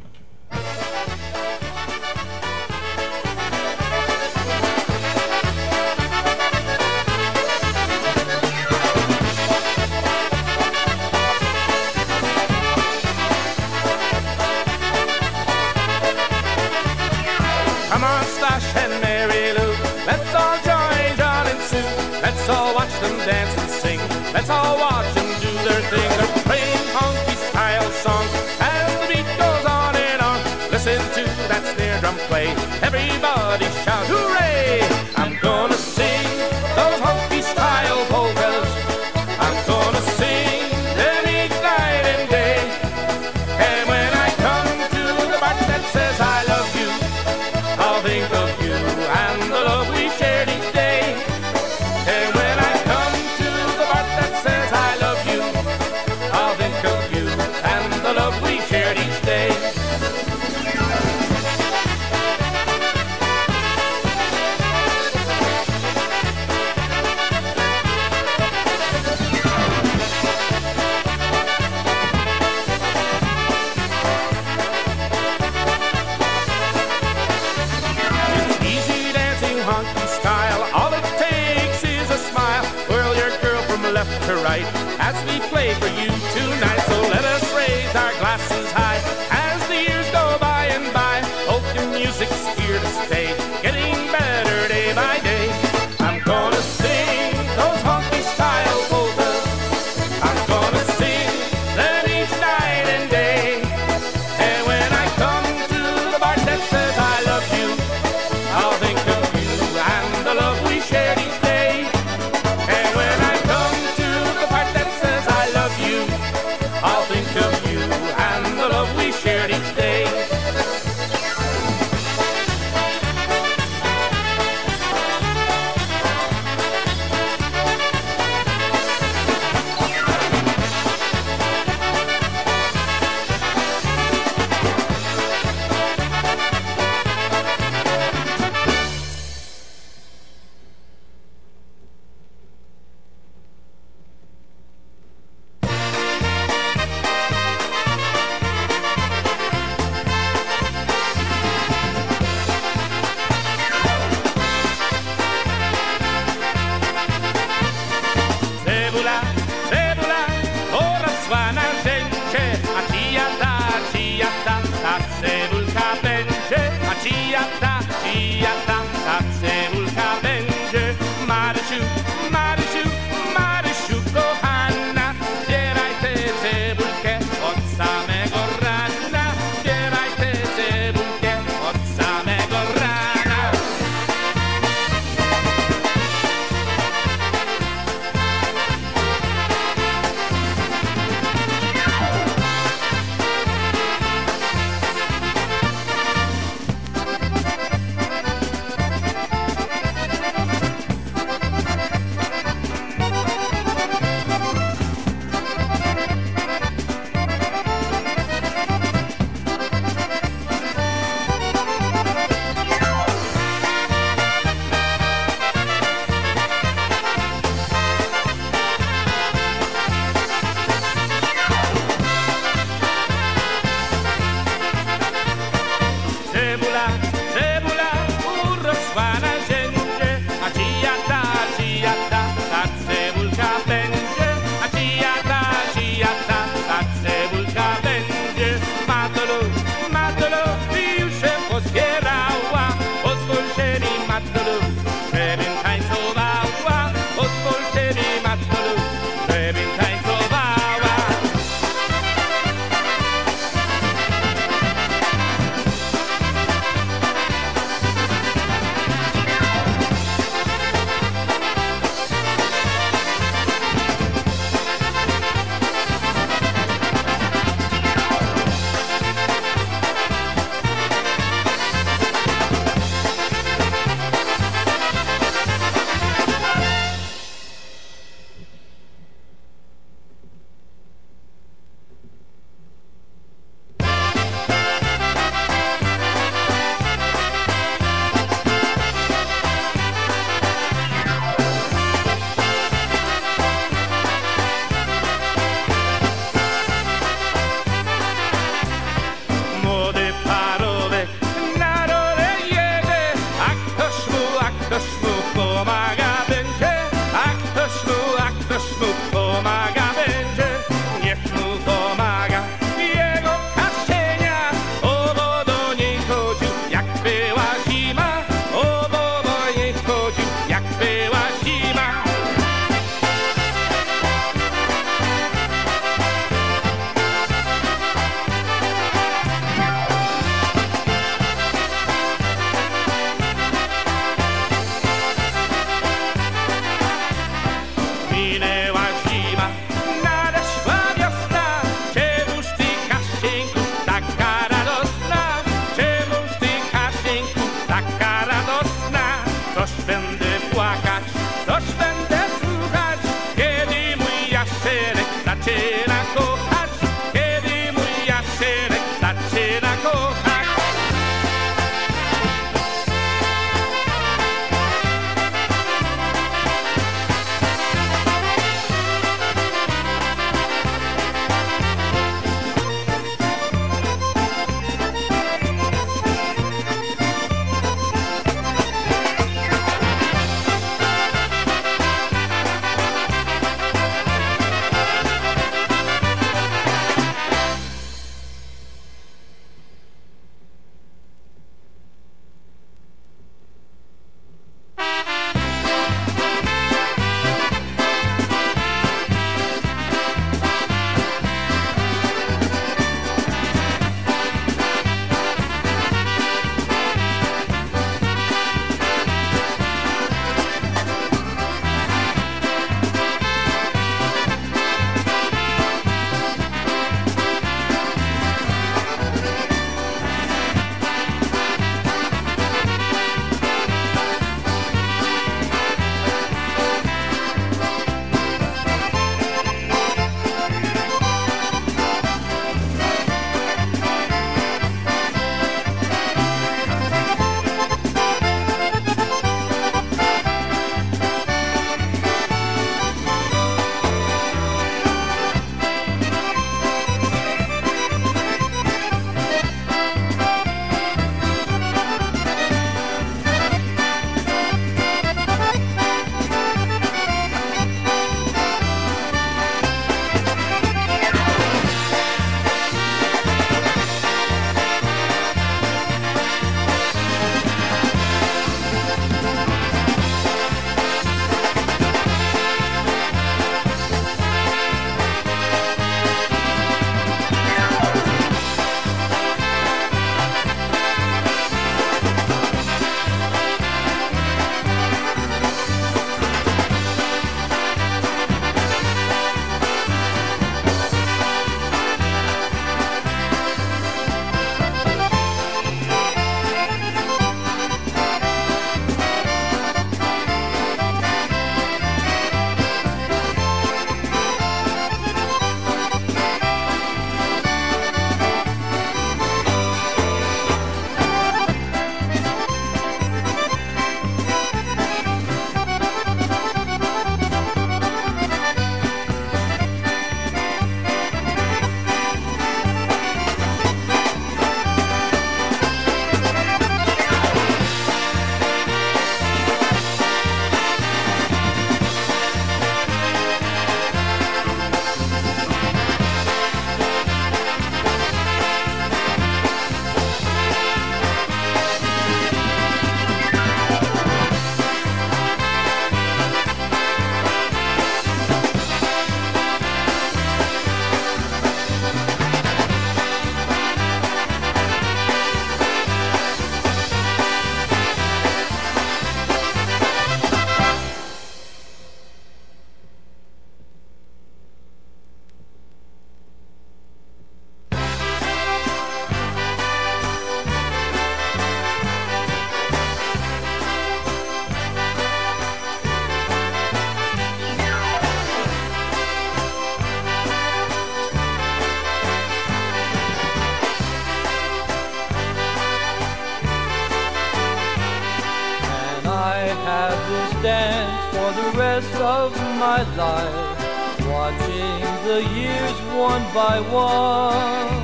Of 592.05 592.31
my 592.59 592.83
life, 592.95 594.07
watching 594.07 594.79
the 595.07 595.19
years 595.33 595.77
one 595.97 596.21
by 596.33 596.59
one, 596.69 597.81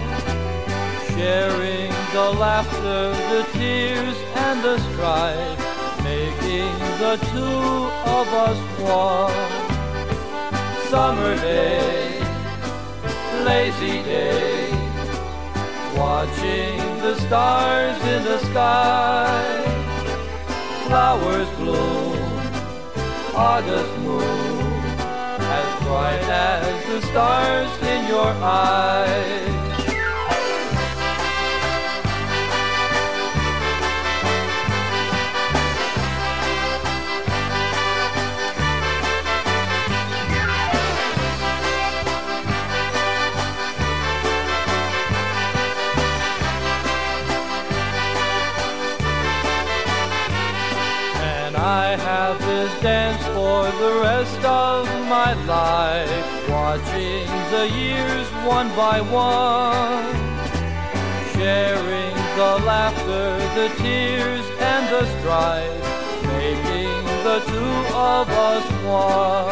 sharing 1.09 1.89
the 2.13 2.27
laughter, 2.43 3.03
the 3.33 3.43
tears, 3.53 4.17
and 4.45 4.61
the 4.63 4.77
strife, 4.87 5.59
making 6.03 6.71
the 7.03 7.15
two 7.33 7.65
of 8.19 8.27
us 8.47 8.59
one. 8.79 9.51
Summer 10.91 11.35
day, 11.37 12.19
lazy 13.43 14.03
day, 14.03 14.69
watching 15.97 16.77
the 17.05 17.15
stars 17.25 17.97
in 18.03 18.23
the 18.23 18.37
sky 18.49 19.71
flowers 20.85 21.49
bloom, 21.57 22.19
August 23.33 24.00
bright 26.11 26.29
as 26.29 26.85
the 26.85 27.01
stars 27.07 27.83
in 27.83 28.07
your 28.07 28.31
eyes. 28.41 29.49
And 51.23 51.57
I 51.57 51.95
have 51.95 52.39
this 52.39 52.81
dance 52.81 53.23
for 53.27 53.63
the 53.79 53.99
rest 54.01 54.40
my 55.11 55.33
life, 55.43 56.49
watching 56.49 57.27
the 57.51 57.67
years 57.67 58.27
one 58.47 58.69
by 58.77 59.01
one, 59.01 60.15
sharing 61.33 62.15
the 62.39 62.51
laughter, 62.71 63.27
the 63.59 63.67
tears, 63.83 64.45
and 64.71 64.83
the 64.93 65.03
strife, 65.15 65.83
making 66.37 67.03
the 67.27 67.39
two 67.51 67.77
of 67.93 68.25
us 68.51 68.65
one. 68.87 69.51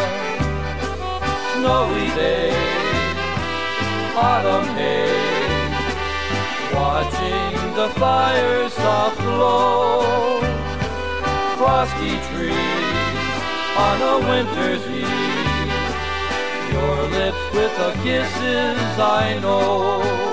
Snowy 1.52 2.08
days, 2.16 3.18
autumn 4.16 4.70
haze, 4.80 5.76
watching 6.74 7.54
the 7.76 7.90
fire's 8.00 8.72
soft 8.72 9.18
glow 9.18 10.40
frosty 11.58 12.16
trees 12.30 13.20
on 13.76 13.98
a 14.14 14.16
winter's 14.30 14.88
eve. 14.88 15.29
Lips 17.20 17.54
with 17.54 17.76
the 17.76 17.92
kisses 18.02 18.98
I 18.98 19.38
know. 19.42 20.29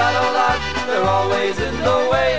Got, 0.00 0.14
a 0.24 0.28
lot. 0.40 0.58
They're 0.88 1.10
always 1.18 1.56
in 1.68 1.76
the 1.88 1.98
way. 2.12 2.32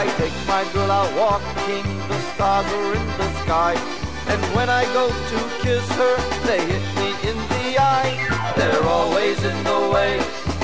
I 0.00 0.04
take 0.20 0.36
my 0.54 0.62
girl 0.72 0.90
out 0.98 1.10
walking, 1.16 1.86
the 2.10 2.18
stars 2.32 2.68
are 2.78 2.92
in 2.98 3.06
the 3.20 3.28
sky. 3.42 3.74
And 4.32 4.40
when 4.56 4.68
I 4.68 4.84
go 4.98 5.04
to 5.08 5.38
kiss 5.64 5.86
her, 6.00 6.14
they 6.48 6.60
hit 6.72 6.86
me 7.00 7.08
in 7.30 7.38
the 7.54 7.66
eye. 7.96 8.12
They're 8.56 8.86
always 8.98 9.38
in 9.50 9.58
the 9.64 9.80
way. 9.94 10.12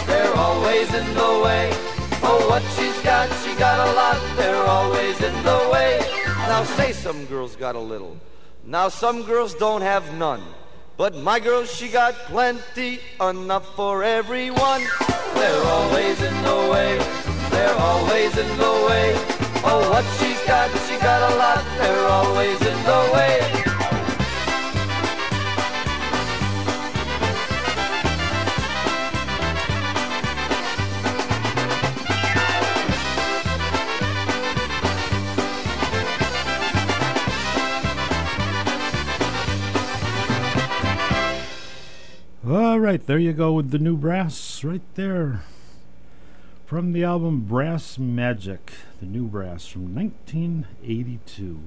They're 0.06 0.36
always 0.46 0.88
in 1.00 1.08
the 1.22 1.32
way. 1.46 1.64
Oh, 2.28 2.40
what 2.50 2.64
she's 2.76 2.98
got, 3.02 3.26
she 3.42 3.52
got 3.58 3.78
a 3.88 3.90
lot. 4.00 4.18
They're 4.36 4.66
always 4.78 5.16
in 5.28 5.36
the 5.50 5.60
way. 5.72 5.92
Now 6.52 6.64
say 6.78 6.92
some 6.92 7.24
girls 7.26 7.56
got 7.56 7.74
a 7.76 7.84
little. 7.92 8.14
Now 8.64 8.88
some 8.88 9.22
girls 9.22 9.54
don't 9.54 9.82
have 9.82 10.04
none. 10.18 10.42
But 10.96 11.14
my 11.14 11.38
girl, 11.40 11.64
she 11.64 11.88
got 11.88 12.14
plenty, 12.14 13.00
enough 13.20 13.74
for 13.76 14.02
everyone. 14.02 14.82
They're 15.34 15.64
always 15.64 16.22
in 16.22 16.42
the 16.42 16.70
way. 16.72 16.96
They're 17.50 17.78
always 17.78 18.36
in 18.38 18.48
the 18.56 18.86
way. 18.88 19.12
Oh, 19.68 19.90
what 19.90 20.04
she's 20.18 20.42
got, 20.46 20.70
she 20.88 20.96
got 20.96 21.32
a 21.32 21.36
lot. 21.36 21.64
They're 21.78 22.08
always 22.08 22.60
in 22.62 22.82
the 22.84 23.10
way. 23.12 23.65
All 42.76 42.82
right, 42.82 43.06
there 43.06 43.18
you 43.18 43.32
go 43.32 43.54
with 43.54 43.70
the 43.70 43.78
new 43.78 43.96
brass 43.96 44.62
right 44.62 44.82
there. 44.96 45.40
From 46.66 46.92
the 46.92 47.04
album 47.04 47.40
Brass 47.40 47.96
Magic, 47.96 48.70
the 49.00 49.06
new 49.06 49.24
brass 49.24 49.66
from 49.66 49.94
1982. 49.94 51.58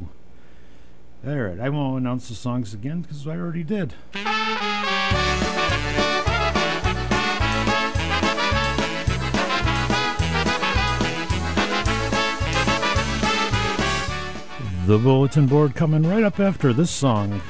All 1.25 1.35
right, 1.35 1.59
I 1.59 1.67
won't 1.69 2.01
announce 2.01 2.29
the 2.29 2.35
songs 2.35 2.75
again 2.75 3.01
because 3.01 3.27
I 3.27 3.31
already 3.31 3.63
did. 3.63 3.95
The 14.85 14.99
bulletin 14.99 15.47
board 15.47 15.73
coming 15.73 16.03
right 16.03 16.23
up 16.23 16.39
after 16.39 16.71
this 16.71 16.91
song. 16.91 17.41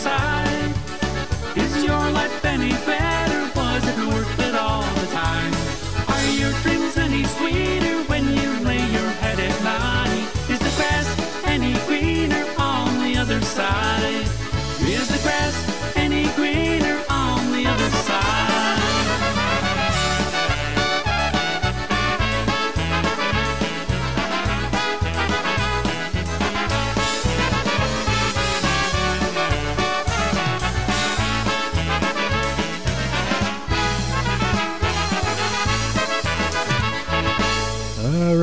Side? 0.00 0.49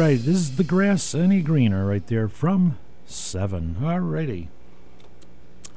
Right, 0.07 0.19
this 0.23 0.35
is 0.35 0.55
the 0.55 0.63
grass 0.63 1.13
any 1.13 1.41
greener 1.41 1.85
right 1.85 2.07
there 2.07 2.29
from 2.29 2.77
seven. 3.05 3.75
All 3.83 3.99
righty. 3.99 4.47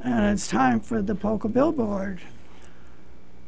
And 0.05 0.33
it's 0.33 0.47
time 0.47 0.79
for 0.79 1.03
the 1.03 1.17
Polka 1.17 1.49
Billboard. 1.49 2.21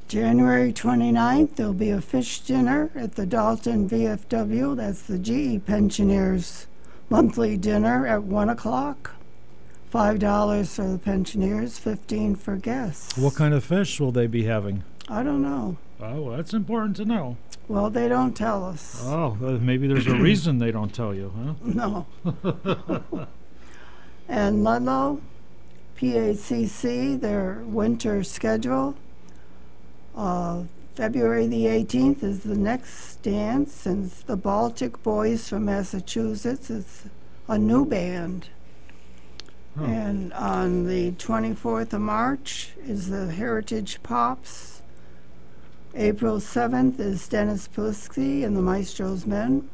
January 0.08 0.72
29th, 0.72 1.54
there'll 1.54 1.72
be 1.72 1.90
a 1.90 2.00
fish 2.00 2.40
dinner 2.40 2.90
at 2.96 3.14
the 3.14 3.24
Dalton 3.24 3.88
VFW. 3.88 4.76
That's 4.76 5.02
the 5.02 5.18
GE 5.18 5.64
Pensioners 5.64 6.66
monthly 7.08 7.56
dinner 7.56 8.04
at 8.04 8.24
1 8.24 8.48
o'clock. 8.48 9.14
$5 9.92 10.68
for 10.68 10.88
the 10.88 10.98
pensioners, 10.98 11.78
15 11.78 12.34
for 12.34 12.56
guests. 12.56 13.16
What 13.16 13.36
kind 13.36 13.54
of 13.54 13.62
fish 13.62 14.00
will 14.00 14.10
they 14.10 14.26
be 14.26 14.44
having? 14.44 14.82
I 15.08 15.22
don't 15.22 15.42
know. 15.42 15.76
Oh, 16.00 16.22
well, 16.22 16.36
that's 16.36 16.52
important 16.52 16.96
to 16.96 17.04
know. 17.04 17.36
Well, 17.72 17.88
they 17.88 18.06
don't 18.06 18.36
tell 18.36 18.66
us. 18.66 19.00
Oh, 19.02 19.34
well, 19.40 19.52
maybe 19.52 19.86
there's 19.86 20.06
a 20.06 20.14
reason 20.28 20.58
they 20.58 20.70
don't 20.70 20.94
tell 20.94 21.14
you, 21.14 21.32
huh? 21.34 21.54
No. 21.64 22.06
and 24.28 24.62
Ludlow, 24.62 25.22
PACC, 25.96 27.18
their 27.18 27.62
winter 27.64 28.24
schedule. 28.24 28.94
Uh, 30.14 30.64
February 30.96 31.46
the 31.46 31.64
18th 31.64 32.22
is 32.22 32.40
the 32.40 32.56
next 32.56 33.22
dance, 33.22 33.86
and 33.86 34.04
it's 34.04 34.20
the 34.20 34.36
Baltic 34.36 35.02
Boys 35.02 35.48
from 35.48 35.64
Massachusetts. 35.64 36.68
It's 36.68 37.04
a 37.48 37.56
new 37.56 37.86
band. 37.86 38.48
Oh. 39.80 39.84
And 39.84 40.30
on 40.34 40.86
the 40.86 41.12
24th 41.12 41.94
of 41.94 42.02
March 42.02 42.72
is 42.84 43.08
the 43.08 43.28
Heritage 43.32 44.02
Pops. 44.02 44.71
April 45.94 46.36
7th 46.38 46.98
is 47.00 47.28
Dennis 47.28 47.68
Polisky 47.68 48.44
and 48.44 48.56
the 48.56 48.62
Maestro's 48.62 49.26
Men. 49.26 49.68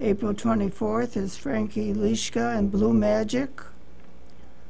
April 0.00 0.32
24th 0.32 1.16
is 1.16 1.36
Frankie 1.36 1.92
Lishka 1.92 2.56
and 2.56 2.70
Blue 2.70 2.92
Magic. 2.94 3.60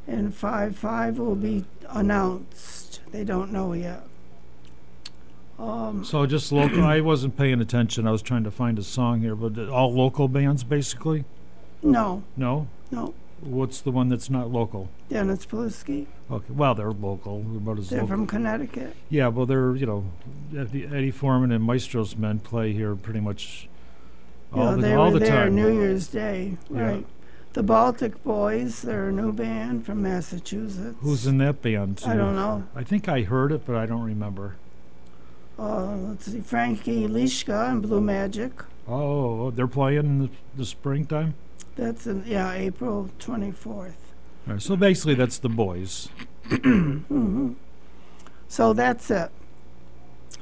And 0.07 0.35
5 0.35 0.77
5 0.77 1.19
will 1.19 1.35
be 1.37 1.65
announced. 1.91 3.01
They 3.13 3.25
don't 3.25 3.53
know 3.53 3.73
yet. 3.75 4.05
Um, 5.59 6.05
So 6.05 6.25
just 6.27 6.51
local. 6.51 6.83
I 6.83 7.01
wasn't 7.01 7.37
paying 7.37 7.61
attention. 7.61 8.07
I 8.07 8.11
was 8.11 8.23
trying 8.23 8.45
to 8.45 8.51
find 8.51 8.79
a 8.79 8.83
song 8.83 9.21
here, 9.21 9.37
but 9.37 9.69
all 9.69 9.93
local 9.93 10.29
bands 10.29 10.65
basically. 10.65 11.25
no, 11.83 12.23
No. 12.37 12.67
no. 12.91 13.15
What's 13.41 13.81
the 13.81 13.91
one 13.93 14.09
that's 14.09 14.29
not 14.31 14.51
local? 14.51 14.89
Dennis 15.09 15.47
Polisky. 15.47 16.07
Okay. 16.31 16.47
Well, 16.53 16.75
they're 16.75 16.91
local. 16.91 17.43
They're 17.43 17.57
about 17.59 17.79
as 17.79 17.89
They're 17.91 18.01
local. 18.01 18.09
from 18.17 18.27
Connecticut. 18.27 18.95
Yeah, 19.11 19.29
well, 19.29 19.47
they're 19.47 19.77
you 19.77 19.87
know, 19.87 20.05
Eddie, 20.57 20.87
Eddie 20.87 21.11
Foreman 21.11 21.53
and 21.53 21.65
Maestro's 21.65 22.17
men 22.17 22.41
play 22.41 22.73
here 22.73 22.95
pretty 22.97 23.21
much 23.21 23.69
all 24.53 24.75
the 24.77 24.83
they 24.83 24.95
all 24.95 25.13
were 25.13 25.19
the 25.19 25.27
there 25.27 25.45
time. 25.45 25.55
New 25.55 25.73
Year's 25.73 26.09
Day, 26.09 26.57
Yeah. 26.71 26.81
right? 26.83 27.07
The 27.55 27.63
Baltic 27.63 28.23
Boys, 28.25 28.83
they're 28.83 29.09
a 29.09 29.13
new 29.13 29.33
band 29.33 29.85
from 29.87 30.03
Massachusetts. 30.03 30.97
Who's 31.01 31.27
in 31.27 31.39
that 31.39 31.63
band? 31.63 32.03
I 32.07 32.15
don't 32.17 32.35
know. 32.35 32.65
I 32.75 32.83
think 32.85 33.09
I 33.09 33.23
heard 33.23 33.53
it, 33.53 33.63
but 33.67 33.75
I 33.77 33.87
don't 33.87 34.03
remember. 34.05 34.57
Uh, 35.59 35.97
let's 35.97 36.27
see, 36.27 36.41
Frankie 36.41 37.07
Lishka 37.09 37.71
and 37.71 37.83
Blue 37.83 38.01
Magic. 38.01 38.53
Oh, 38.87 39.51
they're 39.51 39.67
playing 39.67 39.99
in 39.99 40.19
the, 40.21 40.31
the 40.57 40.65
springtime. 40.65 41.35
That's 41.79 42.09
in, 42.09 42.25
yeah, 42.27 42.53
April 42.55 43.09
24th. 43.21 43.67
All 43.77 44.55
right, 44.55 44.61
so 44.61 44.75
basically, 44.75 45.15
that's 45.15 45.39
the 45.39 45.49
boys. 45.49 46.09
mm-hmm. 46.49 47.53
So 48.49 48.73
that's 48.73 49.11
it. 49.13 49.31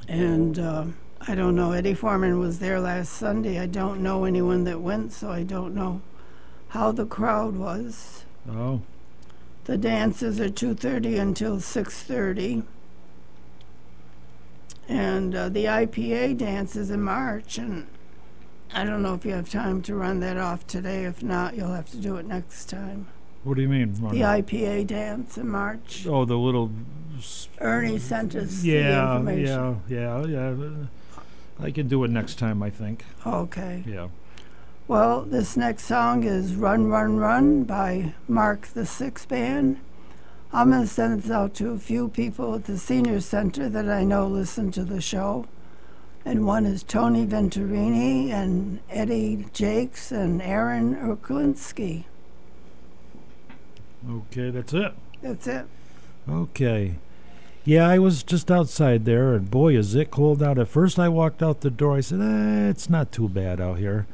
And 0.08 0.58
uh, 0.58 0.86
I 1.28 1.34
don't 1.34 1.54
know. 1.54 1.72
Eddie 1.72 1.92
Foreman 1.92 2.38
was 2.38 2.58
there 2.58 2.80
last 2.80 3.12
Sunday. 3.12 3.58
I 3.58 3.66
don't 3.66 4.02
know 4.02 4.24
anyone 4.24 4.64
that 4.64 4.80
went, 4.80 5.12
so 5.12 5.30
I 5.30 5.42
don't 5.42 5.74
know 5.74 6.00
how 6.68 6.90
the 6.90 7.04
crowd 7.04 7.56
was. 7.56 8.24
Oh, 8.50 8.80
The 9.64 9.76
dances 9.76 10.40
are 10.40 10.48
2:30 10.48 11.20
until 11.20 11.56
6:30. 11.58 12.62
And 14.88 15.34
uh, 15.34 15.48
the 15.50 15.64
IPA 15.64 16.38
dance 16.38 16.76
is 16.76 16.90
in 16.90 17.02
March, 17.02 17.58
and 17.58 17.88
I 18.74 18.84
don't 18.84 19.02
know 19.02 19.14
if 19.14 19.24
you 19.24 19.32
have 19.32 19.48
time 19.50 19.82
to 19.82 19.94
run 19.94 20.20
that 20.20 20.36
off 20.36 20.66
today. 20.66 21.04
If 21.04 21.22
not, 21.22 21.56
you'll 21.56 21.72
have 21.72 21.90
to 21.90 21.96
do 21.96 22.16
it 22.16 22.26
next 22.26 22.68
time. 22.68 23.06
What 23.44 23.54
do 23.56 23.62
you 23.62 23.68
mean? 23.68 23.92
The? 23.92 24.20
IPA 24.20 24.88
dance 24.88 25.38
in 25.38 25.48
March. 25.48 26.04
Oh, 26.06 26.24
the 26.24 26.36
little. 26.36 26.70
Ernie 27.60 27.98
sent 27.98 28.34
us 28.34 28.60
the 28.62 28.68
Yeah, 28.70 29.16
information. 29.16 29.80
yeah, 29.88 30.24
yeah, 30.26 30.50
yeah. 30.54 31.64
I 31.64 31.70
can 31.70 31.88
do 31.88 32.04
it 32.04 32.10
next 32.10 32.38
time, 32.38 32.62
I 32.62 32.68
think. 32.70 33.04
Okay. 33.24 33.82
Yeah. 33.86 34.08
Well, 34.88 35.22
this 35.22 35.56
next 35.56 35.84
song 35.84 36.24
is 36.24 36.54
Run, 36.54 36.88
Run, 36.88 37.16
Run 37.16 37.64
by 37.64 38.14
Mark 38.28 38.66
the 38.68 38.84
Six 38.84 39.24
Band. 39.24 39.78
I'm 40.52 40.70
going 40.70 40.82
to 40.82 40.86
send 40.88 41.22
this 41.22 41.30
out 41.30 41.54
to 41.54 41.70
a 41.70 41.78
few 41.78 42.08
people 42.08 42.54
at 42.54 42.64
the 42.64 42.78
Senior 42.78 43.20
Center 43.20 43.68
that 43.68 43.88
I 43.88 44.04
know 44.04 44.26
listen 44.26 44.70
to 44.72 44.84
the 44.84 45.00
show. 45.00 45.46
And 46.26 46.44
one 46.44 46.66
is 46.66 46.82
Tony 46.82 47.24
Venturini 47.24 48.30
and 48.30 48.80
Eddie 48.90 49.46
Jakes 49.52 50.10
and 50.10 50.42
Aaron 50.42 50.96
Urklinski. 50.96 52.02
Okay, 54.10 54.50
that's 54.50 54.74
it. 54.74 54.92
That's 55.22 55.46
it. 55.46 55.66
Okay. 56.28 56.96
Yeah, 57.64 57.88
I 57.88 58.00
was 58.00 58.24
just 58.24 58.50
outside 58.50 59.04
there, 59.04 59.34
and 59.34 59.48
boy, 59.48 59.76
is 59.76 59.94
it 59.94 60.10
cold 60.10 60.42
out. 60.42 60.58
At 60.58 60.66
first, 60.66 60.98
I 60.98 61.08
walked 61.08 61.44
out 61.44 61.60
the 61.60 61.70
door. 61.70 61.96
I 61.96 62.00
said, 62.00 62.20
eh, 62.20 62.70
it's 62.70 62.90
not 62.90 63.12
too 63.12 63.28
bad 63.28 63.60
out 63.60 63.78
here. 63.78 64.08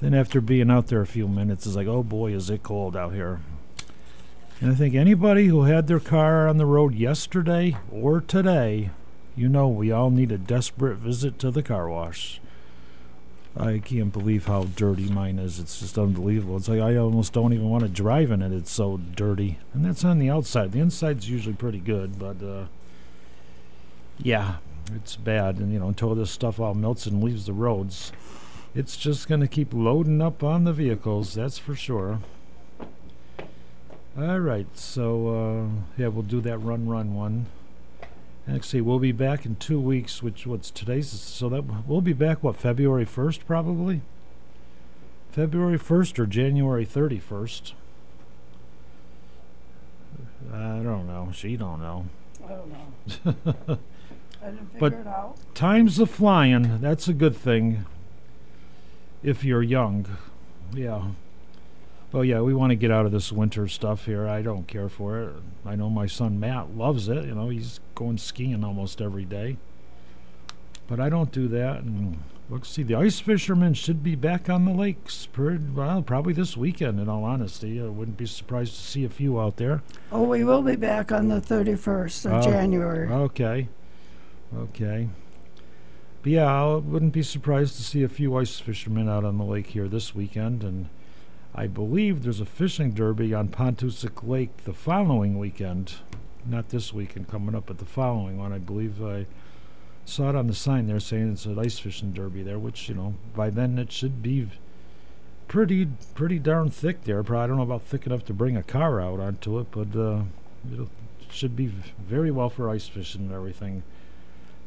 Then, 0.00 0.12
after 0.12 0.42
being 0.42 0.70
out 0.70 0.88
there 0.88 1.00
a 1.00 1.06
few 1.06 1.26
minutes, 1.26 1.64
it's 1.64 1.74
like, 1.74 1.86
oh 1.86 2.02
boy, 2.02 2.34
is 2.34 2.50
it 2.50 2.64
cold 2.64 2.94
out 2.94 3.14
here. 3.14 3.40
And 4.60 4.72
I 4.72 4.74
think 4.74 4.94
anybody 4.94 5.46
who 5.46 5.62
had 5.62 5.86
their 5.86 6.00
car 6.00 6.48
on 6.48 6.58
the 6.58 6.66
road 6.66 6.94
yesterday 6.94 7.78
or 7.90 8.20
today, 8.20 8.90
you 9.36 9.48
know, 9.48 9.68
we 9.68 9.92
all 9.92 10.10
need 10.10 10.32
a 10.32 10.38
desperate 10.38 10.96
visit 10.96 11.38
to 11.40 11.50
the 11.50 11.62
car 11.62 11.88
wash. 11.88 12.40
I 13.58 13.78
can't 13.78 14.12
believe 14.12 14.46
how 14.46 14.64
dirty 14.64 15.08
mine 15.08 15.38
is. 15.38 15.58
It's 15.58 15.80
just 15.80 15.98
unbelievable. 15.98 16.56
It's 16.56 16.68
like 16.68 16.80
I 16.80 16.96
almost 16.96 17.32
don't 17.32 17.52
even 17.52 17.70
want 17.70 17.84
to 17.84 17.88
drive 17.88 18.30
in 18.30 18.42
it. 18.42 18.52
It's 18.52 18.70
so 18.70 18.98
dirty. 19.14 19.58
And 19.72 19.84
that's 19.84 20.04
on 20.04 20.18
the 20.18 20.28
outside. 20.28 20.72
The 20.72 20.80
inside's 20.80 21.30
usually 21.30 21.54
pretty 21.54 21.78
good, 21.78 22.18
but 22.18 22.42
uh, 22.42 22.66
yeah, 24.18 24.56
it's 24.94 25.16
bad. 25.16 25.56
And 25.56 25.72
you 25.72 25.78
know, 25.78 25.88
until 25.88 26.14
this 26.14 26.30
stuff 26.30 26.60
all 26.60 26.74
melts 26.74 27.06
and 27.06 27.22
leaves 27.22 27.46
the 27.46 27.54
roads, 27.54 28.12
it's 28.74 28.96
just 28.96 29.26
going 29.28 29.40
to 29.40 29.48
keep 29.48 29.72
loading 29.72 30.20
up 30.20 30.42
on 30.42 30.64
the 30.64 30.72
vehicles. 30.72 31.34
That's 31.34 31.58
for 31.58 31.74
sure. 31.74 32.20
All 34.18 34.40
right, 34.40 34.66
so 34.74 35.28
uh, 35.28 35.82
yeah, 35.98 36.08
we'll 36.08 36.22
do 36.22 36.40
that 36.40 36.58
run 36.58 36.88
run 36.88 37.14
one. 37.14 37.46
Actually, 38.48 38.80
we'll 38.80 39.00
be 39.00 39.12
back 39.12 39.44
in 39.44 39.56
two 39.56 39.80
weeks. 39.80 40.22
Which 40.22 40.46
what's 40.46 40.70
today's? 40.70 41.08
So 41.08 41.48
that 41.48 41.62
we'll 41.86 42.00
be 42.00 42.12
back. 42.12 42.42
What 42.42 42.56
February 42.56 43.04
first, 43.04 43.46
probably. 43.46 44.02
February 45.30 45.78
first 45.78 46.18
or 46.18 46.26
January 46.26 46.84
thirty 46.84 47.18
first. 47.18 47.74
I 50.52 50.78
don't 50.82 51.06
know. 51.08 51.30
She 51.34 51.56
don't 51.56 51.80
know. 51.80 52.06
I 52.44 52.48
don't 52.52 52.70
know. 52.72 53.78
I 54.42 54.46
didn't 54.50 54.66
figure 54.72 54.78
But 54.78 54.92
it 54.92 55.06
out. 55.08 55.36
time's 55.54 55.98
a 55.98 56.06
flying. 56.06 56.80
That's 56.80 57.08
a 57.08 57.12
good 57.12 57.36
thing. 57.36 57.84
If 59.24 59.42
you're 59.42 59.62
young, 59.62 60.06
yeah. 60.72 61.02
Well, 62.12 62.24
yeah, 62.24 62.40
we 62.40 62.54
want 62.54 62.70
to 62.70 62.76
get 62.76 62.90
out 62.90 63.04
of 63.04 63.12
this 63.12 63.32
winter 63.32 63.66
stuff 63.68 64.06
here. 64.06 64.28
I 64.28 64.40
don't 64.40 64.66
care 64.66 64.88
for 64.88 65.20
it. 65.22 65.34
I 65.64 65.74
know 65.74 65.90
my 65.90 66.06
son 66.06 66.38
Matt 66.38 66.76
loves 66.76 67.08
it. 67.08 67.24
You 67.24 67.34
know, 67.34 67.48
he's 67.48 67.80
going 67.94 68.18
skiing 68.18 68.64
almost 68.64 69.00
every 69.00 69.24
day. 69.24 69.56
But 70.86 71.00
I 71.00 71.08
don't 71.08 71.32
do 71.32 71.48
that. 71.48 71.82
And 71.82 72.22
let's 72.48 72.68
see, 72.68 72.84
the 72.84 72.94
ice 72.94 73.18
fishermen 73.18 73.74
should 73.74 74.04
be 74.04 74.14
back 74.14 74.48
on 74.48 74.64
the 74.64 74.70
lakes. 74.72 75.26
Per, 75.26 75.58
well, 75.74 76.00
probably 76.00 76.32
this 76.32 76.56
weekend. 76.56 77.00
In 77.00 77.08
all 77.08 77.24
honesty, 77.24 77.80
I 77.82 77.86
wouldn't 77.86 78.16
be 78.16 78.26
surprised 78.26 78.74
to 78.76 78.80
see 78.80 79.04
a 79.04 79.08
few 79.08 79.40
out 79.40 79.56
there. 79.56 79.82
Oh, 80.12 80.22
we 80.22 80.44
will 80.44 80.62
be 80.62 80.76
back 80.76 81.10
on 81.10 81.26
the 81.28 81.40
31st 81.40 82.26
of 82.26 82.32
Oh, 82.32 82.50
January. 82.50 83.08
Okay. 83.08 83.68
Okay. 84.56 85.08
But 86.22 86.32
yeah, 86.32 86.46
I 86.46 86.76
wouldn't 86.76 87.12
be 87.12 87.22
surprised 87.22 87.76
to 87.76 87.82
see 87.82 88.04
a 88.04 88.08
few 88.08 88.36
ice 88.36 88.60
fishermen 88.60 89.08
out 89.08 89.24
on 89.24 89.38
the 89.38 89.44
lake 89.44 89.68
here 89.68 89.88
this 89.88 90.14
weekend. 90.14 90.62
And 90.62 90.88
I 91.58 91.66
believe 91.66 92.22
there's 92.22 92.40
a 92.40 92.44
fishing 92.44 92.90
derby 92.90 93.32
on 93.32 93.48
Pontoosuc 93.48 94.28
Lake 94.28 94.54
the 94.64 94.74
following 94.74 95.38
weekend. 95.38 95.94
Not 96.44 96.68
this 96.68 96.92
weekend 96.92 97.28
coming 97.28 97.54
up, 97.54 97.64
but 97.66 97.78
the 97.78 97.86
following 97.86 98.36
one. 98.36 98.52
I 98.52 98.58
believe 98.58 99.02
I 99.02 99.24
saw 100.04 100.28
it 100.28 100.36
on 100.36 100.48
the 100.48 100.54
sign 100.54 100.86
there 100.86 101.00
saying 101.00 101.32
it's 101.32 101.46
an 101.46 101.58
ice 101.58 101.78
fishing 101.78 102.12
derby 102.12 102.42
there, 102.42 102.58
which, 102.58 102.90
you 102.90 102.94
know, 102.94 103.14
by 103.34 103.48
then 103.48 103.78
it 103.78 103.90
should 103.90 104.22
be 104.22 104.50
pretty 105.48 105.88
pretty 106.14 106.38
darn 106.38 106.68
thick 106.68 107.04
there. 107.04 107.22
Probably 107.22 107.44
I 107.44 107.46
don't 107.46 107.56
know 107.56 107.62
about 107.62 107.82
thick 107.82 108.04
enough 108.04 108.26
to 108.26 108.34
bring 108.34 108.58
a 108.58 108.62
car 108.62 109.00
out 109.00 109.18
onto 109.18 109.58
it, 109.58 109.68
but 109.70 109.98
uh, 109.98 110.24
it 110.70 110.88
should 111.30 111.56
be 111.56 111.72
very 111.98 112.30
well 112.30 112.50
for 112.50 112.68
ice 112.68 112.86
fishing 112.86 113.22
and 113.22 113.32
everything. 113.32 113.82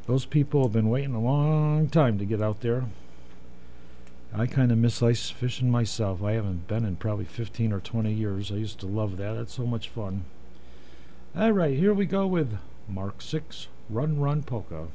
Those 0.07 0.25
people 0.25 0.63
have 0.63 0.73
been 0.73 0.89
waiting 0.89 1.13
a 1.13 1.21
long 1.21 1.87
time 1.87 2.17
to 2.17 2.25
get 2.25 2.41
out 2.41 2.61
there. 2.61 2.85
I 4.33 4.45
kind 4.45 4.71
of 4.71 4.77
miss 4.77 5.01
ice 5.01 5.29
fishing 5.29 5.71
myself. 5.71 6.21
I 6.21 6.33
haven't 6.33 6.67
been 6.67 6.85
in 6.85 6.97
probably 6.97 7.25
15 7.25 7.73
or 7.73 7.79
20 7.79 8.13
years. 8.13 8.51
I 8.51 8.55
used 8.55 8.79
to 8.81 8.85
love 8.85 9.17
that. 9.17 9.33
That's 9.33 9.53
so 9.53 9.65
much 9.65 9.89
fun. 9.89 10.25
All 11.35 11.51
right, 11.51 11.77
here 11.77 11.93
we 11.93 12.05
go 12.05 12.27
with 12.27 12.57
Mark 12.87 13.21
6 13.21 13.67
Run 13.89 14.19
Run 14.19 14.43
Polka. 14.43 14.87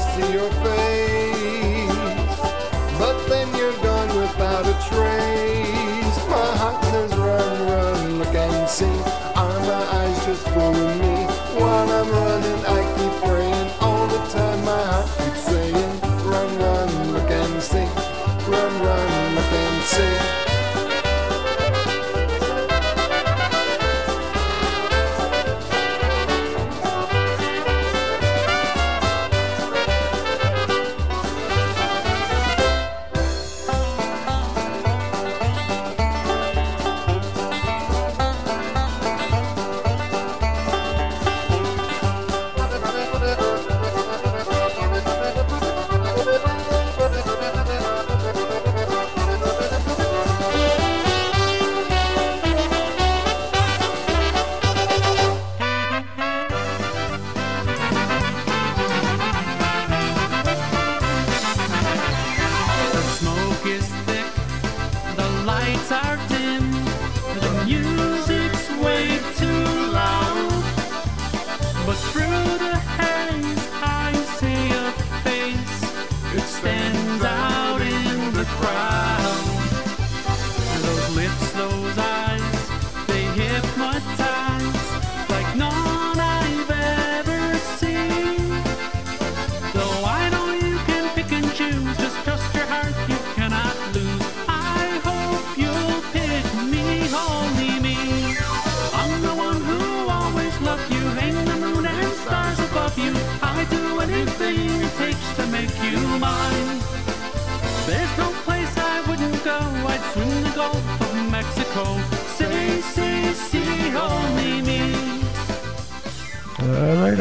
See 0.00 0.32
your 0.32 0.50
face, 0.50 0.89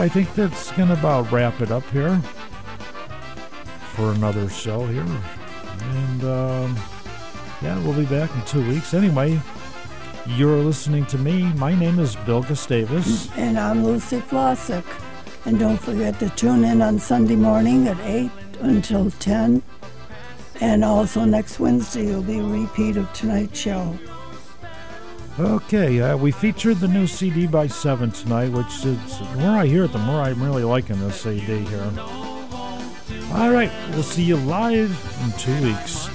I 0.09 0.11
think 0.11 0.33
that's 0.33 0.71
gonna 0.71 0.93
about 0.93 1.31
wrap 1.31 1.61
it 1.61 1.69
up 1.69 1.87
here 1.91 2.19
for 3.93 4.11
another 4.13 4.49
show 4.49 4.87
here, 4.87 5.05
and 5.81 6.23
um, 6.23 6.79
yeah, 7.61 7.79
we'll 7.83 7.93
be 7.93 8.05
back 8.05 8.33
in 8.33 8.43
two 8.45 8.67
weeks. 8.67 8.95
Anyway, 8.95 9.39
you're 10.25 10.57
listening 10.57 11.05
to 11.05 11.19
me. 11.19 11.53
My 11.57 11.75
name 11.75 11.99
is 11.99 12.15
Bill 12.25 12.41
Gustavus. 12.41 13.29
And 13.37 13.59
I'm 13.59 13.85
Lucy 13.85 14.19
Flossick. 14.19 14.83
And 15.45 15.59
don't 15.59 15.77
forget 15.77 16.17
to 16.21 16.29
tune 16.31 16.63
in 16.63 16.81
on 16.81 16.97
Sunday 16.97 17.35
morning 17.35 17.87
at 17.87 17.99
8 17.99 18.31
until 18.61 19.11
10. 19.11 19.61
And 20.59 20.83
also 20.83 21.23
next 21.23 21.59
Wednesday 21.59 22.07
will 22.07 22.23
be 22.23 22.39
a 22.39 22.43
repeat 22.43 22.97
of 22.97 23.13
tonight's 23.13 23.59
show. 23.59 23.95
Okay, 25.39 26.01
uh, 26.01 26.17
we 26.17 26.31
featured 26.31 26.81
the 26.81 26.87
new 26.89 27.07
CD 27.07 27.47
by 27.47 27.65
Seven 27.65 28.11
tonight, 28.11 28.51
which 28.51 28.83
is 28.83 29.19
the 29.19 29.37
more 29.37 29.57
I 29.57 29.67
hear 29.67 29.85
it, 29.85 29.93
the 29.93 29.97
more 29.97 30.21
I'm 30.21 30.43
really 30.43 30.65
liking 30.65 30.99
this 30.99 31.21
CD 31.21 31.59
here. 31.59 31.89
All 33.31 33.49
right, 33.49 33.71
we'll 33.91 34.03
see 34.03 34.23
you 34.23 34.35
live 34.35 34.91
in 35.23 35.31
two 35.39 35.63
weeks. 35.63 36.08